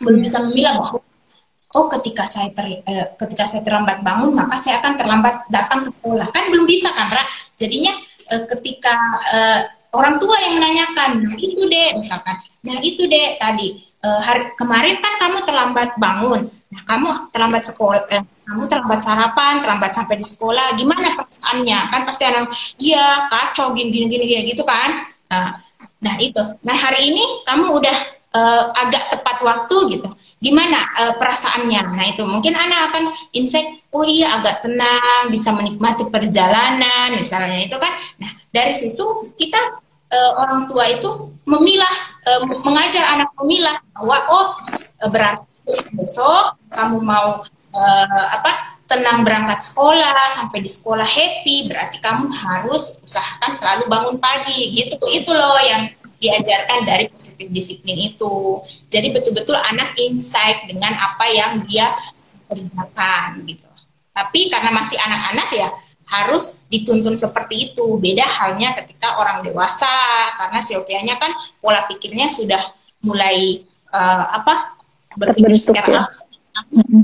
belum 0.01 0.25
bisa 0.25 0.41
memilah 0.49 0.81
bahwa 0.81 1.05
oh 1.77 1.87
ketika 2.01 2.25
saya 2.25 2.49
ter, 2.57 2.81
eh, 2.89 3.07
ketika 3.21 3.45
saya 3.45 3.61
terlambat 3.69 4.01
bangun 4.01 4.33
maka 4.33 4.57
saya 4.57 4.81
akan 4.81 4.97
terlambat 4.97 5.45
datang 5.53 5.85
ke 5.85 5.93
sekolah. 5.93 6.27
Kan 6.33 6.45
belum 6.57 6.65
bisa 6.65 6.89
kan 6.97 7.13
Ra? 7.13 7.25
Jadinya 7.61 7.93
eh, 8.33 8.43
ketika 8.57 8.97
eh, 9.37 9.61
orang 9.93 10.17
tua 10.17 10.41
yang 10.41 10.57
menanyakan 10.57 11.21
nah 11.21 11.35
itu 11.37 11.69
deh 11.69 12.01
misalkan. 12.01 12.41
Nah 12.65 12.81
itu 12.81 13.05
deh 13.05 13.37
tadi. 13.37 13.77
Eh, 13.77 14.21
hari 14.25 14.57
kemarin 14.57 14.97
kan 15.05 15.13
kamu 15.21 15.39
terlambat 15.45 15.91
bangun. 16.01 16.49
Nah 16.49 16.81
kamu 16.89 17.29
terlambat 17.29 17.69
sekolah 17.69 18.09
eh, 18.09 18.25
kamu 18.49 18.65
terlambat 18.65 19.01
sarapan 19.05 19.61
terlambat 19.61 19.93
sampai 19.93 20.17
di 20.17 20.27
sekolah 20.27 20.75
gimana 20.81 21.15
perasaannya 21.21 21.79
kan 21.93 22.01
pasti 22.09 22.25
anak 22.25 22.49
iya 22.81 23.29
kacau 23.29 23.77
gini 23.77 23.93
gini 23.93 24.07
gini, 24.09 24.25
gini 24.25 24.43
gitu 24.57 24.65
kan 24.65 25.05
nah, 25.29 25.61
nah 26.01 26.15
itu 26.17 26.41
nah 26.65 26.77
hari 26.77 27.13
ini 27.13 27.25
kamu 27.45 27.77
udah 27.77 28.19
uh, 28.35 28.65
agak 28.77 29.03
tepat 29.13 29.37
waktu 29.45 29.99
gitu. 29.99 30.11
Gimana 30.39 30.79
uh, 31.03 31.15
perasaannya? 31.19 31.83
Nah 31.99 32.05
itu 32.07 32.23
mungkin 32.23 32.55
anak 32.55 32.93
akan 32.93 33.05
insight, 33.35 33.83
oh 33.91 34.07
iya 34.07 34.39
agak 34.39 34.63
tenang, 34.63 35.33
bisa 35.35 35.51
menikmati 35.55 36.07
perjalanan, 36.07 37.19
misalnya 37.19 37.59
itu 37.59 37.75
kan. 37.75 37.93
Nah 38.23 38.31
dari 38.55 38.75
situ 38.79 39.35
kita 39.35 39.59
uh, 40.15 40.33
orang 40.47 40.71
tua 40.71 40.85
itu 40.87 41.35
memilah, 41.49 41.95
uh, 42.29 42.41
mengajar 42.63 43.19
anak 43.19 43.31
memilah 43.43 43.77
bahwa 43.99 44.19
oh 44.31 44.49
berarti 45.11 45.75
besok 45.95 46.57
kamu 46.73 47.03
mau 47.03 47.43
uh, 47.75 48.27
apa 48.41 48.79
tenang 48.89 49.21
berangkat 49.21 49.61
sekolah 49.61 50.17
sampai 50.33 50.65
di 50.65 50.71
sekolah 50.71 51.05
happy 51.05 51.69
berarti 51.69 52.01
kamu 52.01 52.25
harus 52.33 53.05
usahakan 53.05 53.53
selalu 53.53 53.85
bangun 53.93 54.17
pagi 54.17 54.73
gitu 54.73 54.97
itu 55.13 55.29
loh 55.29 55.61
yang 55.61 55.93
diajarkan 56.19 56.83
dari 56.83 57.07
positif 57.11 57.47
disiplin 57.51 57.95
itu. 57.95 58.63
Jadi 58.91 59.15
betul-betul 59.15 59.55
anak 59.55 59.95
insight 60.03 60.67
dengan 60.67 60.91
apa 60.99 61.27
yang 61.31 61.63
dia 61.67 61.87
kerjakan 62.51 63.47
gitu. 63.47 63.69
Tapi 64.11 64.51
karena 64.51 64.75
masih 64.75 64.99
anak-anak 64.99 65.49
ya 65.55 65.69
harus 66.11 66.67
dituntun 66.67 67.15
seperti 67.15 67.71
itu. 67.71 68.03
Beda 68.03 68.27
halnya 68.27 68.75
ketika 68.83 69.21
orang 69.23 69.47
dewasa 69.47 69.91
karena 70.43 70.59
siopianya 70.59 71.15
kan 71.23 71.31
pola 71.63 71.87
pikirnya 71.87 72.27
sudah 72.27 72.61
mulai 73.07 73.63
uh, 73.95 74.43
apa 74.43 74.75
berpikir 75.15 75.55
secara 75.55 76.03
ya. 76.03 76.28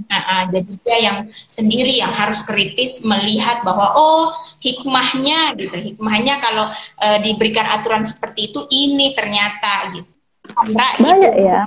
Nah, 0.09 0.47
jadi 0.51 0.73
dia 0.83 0.99
yang 1.11 1.19
sendiri 1.47 2.01
yang 2.01 2.13
harus 2.13 2.43
kritis 2.43 3.05
melihat 3.07 3.63
bahwa 3.63 3.95
oh 3.95 4.33
hikmahnya 4.61 5.55
gitu, 5.61 5.77
hikmahnya 5.77 6.41
kalau 6.41 6.67
e, 7.01 7.09
diberikan 7.21 7.69
aturan 7.69 8.09
seperti 8.09 8.53
itu 8.53 8.65
ini 8.73 9.13
ternyata 9.13 9.93
gitu. 9.93 10.11
Ra, 10.55 10.89
Banyak 11.01 11.33
gitu. 11.37 11.51
ya. 11.51 11.63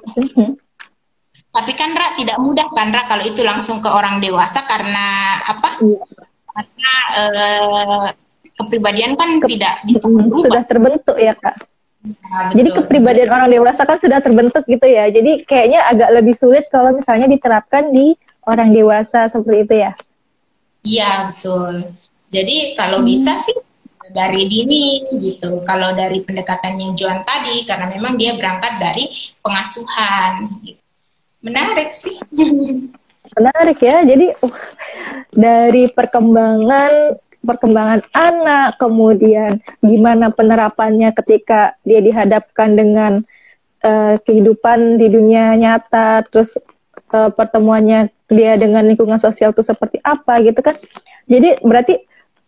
Tapi 1.54 1.72
kan 1.74 1.94
Ra 1.94 2.14
tidak 2.18 2.38
mudah 2.42 2.68
kan 2.74 2.90
Ra 2.94 3.06
kalau 3.06 3.24
itu 3.26 3.42
langsung 3.46 3.82
ke 3.82 3.90
orang 3.90 4.22
dewasa 4.22 4.66
karena 4.66 5.38
apa? 5.46 5.70
Iya. 5.82 6.04
Karena 6.58 6.94
e, 7.14 7.24
kepribadian 8.58 9.14
kan 9.14 9.38
Ke, 9.38 9.48
tidak 9.54 9.74
bisa 9.86 10.06
berubah. 10.10 10.42
Sudah 10.50 10.64
terbentuk 10.66 11.18
ya 11.22 11.38
kak. 11.38 11.77
Nah, 12.08 12.52
Jadi 12.56 12.70
kepribadian 12.72 13.30
orang 13.32 13.50
dewasa 13.52 13.82
kan 13.84 13.98
sudah 14.00 14.20
terbentuk 14.24 14.64
gitu 14.68 14.88
ya. 14.88 15.10
Jadi 15.12 15.44
kayaknya 15.44 15.84
agak 15.88 16.10
lebih 16.16 16.36
sulit 16.38 16.68
kalau 16.72 16.96
misalnya 16.96 17.28
diterapkan 17.28 17.92
di 17.92 18.16
orang 18.48 18.72
dewasa 18.72 19.28
seperti 19.28 19.58
itu 19.68 19.76
ya. 19.84 19.92
Iya 20.88 21.12
betul. 21.34 21.74
Jadi 22.32 22.76
kalau 22.80 23.04
hmm. 23.04 23.08
bisa 23.08 23.34
sih 23.36 23.58
dari 24.16 24.48
dini 24.48 25.04
gitu. 25.20 25.64
Kalau 25.68 25.92
dari 25.96 26.24
pendekatannya 26.24 26.96
Joan 26.96 27.24
tadi 27.28 27.68
karena 27.68 27.92
memang 27.92 28.16
dia 28.16 28.36
berangkat 28.36 28.80
dari 28.80 29.06
pengasuhan. 29.44 30.48
Gitu. 30.64 30.80
Menarik 31.44 31.92
sih. 31.92 32.16
Menarik 33.36 33.80
ya. 33.84 34.04
Jadi 34.08 34.32
uh, 34.40 34.58
dari 35.36 35.92
perkembangan 35.92 37.20
perkembangan 37.48 38.04
anak, 38.12 38.76
kemudian 38.76 39.64
gimana 39.80 40.28
penerapannya 40.36 41.16
ketika 41.16 41.80
dia 41.88 42.04
dihadapkan 42.04 42.76
dengan 42.76 43.24
uh, 43.88 44.20
kehidupan 44.20 45.00
di 45.00 45.08
dunia 45.08 45.56
nyata, 45.56 46.28
terus 46.28 46.60
uh, 47.16 47.32
pertemuannya 47.32 48.12
dia 48.28 48.60
dengan 48.60 48.84
lingkungan 48.84 49.18
sosial 49.18 49.56
itu 49.56 49.64
seperti 49.64 50.04
apa 50.04 50.44
gitu 50.44 50.60
kan. 50.60 50.76
Jadi 51.32 51.64
berarti 51.64 52.04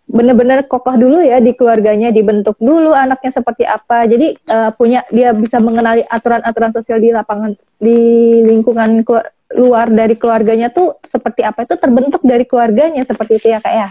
benar-benar 0.10 0.66
kokoh 0.66 0.98
dulu 0.98 1.22
ya 1.24 1.40
di 1.40 1.56
keluarganya, 1.56 2.10
dibentuk 2.12 2.60
dulu 2.60 2.92
anaknya 2.92 3.32
seperti 3.32 3.64
apa. 3.64 4.04
Jadi 4.10 4.36
uh, 4.52 4.76
punya 4.76 5.08
dia 5.14 5.32
bisa 5.32 5.62
mengenali 5.64 6.04
aturan-aturan 6.04 6.76
sosial 6.76 7.00
di 7.00 7.16
lapangan, 7.16 7.56
di 7.80 7.98
lingkungan 8.44 9.08
luar 9.50 9.90
dari 9.90 10.14
keluarganya 10.14 10.70
tuh 10.70 11.02
seperti 11.02 11.42
apa 11.42 11.66
itu 11.66 11.74
terbentuk 11.78 12.22
dari 12.22 12.46
keluarganya 12.46 13.02
seperti 13.02 13.42
itu 13.42 13.48
ya 13.50 13.62
kak 13.64 13.74
ya. 13.74 13.90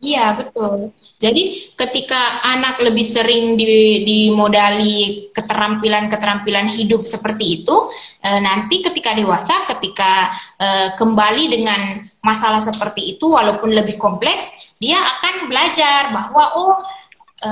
Iya 0.00 0.32
betul. 0.32 0.96
Jadi 1.20 1.76
ketika 1.76 2.40
anak 2.48 2.80
lebih 2.80 3.04
sering 3.04 3.60
di, 3.60 4.00
dimodali 4.08 5.28
keterampilan-keterampilan 5.36 6.72
hidup 6.72 7.04
seperti 7.04 7.60
itu, 7.60 7.76
e, 8.24 8.30
nanti 8.40 8.80
ketika 8.80 9.12
dewasa, 9.12 9.52
ketika 9.76 10.32
e, 10.56 10.68
kembali 10.96 11.52
dengan 11.52 12.00
masalah 12.24 12.64
seperti 12.64 13.12
itu, 13.12 13.28
walaupun 13.28 13.76
lebih 13.76 14.00
kompleks, 14.00 14.72
dia 14.80 14.96
akan 14.96 15.52
belajar 15.52 16.16
bahwa 16.16 16.44
oh 16.56 16.80
e, 17.44 17.50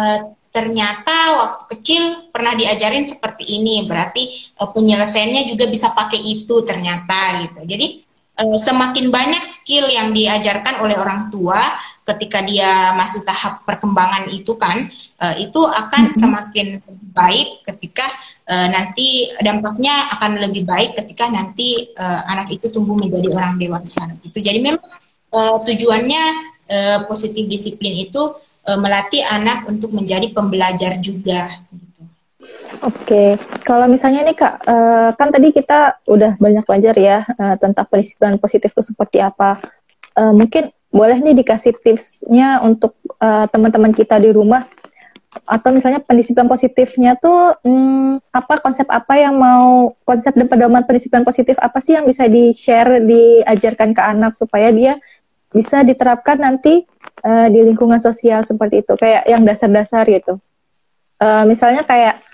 ternyata 0.49 1.17
waktu 1.37 1.65
kecil 1.77 2.33
pernah 2.33 2.57
diajarin 2.57 3.05
seperti 3.05 3.45
ini, 3.61 3.85
berarti 3.85 4.25
e, 4.57 4.63
penyelesaiannya 4.73 5.53
juga 5.53 5.69
bisa 5.69 5.93
pakai 5.93 6.17
itu 6.17 6.65
ternyata 6.65 7.45
gitu. 7.45 7.61
Jadi 7.69 8.08
semakin 8.39 9.11
banyak 9.11 9.43
skill 9.43 9.91
yang 9.91 10.15
diajarkan 10.15 10.79
oleh 10.79 10.95
orang 10.95 11.27
tua 11.35 11.59
ketika 12.07 12.41
dia 12.47 12.95
masih 12.95 13.27
tahap 13.27 13.67
perkembangan 13.67 14.31
itu 14.31 14.55
kan 14.57 14.79
uh, 15.21 15.35
itu 15.37 15.61
akan 15.61 16.09
mm-hmm. 16.09 16.21
semakin 16.23 16.69
baik 17.13 17.49
ketika 17.67 18.07
uh, 18.49 18.69
nanti 18.71 19.29
dampaknya 19.43 19.93
akan 20.17 20.39
lebih 20.39 20.65
baik 20.65 20.97
ketika 20.97 21.29
nanti 21.29 21.91
uh, 21.99 22.23
anak 22.31 22.49
itu 22.55 22.71
tumbuh 22.71 22.97
menjadi 22.97 23.35
orang 23.35 23.59
dewasa. 23.59 24.07
Itu 24.23 24.39
jadi 24.41 24.63
memang 24.63 24.87
uh, 25.35 25.59
tujuannya 25.67 26.25
uh, 26.71 26.99
positif 27.11 27.45
disiplin 27.51 28.07
itu 28.09 28.23
uh, 28.71 28.79
melatih 28.79 29.27
anak 29.29 29.67
untuk 29.69 29.93
menjadi 29.93 30.33
pembelajar 30.33 30.97
juga 31.03 31.61
Oke, 32.85 33.41
kalau 33.65 33.89
misalnya 33.89 34.23
nih 34.29 34.37
kak, 34.37 34.55
uh, 34.69 35.11
kan 35.17 35.33
tadi 35.33 35.51
kita 35.57 36.05
udah 36.05 36.37
banyak 36.37 36.65
belajar 36.69 36.95
ya 36.95 37.25
uh, 37.25 37.57
tentang 37.57 37.89
pendisiplinan 37.89 38.37
positif 38.37 38.71
itu 38.77 38.93
seperti 38.93 39.25
apa. 39.25 39.59
Uh, 40.13 40.37
mungkin 40.37 40.69
boleh 40.89 41.21
nih 41.21 41.37
dikasih 41.45 41.77
tipsnya 41.81 42.61
untuk 42.65 42.97
uh, 43.21 43.45
teman-teman 43.49 43.93
kita 43.93 44.17
di 44.21 44.33
rumah 44.33 44.69
atau 45.45 45.71
misalnya 45.73 46.01
pendisiplinan 46.01 46.49
positifnya 46.49 47.13
tuh 47.21 47.57
hmm, 47.61 48.25
apa 48.33 48.65
konsep 48.65 48.89
apa 48.89 49.21
yang 49.21 49.37
mau 49.37 49.93
konsep 50.09 50.33
dan 50.33 50.49
pedoman 50.49 50.89
pendisiplinan 50.89 51.25
positif 51.25 51.61
apa 51.61 51.85
sih 51.85 51.97
yang 51.97 52.09
bisa 52.09 52.25
di 52.25 52.57
share 52.57 53.05
diajarkan 53.05 53.93
ke 53.93 54.03
anak 54.03 54.33
supaya 54.33 54.73
dia 54.73 54.97
bisa 55.53 55.85
diterapkan 55.85 56.41
nanti 56.41 56.85
uh, 57.25 57.49
di 57.53 57.61
lingkungan 57.61 58.01
sosial 58.01 58.45
seperti 58.49 58.85
itu 58.85 58.97
kayak 58.97 59.29
yang 59.29 59.45
dasar-dasar 59.45 60.09
gitu 60.09 60.41
uh, 61.21 61.45
misalnya 61.45 61.85
kayak 61.85 62.25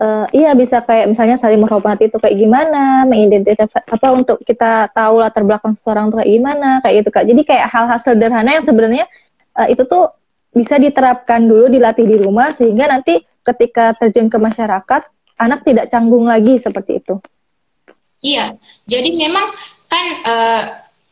uh, 0.00 0.26
iya 0.32 0.52
bisa 0.52 0.82
kayak 0.84 1.12
misalnya 1.12 1.36
saling 1.40 1.60
menghormati 1.60 2.08
itu 2.08 2.16
kayak 2.20 2.36
gimana, 2.36 3.04
mengidentifikasi 3.08 3.88
apa 3.88 4.08
untuk 4.12 4.38
kita 4.44 4.92
tahu 4.92 5.20
latar 5.20 5.42
belakang 5.42 5.72
seseorang 5.76 6.08
itu 6.12 6.16
kayak 6.20 6.32
gimana, 6.40 6.70
kayak 6.84 6.94
gitu 7.04 7.10
kak. 7.12 7.24
Jadi 7.28 7.42
kayak 7.44 7.66
hal-hal 7.72 7.98
sederhana 8.00 8.50
yang 8.56 8.64
sebenarnya 8.64 9.04
uh, 9.56 9.68
itu 9.68 9.82
tuh 9.84 10.12
bisa 10.56 10.80
diterapkan 10.80 11.44
dulu 11.44 11.68
dilatih 11.68 12.08
di 12.08 12.16
rumah 12.16 12.52
sehingga 12.56 12.88
nanti 12.88 13.20
ketika 13.44 13.92
terjun 14.00 14.32
ke 14.32 14.38
masyarakat 14.40 15.02
anak 15.36 15.60
tidak 15.68 15.92
canggung 15.92 16.24
lagi 16.24 16.56
seperti 16.56 17.04
itu. 17.04 17.20
Iya, 18.24 18.56
jadi 18.88 19.12
memang 19.12 19.46
kan 19.86 20.04
uh, 20.24 20.62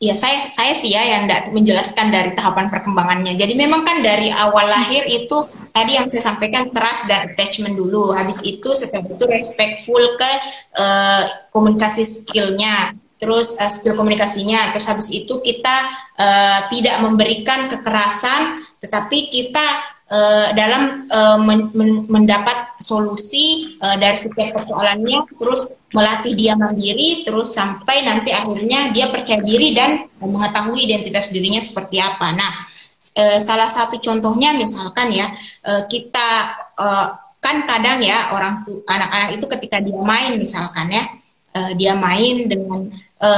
ya 0.02 0.14
saya 0.14 0.50
saya 0.50 0.74
sih 0.74 0.90
ya 0.92 1.02
yang 1.02 1.30
tidak 1.30 1.54
menjelaskan 1.54 2.10
dari 2.10 2.30
tahapan 2.34 2.68
perkembangannya. 2.68 3.38
Jadi 3.38 3.54
memang 3.54 3.86
kan 3.86 4.02
dari 4.02 4.28
awal 4.34 4.66
lahir 4.66 5.06
itu 5.06 5.46
tadi 5.70 5.96
yang 5.96 6.06
saya 6.10 6.34
sampaikan 6.34 6.68
trust 6.74 7.06
dan 7.06 7.30
attachment 7.30 7.78
dulu. 7.78 8.10
Habis 8.10 8.42
itu 8.42 8.74
setelah 8.74 9.06
itu 9.06 9.24
respectful 9.30 10.02
ke 10.18 10.32
uh, 10.78 11.22
komunikasi 11.54 12.02
skillnya, 12.02 12.94
terus 13.22 13.54
uh, 13.62 13.70
skill 13.70 13.94
komunikasinya. 13.94 14.74
Terus 14.74 14.86
habis 14.90 15.08
itu 15.14 15.38
kita 15.40 15.76
uh, 16.18 16.60
tidak 16.74 16.98
memberikan 17.00 17.70
kekerasan, 17.70 18.66
tetapi 18.82 19.30
kita 19.30 19.93
uh, 20.10 20.52
dalam 20.52 21.08
uh, 21.08 21.38
men 21.40 21.70
men 21.72 22.04
mendapat 22.10 22.76
solusi 22.80 23.76
uh, 23.80 23.96
dari 23.96 24.18
setiap 24.18 24.60
persoalannya, 24.60 25.24
terus 25.38 25.70
melatih 25.94 26.34
dia 26.34 26.58
mandiri 26.58 27.22
terus 27.22 27.54
sampai 27.54 28.02
nanti 28.02 28.34
akhirnya 28.34 28.90
dia 28.90 29.08
percaya 29.14 29.38
diri 29.40 29.72
dan 29.78 30.10
mengetahui 30.18 30.90
identitas 30.90 31.30
dirinya 31.30 31.62
seperti 31.62 32.02
apa. 32.02 32.34
Nah, 32.34 32.52
e, 33.14 33.38
salah 33.38 33.70
satu 33.70 34.02
contohnya 34.02 34.50
misalkan 34.58 35.14
ya 35.14 35.30
e, 35.62 35.72
kita 35.86 36.28
e, 36.74 36.86
kan 37.38 37.62
kadang 37.68 38.02
ya 38.02 38.34
orang 38.34 38.66
anak-anak 38.90 39.38
itu 39.38 39.46
ketika 39.46 39.78
dia 39.78 40.00
main 40.02 40.34
misalkan 40.34 40.90
ya 40.90 41.04
e, 41.54 41.60
dia 41.78 41.94
main 41.94 42.50
dengan 42.50 42.90
e, 43.22 43.30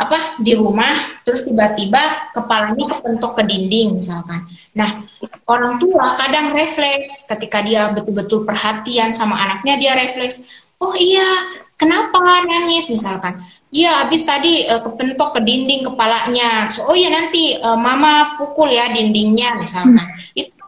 apa 0.00 0.40
di 0.40 0.56
rumah 0.56 1.20
terus 1.28 1.44
tiba-tiba 1.44 2.32
kepalanya 2.32 2.96
kepentok 2.96 3.36
ke 3.36 3.42
dinding 3.44 4.00
misalkan. 4.00 4.48
Nah, 4.72 5.04
orang 5.44 5.76
tua 5.76 6.16
kadang 6.16 6.56
refleks 6.56 7.28
ketika 7.28 7.60
dia 7.60 7.92
betul-betul 7.92 8.48
perhatian 8.48 9.12
sama 9.12 9.36
anaknya 9.36 9.76
dia 9.76 9.92
refleks, 9.92 10.64
"Oh 10.80 10.96
iya, 10.96 11.28
kenapa 11.76 12.16
nangis?" 12.48 12.88
misalkan. 12.88 13.44
"Iya, 13.68 14.08
habis 14.08 14.24
tadi 14.24 14.64
uh, 14.64 14.80
kepentok 14.80 15.36
ke 15.36 15.40
dinding 15.44 15.92
kepalanya." 15.92 16.72
So, 16.72 16.88
"Oh 16.88 16.96
iya 16.96 17.12
nanti 17.12 17.60
uh, 17.60 17.76
mama 17.76 18.40
pukul 18.40 18.72
ya 18.72 18.88
dindingnya." 18.88 19.60
misalkan. 19.60 20.00
Hmm. 20.00 20.32
Itu 20.32 20.59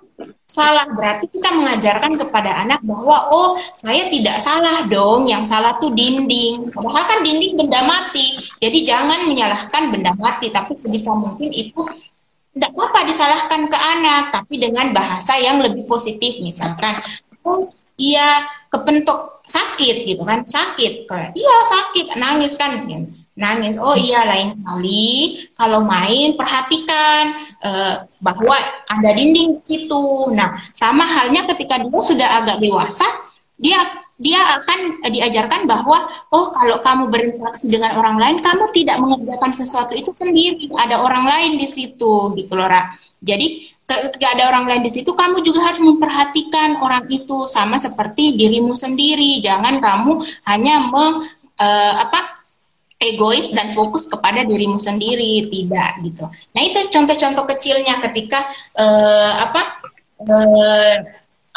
salah. 0.53 0.84
Berarti 0.92 1.32
kita 1.32 1.48
mengajarkan 1.57 2.20
kepada 2.20 2.61
anak 2.61 2.84
bahwa 2.84 3.32
oh 3.32 3.57
saya 3.72 4.12
tidak 4.12 4.36
salah 4.36 4.84
dong. 4.92 5.24
Yang 5.24 5.48
salah 5.48 5.80
tuh 5.80 5.90
dinding. 5.96 6.68
Padahal 6.68 7.05
kan 7.09 7.18
dinding 7.24 7.57
benda 7.57 7.80
mati. 7.88 8.36
Jadi 8.61 8.78
jangan 8.84 9.24
menyalahkan 9.24 9.88
benda 9.88 10.12
mati. 10.20 10.53
Tapi 10.53 10.76
sebisa 10.76 11.16
mungkin 11.16 11.48
itu 11.48 11.80
tidak 12.53 12.72
apa 12.76 13.00
disalahkan 13.09 13.72
ke 13.72 13.78
anak. 13.80 14.24
Tapi 14.36 14.55
dengan 14.61 14.92
bahasa 14.92 15.40
yang 15.40 15.64
lebih 15.64 15.88
positif. 15.88 16.38
Misalkan 16.44 17.00
oh 17.48 17.72
iya 17.96 18.44
kepentok 18.68 19.40
sakit 19.48 20.05
gitu 20.05 20.22
kan. 20.28 20.44
Sakit. 20.44 21.09
Iya 21.32 21.57
sakit. 21.64 22.20
Nangis 22.20 22.61
kan. 22.61 22.84
Nangis. 23.32 23.80
Oh 23.80 23.96
iya 23.96 24.28
lain 24.28 24.61
kali. 24.61 25.48
Kalau 25.57 25.88
main 25.88 26.36
perhatikan 26.36 27.51
uh, 27.65 27.95
bahwa 28.21 28.57
ada 28.91 29.11
dinding 29.15 29.63
di 29.63 29.65
situ. 29.65 30.31
Nah, 30.35 30.59
sama 30.75 31.07
halnya 31.07 31.47
ketika 31.55 31.81
dia 31.81 32.01
sudah 32.03 32.29
agak 32.43 32.59
dewasa, 32.63 33.07
dia 33.59 33.79
dia 34.23 34.39
akan 34.39 35.03
diajarkan 35.11 35.67
bahwa 35.67 36.07
oh 36.31 36.55
kalau 36.55 36.79
kamu 36.79 37.11
berinteraksi 37.11 37.67
dengan 37.75 37.99
orang 37.99 38.23
lain, 38.23 38.39
kamu 38.39 38.71
tidak 38.71 39.03
mengerjakan 39.03 39.51
sesuatu 39.51 39.99
itu 39.99 40.15
sendiri, 40.15 40.71
ada 40.79 41.03
orang 41.03 41.27
lain 41.27 41.59
di 41.59 41.67
situ, 41.67 42.31
gitu 42.39 42.53
loh, 42.55 42.71
Ra. 42.71 42.95
Jadi 43.19 43.67
ketika 43.83 44.39
ada 44.39 44.55
orang 44.55 44.71
lain 44.71 44.83
di 44.87 44.93
situ, 44.95 45.11
kamu 45.11 45.43
juga 45.43 45.67
harus 45.67 45.83
memperhatikan 45.83 46.79
orang 46.79 47.11
itu 47.11 47.51
sama 47.51 47.83
seperti 47.83 48.39
dirimu 48.39 48.79
sendiri. 48.79 49.43
Jangan 49.43 49.83
kamu 49.83 50.23
hanya 50.47 50.87
me, 50.87 51.27
uh, 51.59 51.95
apa 52.07 52.41
egois 53.03 53.50
dan 53.50 53.74
fokus 53.74 54.07
kepada 54.07 54.46
dirimu 54.46 54.78
sendiri 54.78 55.50
tidak 55.50 55.98
gitu. 56.07 56.30
Nah 56.30 56.62
itu 56.62 56.78
contoh-contoh 56.88 57.44
kecilnya 57.50 57.98
ketika 58.11 58.46
uh, 58.78 59.32
apa 59.50 59.62
uh, 60.22 60.96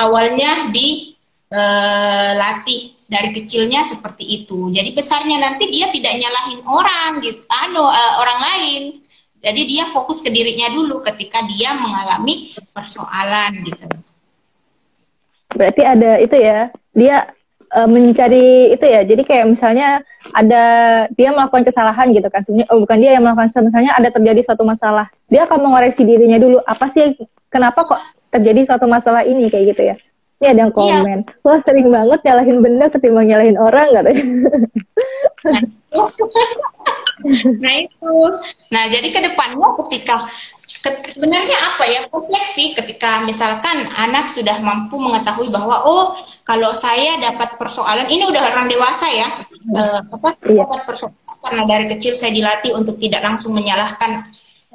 awalnya 0.01 0.73
dilatih 0.73 2.81
uh, 2.89 2.93
dari 3.05 3.29
kecilnya 3.37 3.85
seperti 3.85 4.25
itu. 4.41 4.73
Jadi 4.73 4.89
besarnya 4.97 5.37
nanti 5.37 5.69
dia 5.69 5.93
tidak 5.93 6.17
nyalahin 6.17 6.65
orang 6.65 7.21
gitu, 7.21 7.45
anu 7.45 7.85
uh, 7.85 8.13
orang 8.21 8.39
lain. 8.41 8.83
Jadi 9.45 9.61
dia 9.69 9.85
fokus 9.85 10.25
ke 10.25 10.33
dirinya 10.33 10.73
dulu 10.73 11.05
ketika 11.05 11.45
dia 11.45 11.77
mengalami 11.77 12.49
persoalan 12.73 13.53
gitu. 13.61 13.85
Berarti 15.53 15.85
ada 15.85 16.17
itu 16.17 16.33
ya, 16.33 16.73
dia 16.97 17.29
uh, 17.75 17.87
mencari 17.91 18.71
itu 18.71 18.85
ya. 18.87 19.03
Jadi 19.03 19.21
kayak 19.27 19.45
misalnya 19.51 20.01
ada 20.31 20.63
dia 21.13 21.35
melakukan 21.35 21.67
kesalahan 21.67 22.15
gitu 22.15 22.31
kan. 22.31 22.41
Sebenarnya 22.47 22.71
oh 22.71 22.79
bukan 22.81 22.97
dia 23.03 23.11
yang 23.19 23.23
melakukan 23.27 23.51
misalnya 23.67 23.91
ada 23.93 24.09
terjadi 24.09 24.41
suatu 24.41 24.63
masalah. 24.63 25.11
Dia 25.27 25.43
akan 25.43 25.59
mengoreksi 25.59 26.07
dirinya 26.07 26.39
dulu. 26.39 26.63
Apa 26.63 26.87
sih 26.89 27.19
kenapa 27.51 27.83
kok 27.83 27.99
terjadi 28.31 28.63
suatu 28.65 28.87
masalah 28.87 29.27
ini 29.27 29.51
kayak 29.51 29.75
gitu 29.75 29.83
ya. 29.91 29.95
Ini 30.39 30.45
ada 30.51 30.59
yang 30.67 30.73
iya. 30.73 30.79
komen. 30.79 31.19
Iya. 31.27 31.43
Wah 31.43 31.59
sering 31.63 31.87
banget 31.91 32.19
nyalahin 32.23 32.57
benda 32.63 32.85
ketimbang 32.87 33.27
nyalahin 33.27 33.59
orang 33.59 33.87
katanya. 33.91 34.25
nah 37.63 37.75
itu. 37.79 38.11
Nah 38.71 38.83
jadi 38.91 39.07
ke 39.07 39.19
depannya 39.23 39.69
ketika 39.85 40.15
sebenarnya 41.09 41.57
apa 41.73 41.83
ya 41.89 42.01
kompleks 42.09 42.57
sih 42.57 42.73
ketika 42.77 43.23
misalkan 43.25 43.85
anak 43.97 44.29
sudah 44.29 44.57
mampu 44.61 44.97
mengetahui 45.01 45.49
bahwa 45.49 45.81
oh 45.85 46.17
kalau 46.45 46.71
saya 46.77 47.17
dapat 47.21 47.57
persoalan 47.57 48.05
ini 48.05 48.29
udah 48.29 48.41
orang 48.53 48.69
dewasa 48.69 49.07
ya 49.09 49.27
uh, 49.77 49.99
apa 50.01 50.37
iya. 50.49 50.65
dapat 50.65 50.81
persoalan 50.85 51.17
karena 51.45 51.63
dari 51.69 51.85
kecil 51.97 52.17
saya 52.17 52.33
dilatih 52.33 52.73
untuk 52.73 52.97
tidak 52.97 53.21
langsung 53.21 53.53
menyalahkan 53.53 54.25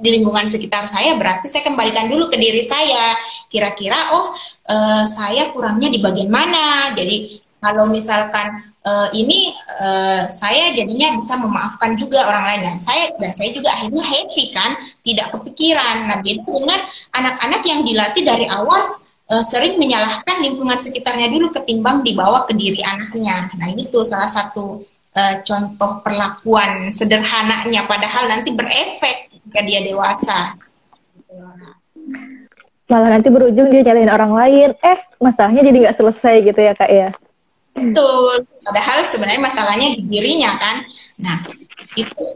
di 0.01 0.09
lingkungan 0.17 0.49
sekitar 0.49 0.89
saya 0.89 1.19
berarti 1.19 1.51
saya 1.51 1.67
kembalikan 1.67 2.09
dulu 2.09 2.33
ke 2.33 2.41
diri 2.41 2.65
saya 2.65 3.15
kira-kira 3.53 3.99
oh 4.17 4.33
uh, 4.71 5.05
saya 5.05 5.53
kurangnya 5.53 5.93
di 5.93 6.01
bagian 6.01 6.33
mana 6.33 6.95
jadi 6.97 7.43
kalau 7.61 7.93
misalkan 7.93 8.71
uh, 8.85 9.09
ini 9.13 9.53
uh, 9.81 10.25
saya 10.29 10.73
jadinya 10.73 11.17
bisa 11.17 11.37
memaafkan 11.41 11.97
juga 11.97 12.25
orang 12.25 12.45
lain 12.49 12.61
dan 12.65 12.77
saya 12.81 13.05
dan 13.21 13.33
saya 13.37 13.51
juga 13.53 13.69
akhirnya 13.73 14.05
happy 14.05 14.45
kan 14.53 14.71
tidak 15.05 15.27
kepikiran. 15.37 15.97
Nah 16.09 16.19
jadi 16.25 16.41
dengan 16.41 16.81
anak-anak 17.17 17.63
yang 17.69 17.81
dilatih 17.85 18.25
dari 18.25 18.47
awal 18.49 19.01
uh, 19.33 19.45
sering 19.45 19.77
menyalahkan 19.77 20.37
lingkungan 20.41 20.77
sekitarnya 20.81 21.29
dulu 21.29 21.53
ketimbang 21.53 22.01
dibawa 22.01 22.49
ke 22.49 22.57
diri 22.57 22.81
anaknya. 22.85 23.53
Nah 23.61 23.69
itu 23.73 24.01
salah 24.09 24.31
satu 24.31 24.85
uh, 25.17 25.35
contoh 25.45 26.01
perlakuan 26.01 26.97
sederhananya 26.97 27.85
padahal 27.85 28.29
nanti 28.29 28.57
berefek 28.57 29.29
ketika 29.29 29.61
dia 29.65 29.81
dewasa. 29.85 30.57
Malah 32.91 33.21
nanti 33.21 33.31
berujung 33.31 33.71
dia 33.71 33.87
nyalahin 33.87 34.11
orang 34.11 34.33
lain. 34.35 34.71
Eh 34.83 34.99
masalahnya 35.23 35.63
jadi 35.63 35.79
nggak 35.87 35.97
selesai 36.01 36.35
gitu 36.43 36.59
ya 36.59 36.75
kak 36.75 36.91
ya 36.91 37.11
Betul. 37.81 38.45
Padahal 38.61 38.99
sebenarnya 39.09 39.43
masalahnya 39.43 39.89
di 39.97 40.05
dirinya 40.07 40.53
kan. 40.61 40.77
Nah, 41.25 41.37
itu. 41.97 42.27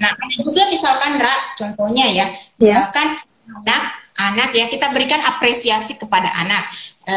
Nah, 0.00 0.10
ada 0.10 0.36
juga 0.40 0.66
misalkan 0.72 1.20
Ra, 1.20 1.36
contohnya 1.60 2.08
ya. 2.10 2.26
ya. 2.26 2.26
Misalkan 2.58 3.08
yeah. 3.20 3.58
anak 3.62 3.82
anak 4.22 4.50
ya 4.56 4.66
kita 4.68 4.92
berikan 4.92 5.20
apresiasi 5.24 6.00
kepada 6.00 6.28
anak. 6.40 6.64
E, 7.02 7.16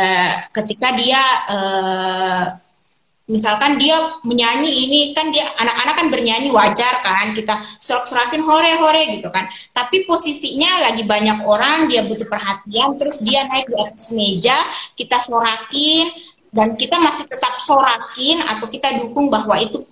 ketika 0.53 0.97
dia 0.97 1.21
e, 1.45 1.57
misalkan 3.25 3.81
dia 3.81 3.97
menyanyi 4.21 4.69
ini 4.85 4.99
kan 5.17 5.33
dia 5.33 5.49
anak-anak 5.57 5.95
kan 5.97 6.07
bernyanyi 6.13 6.53
wajar 6.53 6.93
kan 7.01 7.33
kita 7.33 7.57
sorak-sorakin 7.81 8.45
hore-hore 8.45 9.17
gitu 9.17 9.33
kan 9.33 9.49
tapi 9.73 10.05
posisinya 10.05 10.85
lagi 10.85 11.01
banyak 11.09 11.41
orang 11.41 11.89
dia 11.89 12.05
butuh 12.05 12.29
perhatian 12.29 12.93
terus 12.93 13.17
dia 13.25 13.41
naik 13.49 13.65
di 13.65 13.77
atas 13.81 14.13
meja 14.13 14.57
kita 14.93 15.17
sorakin 15.25 16.05
dan 16.55 16.79
kita 16.79 16.95
masih 17.03 17.27
tetap 17.27 17.59
sorakin 17.59 18.39
atau 18.55 18.71
kita 18.71 19.03
dukung 19.03 19.27
bahwa 19.27 19.59
itu 19.59 19.83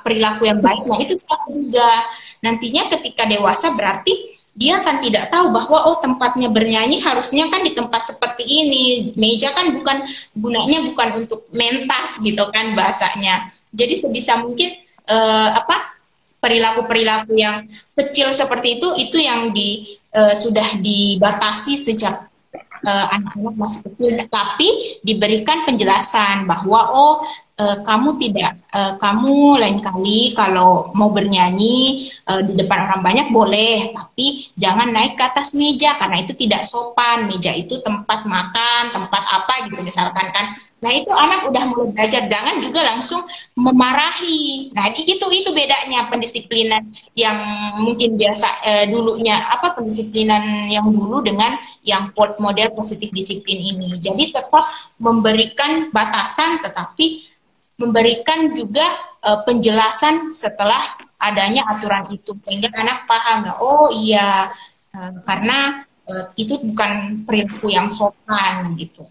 perilaku 0.00 0.48
yang 0.48 0.64
baik, 0.64 0.88
nah 0.88 0.96
itu 0.96 1.12
salah 1.20 1.52
juga. 1.52 1.90
Nantinya 2.40 2.88
ketika 2.88 3.28
dewasa 3.28 3.76
berarti 3.76 4.40
dia 4.56 4.80
kan 4.80 5.04
tidak 5.04 5.28
tahu 5.28 5.52
bahwa 5.52 5.84
oh 5.84 6.00
tempatnya 6.00 6.48
bernyanyi 6.48 7.04
harusnya 7.04 7.44
kan 7.52 7.60
di 7.60 7.76
tempat 7.76 8.08
seperti 8.08 8.48
ini. 8.48 9.12
Meja 9.20 9.52
kan 9.52 9.68
bukan 9.76 10.00
gunanya 10.32 10.80
bukan 10.88 11.28
untuk 11.28 11.44
mentas 11.52 12.16
gitu 12.24 12.48
kan 12.48 12.72
bahasanya. 12.72 13.52
Jadi 13.76 14.00
sebisa 14.00 14.40
mungkin 14.40 14.72
eh, 15.12 15.48
apa 15.52 15.92
perilaku-perilaku 16.40 17.36
yang 17.36 17.68
kecil 17.92 18.32
seperti 18.32 18.80
itu 18.80 18.88
itu 18.96 19.20
yang 19.20 19.52
di 19.52 20.00
eh, 20.16 20.32
sudah 20.32 20.80
dibatasi 20.80 21.76
sejak 21.76 22.29
anak-anak 22.86 23.54
uh, 23.54 23.58
masih 23.60 23.80
kecil, 23.92 24.14
tapi 24.32 25.00
diberikan 25.04 25.64
penjelasan 25.68 26.48
bahwa 26.48 26.92
oh 26.92 27.24
uh, 27.60 27.76
kamu 27.84 28.16
tidak 28.16 28.56
uh, 28.72 28.96
kamu 28.96 29.60
lain 29.60 29.78
kali 29.84 30.32
kalau 30.32 30.88
mau 30.96 31.12
bernyanyi 31.12 32.08
uh, 32.32 32.40
di 32.40 32.56
depan 32.56 32.88
orang 32.88 33.04
banyak 33.04 33.28
boleh 33.28 33.92
tapi 33.92 34.48
jangan 34.56 34.88
naik 34.88 35.20
ke 35.20 35.24
atas 35.28 35.52
meja 35.52 35.92
karena 36.00 36.24
itu 36.24 36.32
tidak 36.32 36.64
sopan 36.64 37.28
meja 37.28 37.52
itu 37.52 37.76
tempat 37.84 38.24
makan 38.24 38.82
tempat 38.96 39.22
apa 39.28 39.68
gitu 39.68 39.84
misalkan 39.84 40.32
kan 40.32 40.56
Nah 40.80 40.92
itu 40.96 41.12
anak 41.12 41.44
udah 41.44 41.62
mulai 41.68 41.92
belajar, 41.92 42.24
jangan 42.24 42.56
juga 42.64 42.80
langsung 42.80 43.20
memarahi. 43.52 44.72
Nah 44.72 44.88
itu 44.96 45.28
itu 45.28 45.50
bedanya 45.52 46.08
pendisiplinan 46.08 46.80
yang 47.12 47.36
mungkin 47.84 48.16
biasa 48.16 48.48
eh, 48.64 48.84
dulunya 48.88 49.36
apa 49.36 49.76
pendisiplinan 49.76 50.72
yang 50.72 50.88
dulu 50.88 51.20
dengan 51.20 51.52
yang 51.84 52.08
model 52.16 52.72
positif 52.72 53.12
disiplin 53.12 53.60
ini. 53.60 53.92
Jadi 54.00 54.32
tetap 54.32 54.64
memberikan 54.96 55.92
batasan, 55.92 56.64
tetapi 56.64 57.29
memberikan 57.80 58.52
juga 58.52 58.84
eh, 59.24 59.40
penjelasan 59.48 60.36
setelah 60.36 60.80
adanya 61.20 61.64
aturan 61.72 62.04
itu 62.12 62.36
sehingga 62.44 62.68
anak 62.76 63.08
paham. 63.08 63.48
Oh 63.64 63.88
iya 63.88 64.52
eh, 64.92 65.12
karena 65.24 65.88
eh, 66.04 66.24
itu 66.36 66.60
bukan 66.60 67.24
perilaku 67.24 67.72
yang 67.72 67.88
sopan 67.88 68.76
gitu 68.76 69.08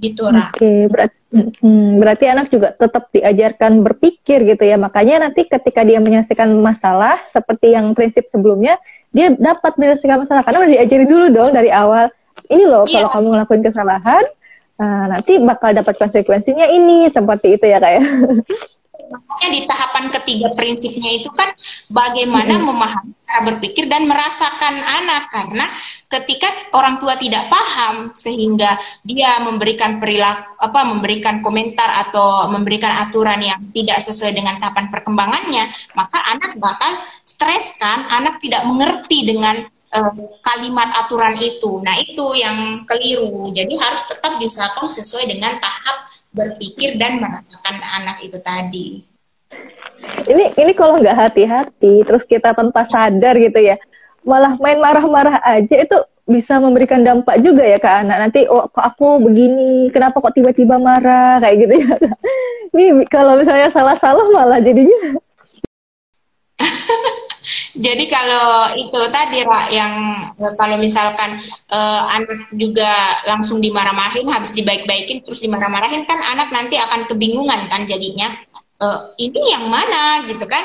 gitu 0.00 0.24
Oke, 0.24 0.56
okay, 0.56 0.78
berarti 0.88 1.18
hmm, 1.60 2.00
berarti 2.00 2.24
anak 2.24 2.46
juga 2.48 2.72
tetap 2.72 3.12
diajarkan 3.12 3.84
berpikir 3.84 4.40
gitu 4.48 4.64
ya. 4.64 4.80
Makanya 4.80 5.28
nanti 5.28 5.44
ketika 5.44 5.84
dia 5.84 6.00
menyelesaikan 6.00 6.48
masalah 6.64 7.20
seperti 7.28 7.76
yang 7.76 7.92
prinsip 7.92 8.24
sebelumnya, 8.32 8.80
dia 9.12 9.36
dapat 9.36 9.76
menyelesaikan 9.76 10.24
masalah 10.24 10.40
karena 10.48 10.64
udah 10.64 10.72
diajari 10.80 11.04
dulu 11.04 11.26
dong 11.28 11.50
dari 11.52 11.68
awal. 11.68 12.08
Ini 12.48 12.64
loh 12.64 12.88
iya. 12.88 13.04
kalau 13.04 13.08
kamu 13.12 13.26
ngelakuin 13.36 13.62
kesalahan, 13.68 14.24
nah, 14.78 15.04
nanti 15.18 15.40
bakal 15.42 15.74
dapat 15.74 15.94
konsekuensinya 15.98 16.66
ini 16.68 17.08
seperti 17.10 17.58
itu 17.60 17.66
ya 17.68 17.78
kayak. 17.80 18.00
Ya? 18.00 18.04
Makanya 19.12 19.48
di 19.52 19.60
tahapan 19.68 20.04
ketiga 20.08 20.48
prinsipnya 20.56 21.10
itu 21.20 21.28
kan 21.34 21.50
bagaimana 21.92 22.56
hmm. 22.56 22.64
memahami 22.64 23.12
cara 23.20 23.40
berpikir 23.52 23.84
dan 23.90 24.08
merasakan 24.08 24.74
anak 24.78 25.22
karena 25.32 25.66
ketika 26.08 26.48
orang 26.76 27.00
tua 27.00 27.16
tidak 27.16 27.48
paham 27.48 28.12
sehingga 28.12 28.68
dia 29.04 29.40
memberikan 29.44 29.96
perilaku 30.00 30.44
apa 30.60 30.80
memberikan 30.84 31.40
komentar 31.40 31.88
atau 32.08 32.52
memberikan 32.52 32.92
aturan 33.08 33.40
yang 33.40 33.60
tidak 33.72 33.98
sesuai 34.00 34.36
dengan 34.36 34.60
tahapan 34.60 34.92
perkembangannya 34.92 35.64
maka 35.96 36.20
anak 36.28 36.52
bakal 36.60 36.92
stres 37.24 37.80
kan 37.80 38.04
anak 38.12 38.36
tidak 38.44 38.64
mengerti 38.68 39.24
dengan 39.24 39.64
uh, 39.92 40.12
kalimat 40.44 40.88
aturan 41.04 41.36
itu 41.38 41.80
nah 41.84 41.94
itu 42.00 42.26
yang 42.36 42.84
keliru 42.88 43.48
jadi 43.52 43.74
harus 43.78 44.02
tetap 44.08 44.36
diusahakan 44.40 44.88
sesuai 44.88 45.24
dengan 45.30 45.52
tahap 45.60 45.96
berpikir 46.32 46.96
dan 46.96 47.20
merasakan 47.20 47.76
anak 48.02 48.16
itu 48.24 48.38
tadi 48.40 48.88
ini 50.26 50.44
ini 50.56 50.72
kalau 50.74 50.98
nggak 50.98 51.14
hati-hati 51.14 52.02
terus 52.08 52.24
kita 52.24 52.56
tanpa 52.56 52.88
sadar 52.88 53.36
gitu 53.38 53.60
ya 53.60 53.76
malah 54.24 54.56
main 54.58 54.78
marah-marah 54.78 55.38
aja 55.44 55.82
itu 55.82 55.98
bisa 56.22 56.62
memberikan 56.62 57.02
dampak 57.02 57.42
juga 57.42 57.66
ya 57.66 57.82
ke 57.82 57.90
anak. 57.90 58.16
Nanti 58.28 58.46
oh 58.46 58.70
kok 58.70 58.94
aku 58.94 59.18
begini, 59.26 59.90
kenapa 59.90 60.22
kok 60.22 60.34
tiba-tiba 60.38 60.78
marah 60.78 61.42
kayak 61.42 61.56
gitu 61.66 61.74
ya. 61.82 61.94
Ini 62.72 63.04
kalau 63.10 63.36
misalnya 63.36 63.68
salah-salah 63.68 64.26
malah 64.30 64.62
jadinya. 64.62 65.18
Jadi 67.74 68.06
kalau 68.06 68.70
itu 68.78 69.00
tadi 69.10 69.42
Ra, 69.42 69.60
yang 69.74 69.92
eh, 70.38 70.54
kalau 70.54 70.76
misalkan 70.78 71.42
uh, 71.74 72.02
anak 72.14 72.50
juga 72.54 73.22
langsung 73.26 73.58
dimarah-marahin, 73.58 74.30
habis 74.30 74.54
dibaik-baikin 74.54 75.26
terus 75.26 75.42
dimarah-marahin 75.42 76.06
kan 76.06 76.18
anak 76.34 76.48
nanti 76.54 76.78
akan 76.78 77.10
kebingungan 77.10 77.60
kan 77.66 77.82
jadinya. 77.84 78.30
Uh, 78.82 79.14
ini 79.18 79.54
yang 79.54 79.70
mana 79.70 80.26
gitu 80.26 80.42
kan? 80.46 80.62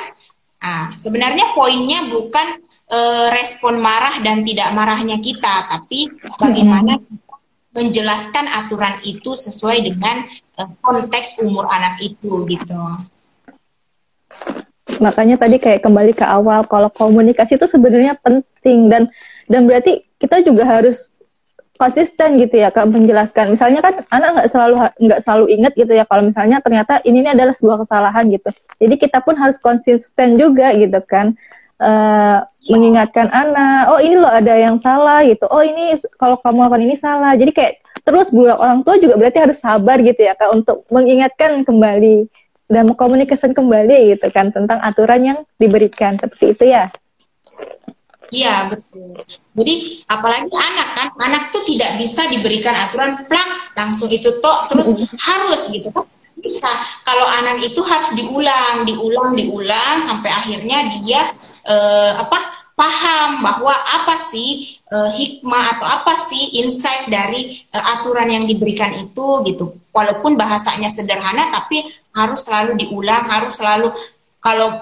Nah, 0.57 0.97
sebenarnya 0.97 1.53
poinnya 1.53 2.09
bukan 2.09 2.47
uh, 2.89 3.29
respon 3.29 3.77
marah 3.77 4.17
dan 4.25 4.41
tidak 4.41 4.73
marahnya 4.73 5.21
kita, 5.21 5.69
tapi 5.69 6.09
bagaimana 6.41 6.97
menjelaskan 7.77 8.49
aturan 8.49 8.97
itu 9.05 9.37
sesuai 9.37 9.85
dengan 9.85 10.25
uh, 10.57 10.69
konteks 10.81 11.37
umur 11.45 11.69
anak 11.69 12.01
itu 12.01 12.41
gitu. 12.49 12.81
Makanya 15.03 15.35
tadi 15.37 15.59
kayak 15.59 15.83
kembali 15.83 16.15
ke 16.15 16.23
awal 16.23 16.63
kalau 16.65 16.87
komunikasi 16.89 17.59
itu 17.59 17.67
sebenarnya 17.67 18.15
penting. 18.23 18.87
Dan 18.87 19.11
dan 19.51 19.67
berarti 19.67 20.07
kita 20.17 20.41
juga 20.41 20.63
harus 20.65 21.11
konsisten 21.77 22.41
gitu 22.41 22.57
ya 22.57 22.73
kak 22.73 22.89
menjelaskan. 22.89 23.53
Misalnya 23.53 23.85
kan 23.85 24.01
anak 24.09 24.29
nggak 24.33 24.49
selalu 24.49 24.75
nggak 24.97 25.19
selalu 25.21 25.45
ingat 25.53 25.73
gitu 25.77 25.93
ya 25.93 26.03
kalau 26.09 26.25
misalnya 26.25 26.57
ternyata 26.63 26.99
ini, 27.05 27.21
ini 27.21 27.29
adalah 27.37 27.53
sebuah 27.53 27.85
kesalahan 27.85 28.25
gitu. 28.33 28.49
Jadi 28.81 28.95
kita 28.97 29.21
pun 29.21 29.37
harus 29.37 29.61
konsisten 29.61 30.41
juga 30.41 30.73
gitu 30.73 30.97
kan. 31.05 31.37
Uh, 31.77 32.41
mengingatkan 32.73 33.29
anak, 33.29 33.85
oh 33.93 34.01
ini 34.01 34.17
loh 34.17 34.33
ada 34.33 34.57
yang 34.57 34.81
salah 34.81 35.21
gitu, 35.21 35.45
oh 35.45 35.61
ini 35.61 35.93
kalau 36.17 36.41
kamu 36.41 36.65
lakukan 36.65 36.83
ini 36.83 36.95
salah. 36.97 37.37
Jadi 37.37 37.53
kayak 37.53 37.73
terus 38.01 38.33
buat 38.33 38.57
orang 38.57 38.81
tua 38.81 38.97
juga 38.97 39.13
berarti 39.13 39.39
harus 39.45 39.61
sabar 39.61 40.01
gitu 40.01 40.17
ya 40.17 40.33
kak 40.33 40.49
untuk 40.51 40.89
mengingatkan 40.89 41.61
kembali 41.61 42.25
dan 42.67 42.87
mengkomunikasikan 42.91 43.55
kembali 43.55 44.15
gitu 44.15 44.27
kan 44.31 44.51
tentang 44.51 44.79
aturan 44.83 45.21
yang 45.23 45.39
diberikan 45.59 46.19
seperti 46.19 46.55
itu 46.55 46.63
ya. 46.71 46.91
Iya 48.27 48.67
betul. 48.67 49.23
Jadi 49.55 50.03
apalagi 50.11 50.51
anak 50.51 50.87
kan, 50.99 51.07
anak 51.23 51.43
tuh 51.55 51.63
tidak 51.63 51.95
bisa 51.95 52.27
diberikan 52.27 52.75
aturan 52.75 53.23
plak 53.23 53.49
langsung 53.79 54.11
itu 54.11 54.27
tok 54.43 54.67
terus 54.67 54.91
harus 55.15 55.61
gitu 55.71 55.87
kan 55.95 56.03
bisa. 56.43 56.69
Kalau 57.07 57.23
anak 57.23 57.63
itu 57.63 57.79
harus 57.87 58.11
diulang, 58.19 58.83
diulang, 58.83 59.31
diulang 59.33 59.95
sampai 60.03 60.29
akhirnya 60.29 60.79
dia 60.99 61.21
uh, 61.71 62.19
apa 62.19 62.39
paham 62.77 63.41
bahwa 63.41 63.73
apa 63.73 64.15
sih 64.21 64.77
uh, 64.93 65.09
hikmah 65.09 65.79
atau 65.79 65.87
apa 65.87 66.13
sih 66.13 66.61
insight 66.61 67.09
dari 67.09 67.63
uh, 67.73 67.83
aturan 67.97 68.29
yang 68.29 68.43
diberikan 68.45 68.93
itu 69.01 69.41
gitu. 69.49 69.73
Walaupun 69.95 70.37
bahasanya 70.37 70.91
sederhana 70.93 71.49
tapi 71.49 71.81
harus 72.17 72.49
selalu 72.49 72.73
diulang, 72.81 73.23
harus 73.29 73.61
selalu 73.61 73.93
kalau 74.41 74.81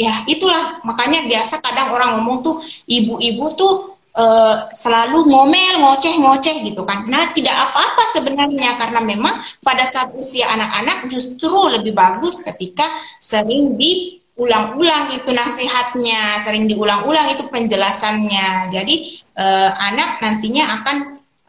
ya 0.00 0.24
itulah 0.24 0.80
makanya 0.80 1.20
biasa 1.28 1.60
kadang 1.60 1.92
orang 1.92 2.16
ngomong 2.16 2.40
tuh 2.40 2.56
ibu-ibu 2.88 3.52
tuh 3.52 3.72
uh, 4.16 4.66
selalu 4.72 5.28
ngomel, 5.28 5.74
ngoceh-ngoceh 5.84 6.64
gitu 6.64 6.82
kan. 6.88 7.04
Nah, 7.06 7.30
tidak 7.36 7.52
apa-apa 7.52 8.02
sebenarnya 8.16 8.80
karena 8.80 9.00
memang 9.04 9.34
pada 9.60 9.84
saat 9.86 10.10
usia 10.16 10.48
anak-anak 10.48 11.12
justru 11.12 11.52
lebih 11.70 11.92
bagus 11.92 12.40
ketika 12.42 12.86
sering 13.20 13.76
diulang-ulang 13.76 15.12
itu 15.14 15.30
nasihatnya, 15.30 16.40
sering 16.40 16.66
diulang-ulang 16.66 17.28
itu 17.30 17.44
penjelasannya. 17.52 18.72
Jadi 18.72 19.20
uh, 19.36 19.70
anak 19.78 20.18
nantinya 20.24 20.64
akan 20.80 20.96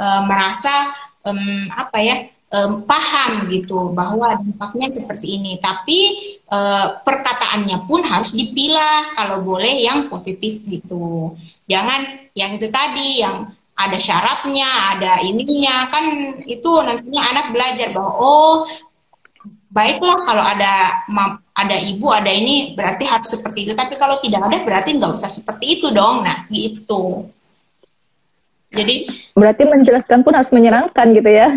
uh, 0.01 0.21
merasa 0.27 0.73
apa 1.77 2.01
ya? 2.01 2.17
Um, 2.51 2.83
paham 2.85 3.47
gitu 3.47 3.95
bahwa 3.95 4.27
dampaknya 4.37 4.91
seperti 4.91 5.39
ini. 5.39 5.57
Tapi 5.57 5.99
uh, 6.51 7.01
perkataannya 7.01 7.87
pun 7.87 8.03
harus 8.05 8.35
dipilah 8.35 9.15
kalau 9.17 9.41
boleh 9.41 9.81
yang 9.81 10.11
positif 10.11 10.61
gitu. 10.67 11.33
Jangan 11.65 12.31
yang 12.35 12.51
itu 12.55 12.67
tadi 12.69 13.23
yang 13.23 13.49
ada 13.75 13.97
syaratnya, 13.97 14.69
ada 14.97 15.23
ininya. 15.25 15.89
Kan 15.89 16.05
itu 16.45 16.71
nantinya 16.83 17.21
anak 17.33 17.45
belajar 17.55 17.87
bahwa 17.95 18.13
oh 18.19 18.55
baiklah 19.71 20.19
kalau 20.27 20.43
ada 20.43 21.07
ada 21.55 21.77
ibu 21.87 22.11
ada 22.11 22.27
ini 22.27 22.75
berarti 22.75 23.07
harus 23.07 23.31
seperti 23.31 23.71
itu. 23.71 23.73
Tapi 23.73 23.95
kalau 23.95 24.19
tidak 24.19 24.43
ada 24.51 24.61
berarti 24.61 24.99
nggak 24.99 25.17
usah 25.17 25.31
seperti 25.31 25.79
itu 25.79 25.87
dong. 25.95 26.27
Nah 26.27 26.45
gitu. 26.51 27.31
Jadi 28.71 29.11
berarti 29.35 29.67
menjelaskan 29.67 30.23
pun 30.23 30.31
harus 30.31 30.47
menyenangkan 30.55 31.11
gitu 31.11 31.27
ya 31.27 31.51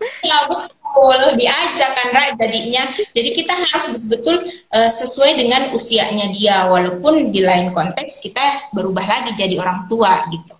Ya 0.00 0.38
betul, 0.48 1.36
diajak 1.36 1.90
kan 1.92 2.08
Ra, 2.16 2.24
jadinya. 2.40 2.88
Jadi 3.12 3.28
kita 3.36 3.52
harus 3.52 3.86
betul-betul 3.92 4.36
uh, 4.72 4.90
sesuai 4.90 5.36
dengan 5.36 5.62
usianya 5.76 6.32
dia, 6.32 6.72
walaupun 6.72 7.28
di 7.28 7.44
lain 7.44 7.76
konteks 7.76 8.24
kita 8.24 8.72
berubah 8.72 9.04
lagi 9.04 9.36
jadi 9.36 9.60
orang 9.60 9.84
tua 9.92 10.24
gitu. 10.32 10.54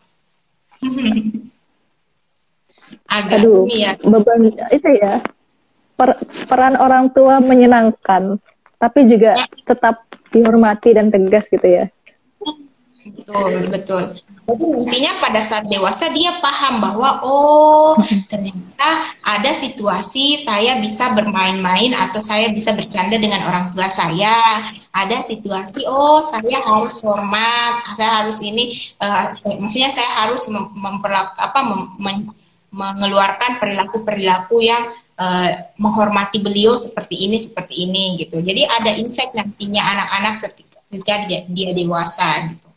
Agak 3.11 3.43
Aduh, 3.43 3.67
ya. 3.71 3.99
beban 4.03 4.55
itu 4.71 4.91
ya. 4.99 5.25
Per, 5.99 6.17
peran 6.49 6.81
orang 6.81 7.13
tua 7.13 7.43
menyenangkan, 7.43 8.41
tapi 8.81 9.01
juga 9.05 9.37
ya. 9.37 9.45
tetap 9.69 10.07
dihormati 10.33 10.97
dan 10.97 11.11
tegas 11.13 11.45
gitu 11.51 11.67
ya. 11.67 11.85
Betul, 13.01 13.73
betul. 13.73 14.05
Jadi 14.51 14.65
intinya 14.67 15.13
pada 15.23 15.41
saat 15.41 15.65
dewasa 15.71 16.11
dia 16.11 16.35
paham 16.43 16.83
bahwa 16.83 17.23
oh 17.23 17.95
ternyata 18.27 18.91
ada 19.23 19.51
situasi 19.55 20.43
saya 20.43 20.83
bisa 20.83 21.15
bermain-main 21.15 21.95
atau 21.95 22.19
saya 22.19 22.51
bisa 22.51 22.75
bercanda 22.75 23.15
dengan 23.17 23.47
orang 23.47 23.71
tua 23.73 23.87
saya. 23.87 24.35
Ada 24.91 25.23
situasi 25.23 25.87
oh 25.87 26.21
saya 26.27 26.59
harus 26.67 26.99
hormat, 27.07 27.95
saya 27.95 28.27
harus 28.27 28.43
ini, 28.43 28.75
uh, 29.01 29.31
maksudnya 29.63 29.89
saya 29.89 30.11
harus 30.27 30.45
mem 30.51 30.67
memperlaku 30.75 31.35
apa 31.39 31.61
mem 31.97 32.29
mengeluarkan 32.71 33.59
perilaku-perilaku 33.59 34.63
yang 34.63 34.83
uh, 35.19 35.51
menghormati 35.79 36.39
beliau 36.39 36.79
seperti 36.79 37.27
ini 37.27 37.39
seperti 37.43 37.87
ini 37.87 38.19
gitu. 38.19 38.39
Jadi 38.39 38.63
ada 38.67 38.95
insight 38.95 39.35
nantinya 39.35 39.83
anak-anak 39.83 40.35
ketika 40.47 41.15
dia, 41.27 41.47
dia 41.51 41.71
dewasa 41.75 42.51
gitu. 42.51 42.70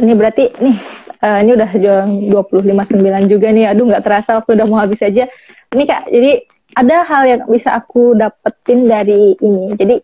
Ini 0.00 0.12
berarti 0.16 0.44
nih 0.58 0.76
uh, 1.24 1.38
ini 1.44 1.50
udah 1.56 1.70
jam 1.78 2.06
25.9 2.28 3.32
juga 3.32 3.48
nih. 3.52 3.66
Aduh 3.72 3.84
nggak 3.88 4.04
terasa 4.04 4.40
waktu 4.40 4.56
udah 4.56 4.66
mau 4.66 4.80
habis 4.80 5.00
aja. 5.04 5.28
Ini 5.70 5.84
Kak, 5.86 6.10
jadi 6.10 6.32
ada 6.74 6.96
hal 7.06 7.22
yang 7.26 7.40
bisa 7.46 7.74
aku 7.74 8.14
dapetin 8.18 8.86
dari 8.86 9.34
ini. 9.38 9.74
Jadi 9.78 10.02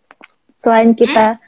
selain 0.63 0.95
kita 0.95 1.39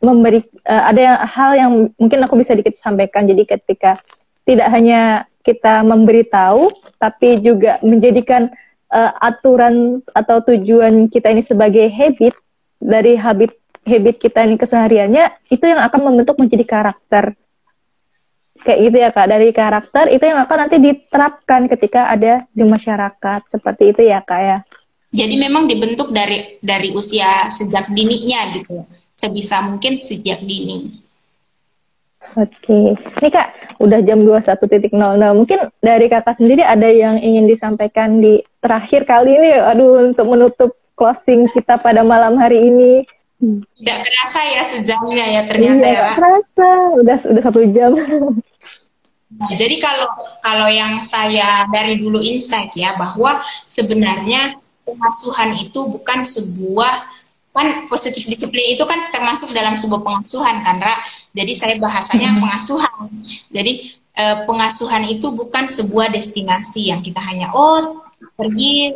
memberi 0.00 0.40
uh, 0.64 0.84
ada 0.88 1.00
yang, 1.00 1.18
hal 1.28 1.50
yang 1.56 1.70
mungkin 2.00 2.18
aku 2.24 2.40
bisa 2.40 2.56
dikit 2.56 2.76
sampaikan. 2.80 3.28
Jadi 3.28 3.44
ketika 3.44 4.00
tidak 4.48 4.68
hanya 4.72 5.28
kita 5.44 5.80
memberitahu 5.84 6.72
tapi 7.00 7.40
juga 7.40 7.80
menjadikan 7.80 8.52
uh, 8.92 9.12
aturan 9.24 10.04
atau 10.12 10.44
tujuan 10.44 11.08
kita 11.08 11.32
ini 11.32 11.40
sebagai 11.40 11.88
habit 11.88 12.36
dari 12.80 13.16
habit 13.16 13.56
habit 13.84 14.16
kita 14.20 14.44
ini 14.44 14.60
kesehariannya 14.60 15.48
itu 15.48 15.64
yang 15.64 15.80
akan 15.80 16.00
membentuk 16.12 16.36
menjadi 16.36 16.64
karakter 16.68 17.32
kayak 18.64 18.78
gitu 18.90 18.96
ya 19.00 19.08
kak 19.10 19.28
dari 19.28 19.48
karakter 19.50 20.04
itu 20.12 20.24
yang 20.24 20.40
akan 20.44 20.58
nanti 20.66 20.76
diterapkan 20.78 21.66
ketika 21.68 22.12
ada 22.12 22.44
di 22.52 22.64
masyarakat 22.64 23.40
seperti 23.48 23.96
itu 23.96 24.02
ya 24.06 24.20
kak 24.20 24.40
ya 24.40 24.58
jadi 25.10 25.34
memang 25.36 25.66
dibentuk 25.66 26.14
dari 26.14 26.60
dari 26.62 26.94
usia 26.94 27.48
sejak 27.50 27.90
dininya 27.90 28.40
gitu 28.54 28.84
sebisa 29.16 29.64
mungkin 29.66 29.98
sejak 30.00 30.40
dini 30.44 31.00
Oke, 32.38 32.94
ini 32.94 33.26
kak 33.26 33.74
udah 33.82 33.98
jam 34.06 34.22
21.00. 34.22 34.86
Mungkin 35.34 35.58
dari 35.82 36.06
kakak 36.06 36.38
sendiri 36.38 36.62
ada 36.62 36.86
yang 36.86 37.18
ingin 37.18 37.50
disampaikan 37.50 38.22
di 38.22 38.38
terakhir 38.62 39.02
kali 39.02 39.34
ini, 39.34 39.58
aduh 39.58 40.06
untuk 40.06 40.30
menutup 40.30 40.70
closing 40.94 41.50
kita 41.50 41.82
pada 41.82 42.06
malam 42.06 42.38
hari 42.38 42.70
ini. 42.70 43.02
Tidak 43.40 43.98
terasa 44.04 44.40
ya 44.46 44.62
sejamnya 44.62 45.24
ya 45.26 45.42
ternyata 45.48 45.86
iya, 45.88 45.96
ya. 45.96 46.10
terasa, 46.14 46.70
udah 47.02 47.18
udah 47.34 47.42
satu 47.42 47.60
jam. 47.74 47.92
Nah, 49.30 49.50
jadi 49.54 49.78
kalau 49.78 50.10
kalau 50.42 50.66
yang 50.66 50.98
saya 51.06 51.62
dari 51.70 52.02
dulu 52.02 52.18
insight 52.18 52.74
ya 52.74 52.98
bahwa 52.98 53.38
sebenarnya 53.70 54.58
pengasuhan 54.82 55.54
itu 55.54 55.80
bukan 55.86 56.18
sebuah 56.18 56.92
kan 57.50 57.86
positif 57.86 58.26
disiplin 58.26 58.74
itu 58.74 58.82
kan 58.86 58.98
termasuk 59.14 59.54
dalam 59.54 59.78
sebuah 59.78 60.02
pengasuhan 60.02 60.62
kan 60.66 60.82
Ra. 60.82 60.98
Jadi 61.30 61.52
saya 61.54 61.74
bahasanya 61.78 62.34
hmm. 62.34 62.38
pengasuhan. 62.42 62.98
Jadi 63.54 63.72
eh, 64.18 64.36
pengasuhan 64.50 65.06
itu 65.06 65.30
bukan 65.30 65.66
sebuah 65.70 66.10
destinasi 66.10 66.90
yang 66.90 66.98
kita 66.98 67.22
hanya 67.22 67.54
oh 67.54 68.02
pergi 68.34 68.90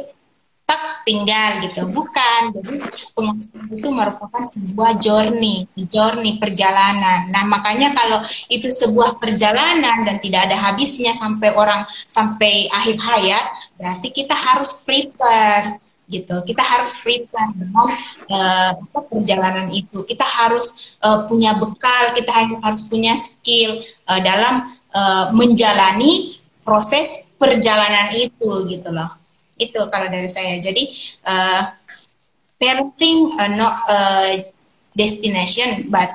tinggal 1.04 1.62
gitu. 1.64 1.86
Bukan. 1.92 2.40
Jadi 2.56 2.76
pengasuhan 3.14 3.66
itu 3.70 3.88
merupakan 3.92 4.42
sebuah 4.42 4.98
journey, 4.98 5.68
journey 5.88 6.40
perjalanan. 6.40 7.30
Nah, 7.30 7.44
makanya 7.46 7.92
kalau 7.94 8.20
itu 8.50 8.68
sebuah 8.72 9.20
perjalanan 9.20 10.04
dan 10.08 10.16
tidak 10.18 10.50
ada 10.50 10.56
habisnya 10.58 11.12
sampai 11.14 11.52
orang 11.54 11.84
sampai 12.08 12.66
akhir 12.72 12.96
hayat, 12.98 13.44
berarti 13.78 14.08
kita 14.10 14.34
harus 14.34 14.74
prepare 14.82 15.78
gitu. 16.08 16.36
Kita 16.44 16.60
harus 16.60 16.92
prepare 17.00 17.52
dengan 17.56 17.88
uh, 18.28 18.72
perjalanan 19.08 19.68
itu. 19.72 20.04
Kita 20.04 20.24
harus 20.24 20.96
uh, 21.04 21.24
punya 21.28 21.56
bekal, 21.56 22.12
kita 22.12 22.32
harus 22.60 22.84
punya 22.84 23.16
skill 23.16 23.80
uh, 24.08 24.20
dalam 24.20 24.76
uh, 24.92 25.32
menjalani 25.32 26.36
proses 26.64 27.32
perjalanan 27.36 28.12
itu 28.16 28.68
gitu 28.68 28.88
loh. 28.88 29.23
Itu 29.56 29.86
kalau 29.88 30.08
dari 30.10 30.30
saya. 30.30 30.58
Jadi 30.58 30.90
uh, 31.26 31.62
parenting 32.58 33.38
uh, 33.38 33.50
not 33.54 33.74
a 33.90 34.00
destination 34.94 35.90
but 35.90 36.10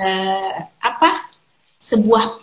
uh, 0.00 0.50
apa? 0.82 1.34
sebuah 1.84 2.40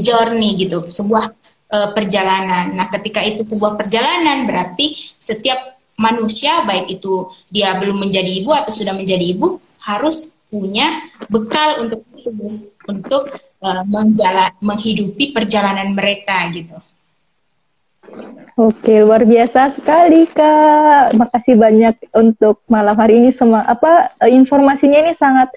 journey 0.00 0.56
gitu, 0.56 0.88
sebuah 0.88 1.28
uh, 1.68 1.92
perjalanan. 1.92 2.72
Nah, 2.72 2.88
ketika 2.88 3.20
itu 3.20 3.44
sebuah 3.44 3.76
perjalanan 3.76 4.48
berarti 4.48 4.96
setiap 5.20 5.76
manusia 6.00 6.64
baik 6.64 6.88
itu 6.88 7.28
dia 7.52 7.76
belum 7.76 8.00
menjadi 8.00 8.32
ibu 8.32 8.48
atau 8.56 8.72
sudah 8.72 8.96
menjadi 8.96 9.36
ibu 9.36 9.60
harus 9.84 10.40
punya 10.48 10.88
bekal 11.28 11.84
untuk 11.84 12.00
itu 12.16 12.32
untuk 12.88 13.28
uh, 13.60 13.84
menghidupi 14.64 15.36
perjalanan 15.36 15.92
mereka 15.92 16.48
gitu. 16.56 16.76
Oke, 18.52 19.00
luar 19.00 19.24
biasa 19.24 19.72
sekali 19.72 20.28
Kak. 20.28 21.16
Makasih 21.16 21.56
banyak 21.56 21.96
untuk 22.12 22.60
malam 22.68 22.92
hari 23.00 23.24
ini 23.24 23.32
semua 23.32 23.64
apa 23.64 24.12
eh, 24.20 24.28
informasinya 24.28 25.00
ini 25.00 25.16
sangat 25.16 25.48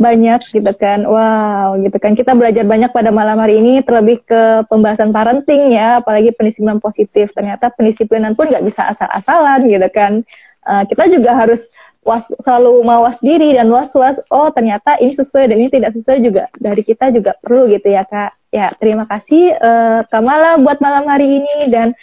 banyak 0.00 0.40
gitu 0.48 0.72
kan. 0.78 1.04
Wow, 1.04 1.76
gitu 1.82 1.98
kan. 2.00 2.16
Kita 2.16 2.32
belajar 2.32 2.64
banyak 2.64 2.94
pada 2.94 3.12
malam 3.12 3.36
hari 3.36 3.60
ini 3.60 3.84
terlebih 3.84 4.24
ke 4.24 4.64
pembahasan 4.70 5.12
parenting 5.12 5.76
ya, 5.76 6.00
apalagi 6.00 6.32
pendisiplinan 6.32 6.78
positif. 6.80 7.34
Ternyata 7.36 7.68
pendisiplinan 7.74 8.32
pun 8.32 8.48
nggak 8.48 8.64
bisa 8.64 8.88
asal-asalan 8.88 9.68
gitu 9.68 9.88
kan. 9.92 10.22
Uh, 10.64 10.86
kita 10.88 11.10
juga 11.12 11.34
harus 11.34 11.60
was, 12.04 12.24
selalu 12.42 12.82
mawas 12.84 13.16
diri 13.20 13.56
dan 13.56 13.68
was-was. 13.68 14.18
Oh, 14.32 14.48
ternyata 14.52 14.96
ini 14.98 15.14
sesuai 15.14 15.52
dan 15.52 15.56
ini 15.60 15.70
tidak 15.70 15.92
sesuai 15.96 16.18
juga 16.24 16.48
dari 16.56 16.82
kita 16.82 17.12
juga 17.12 17.36
perlu 17.40 17.68
gitu 17.70 17.88
ya, 17.92 18.04
Kak. 18.08 18.32
Ya, 18.50 18.74
terima 18.82 19.06
kasih 19.06 19.54
uh, 19.62 20.02
Kamala 20.10 20.58
buat 20.58 20.82
malam 20.82 21.06
hari 21.06 21.38
ini 21.38 21.70
dan 21.70 21.94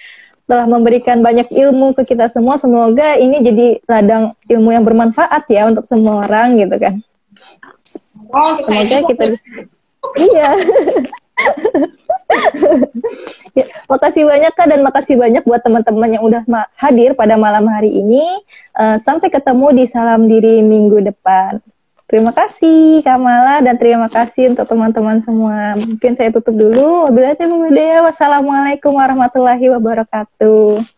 telah 0.47 0.63
memberikan 0.63 1.19
banyak 1.19 1.51
ilmu 1.51 1.91
ke 1.91 2.07
kita 2.07 2.31
semua. 2.31 2.55
Semoga 2.55 3.19
ini 3.19 3.43
jadi 3.43 3.67
ladang 3.83 4.31
ilmu 4.47 4.71
yang 4.71 4.87
bermanfaat 4.87 5.43
ya 5.51 5.67
untuk 5.67 5.83
semua 5.83 6.23
orang 6.23 6.55
gitu 6.55 6.79
kan. 6.79 7.03
Oh, 8.31 8.55
Semoga 8.63 8.87
saya 8.87 9.03
kita 9.03 9.23
bisa. 9.35 9.67
iya. 10.15 10.49
ya, 13.57 13.65
makasih 13.87 14.27
banyak 14.27 14.51
Kak 14.53 14.67
dan 14.69 14.79
makasih 14.81 15.15
banyak 15.15 15.43
buat 15.43 15.61
teman-teman 15.61 16.09
yang 16.17 16.23
udah 16.23 16.43
hadir 16.77 17.13
pada 17.13 17.35
malam 17.35 17.67
hari 17.67 17.91
ini. 17.91 18.23
Uh, 18.77 18.97
sampai 19.01 19.29
ketemu 19.29 19.73
di 19.77 19.83
Salam 19.89 20.25
Diri 20.25 20.61
minggu 20.63 21.03
depan. 21.03 21.59
Terima 22.07 22.31
kasih 22.31 23.03
Kamala 23.03 23.59
dan 23.59 23.75
terima 23.75 24.07
kasih 24.07 24.55
untuk 24.55 24.63
teman-teman 24.63 25.19
semua. 25.19 25.75
Mungkin 25.75 26.15
saya 26.15 26.31
tutup 26.31 26.55
dulu. 26.55 27.11
Wabillahi 27.11 28.07
Wassalamualaikum 28.07 28.95
warahmatullahi 28.95 29.67
wabarakatuh. 29.75 30.96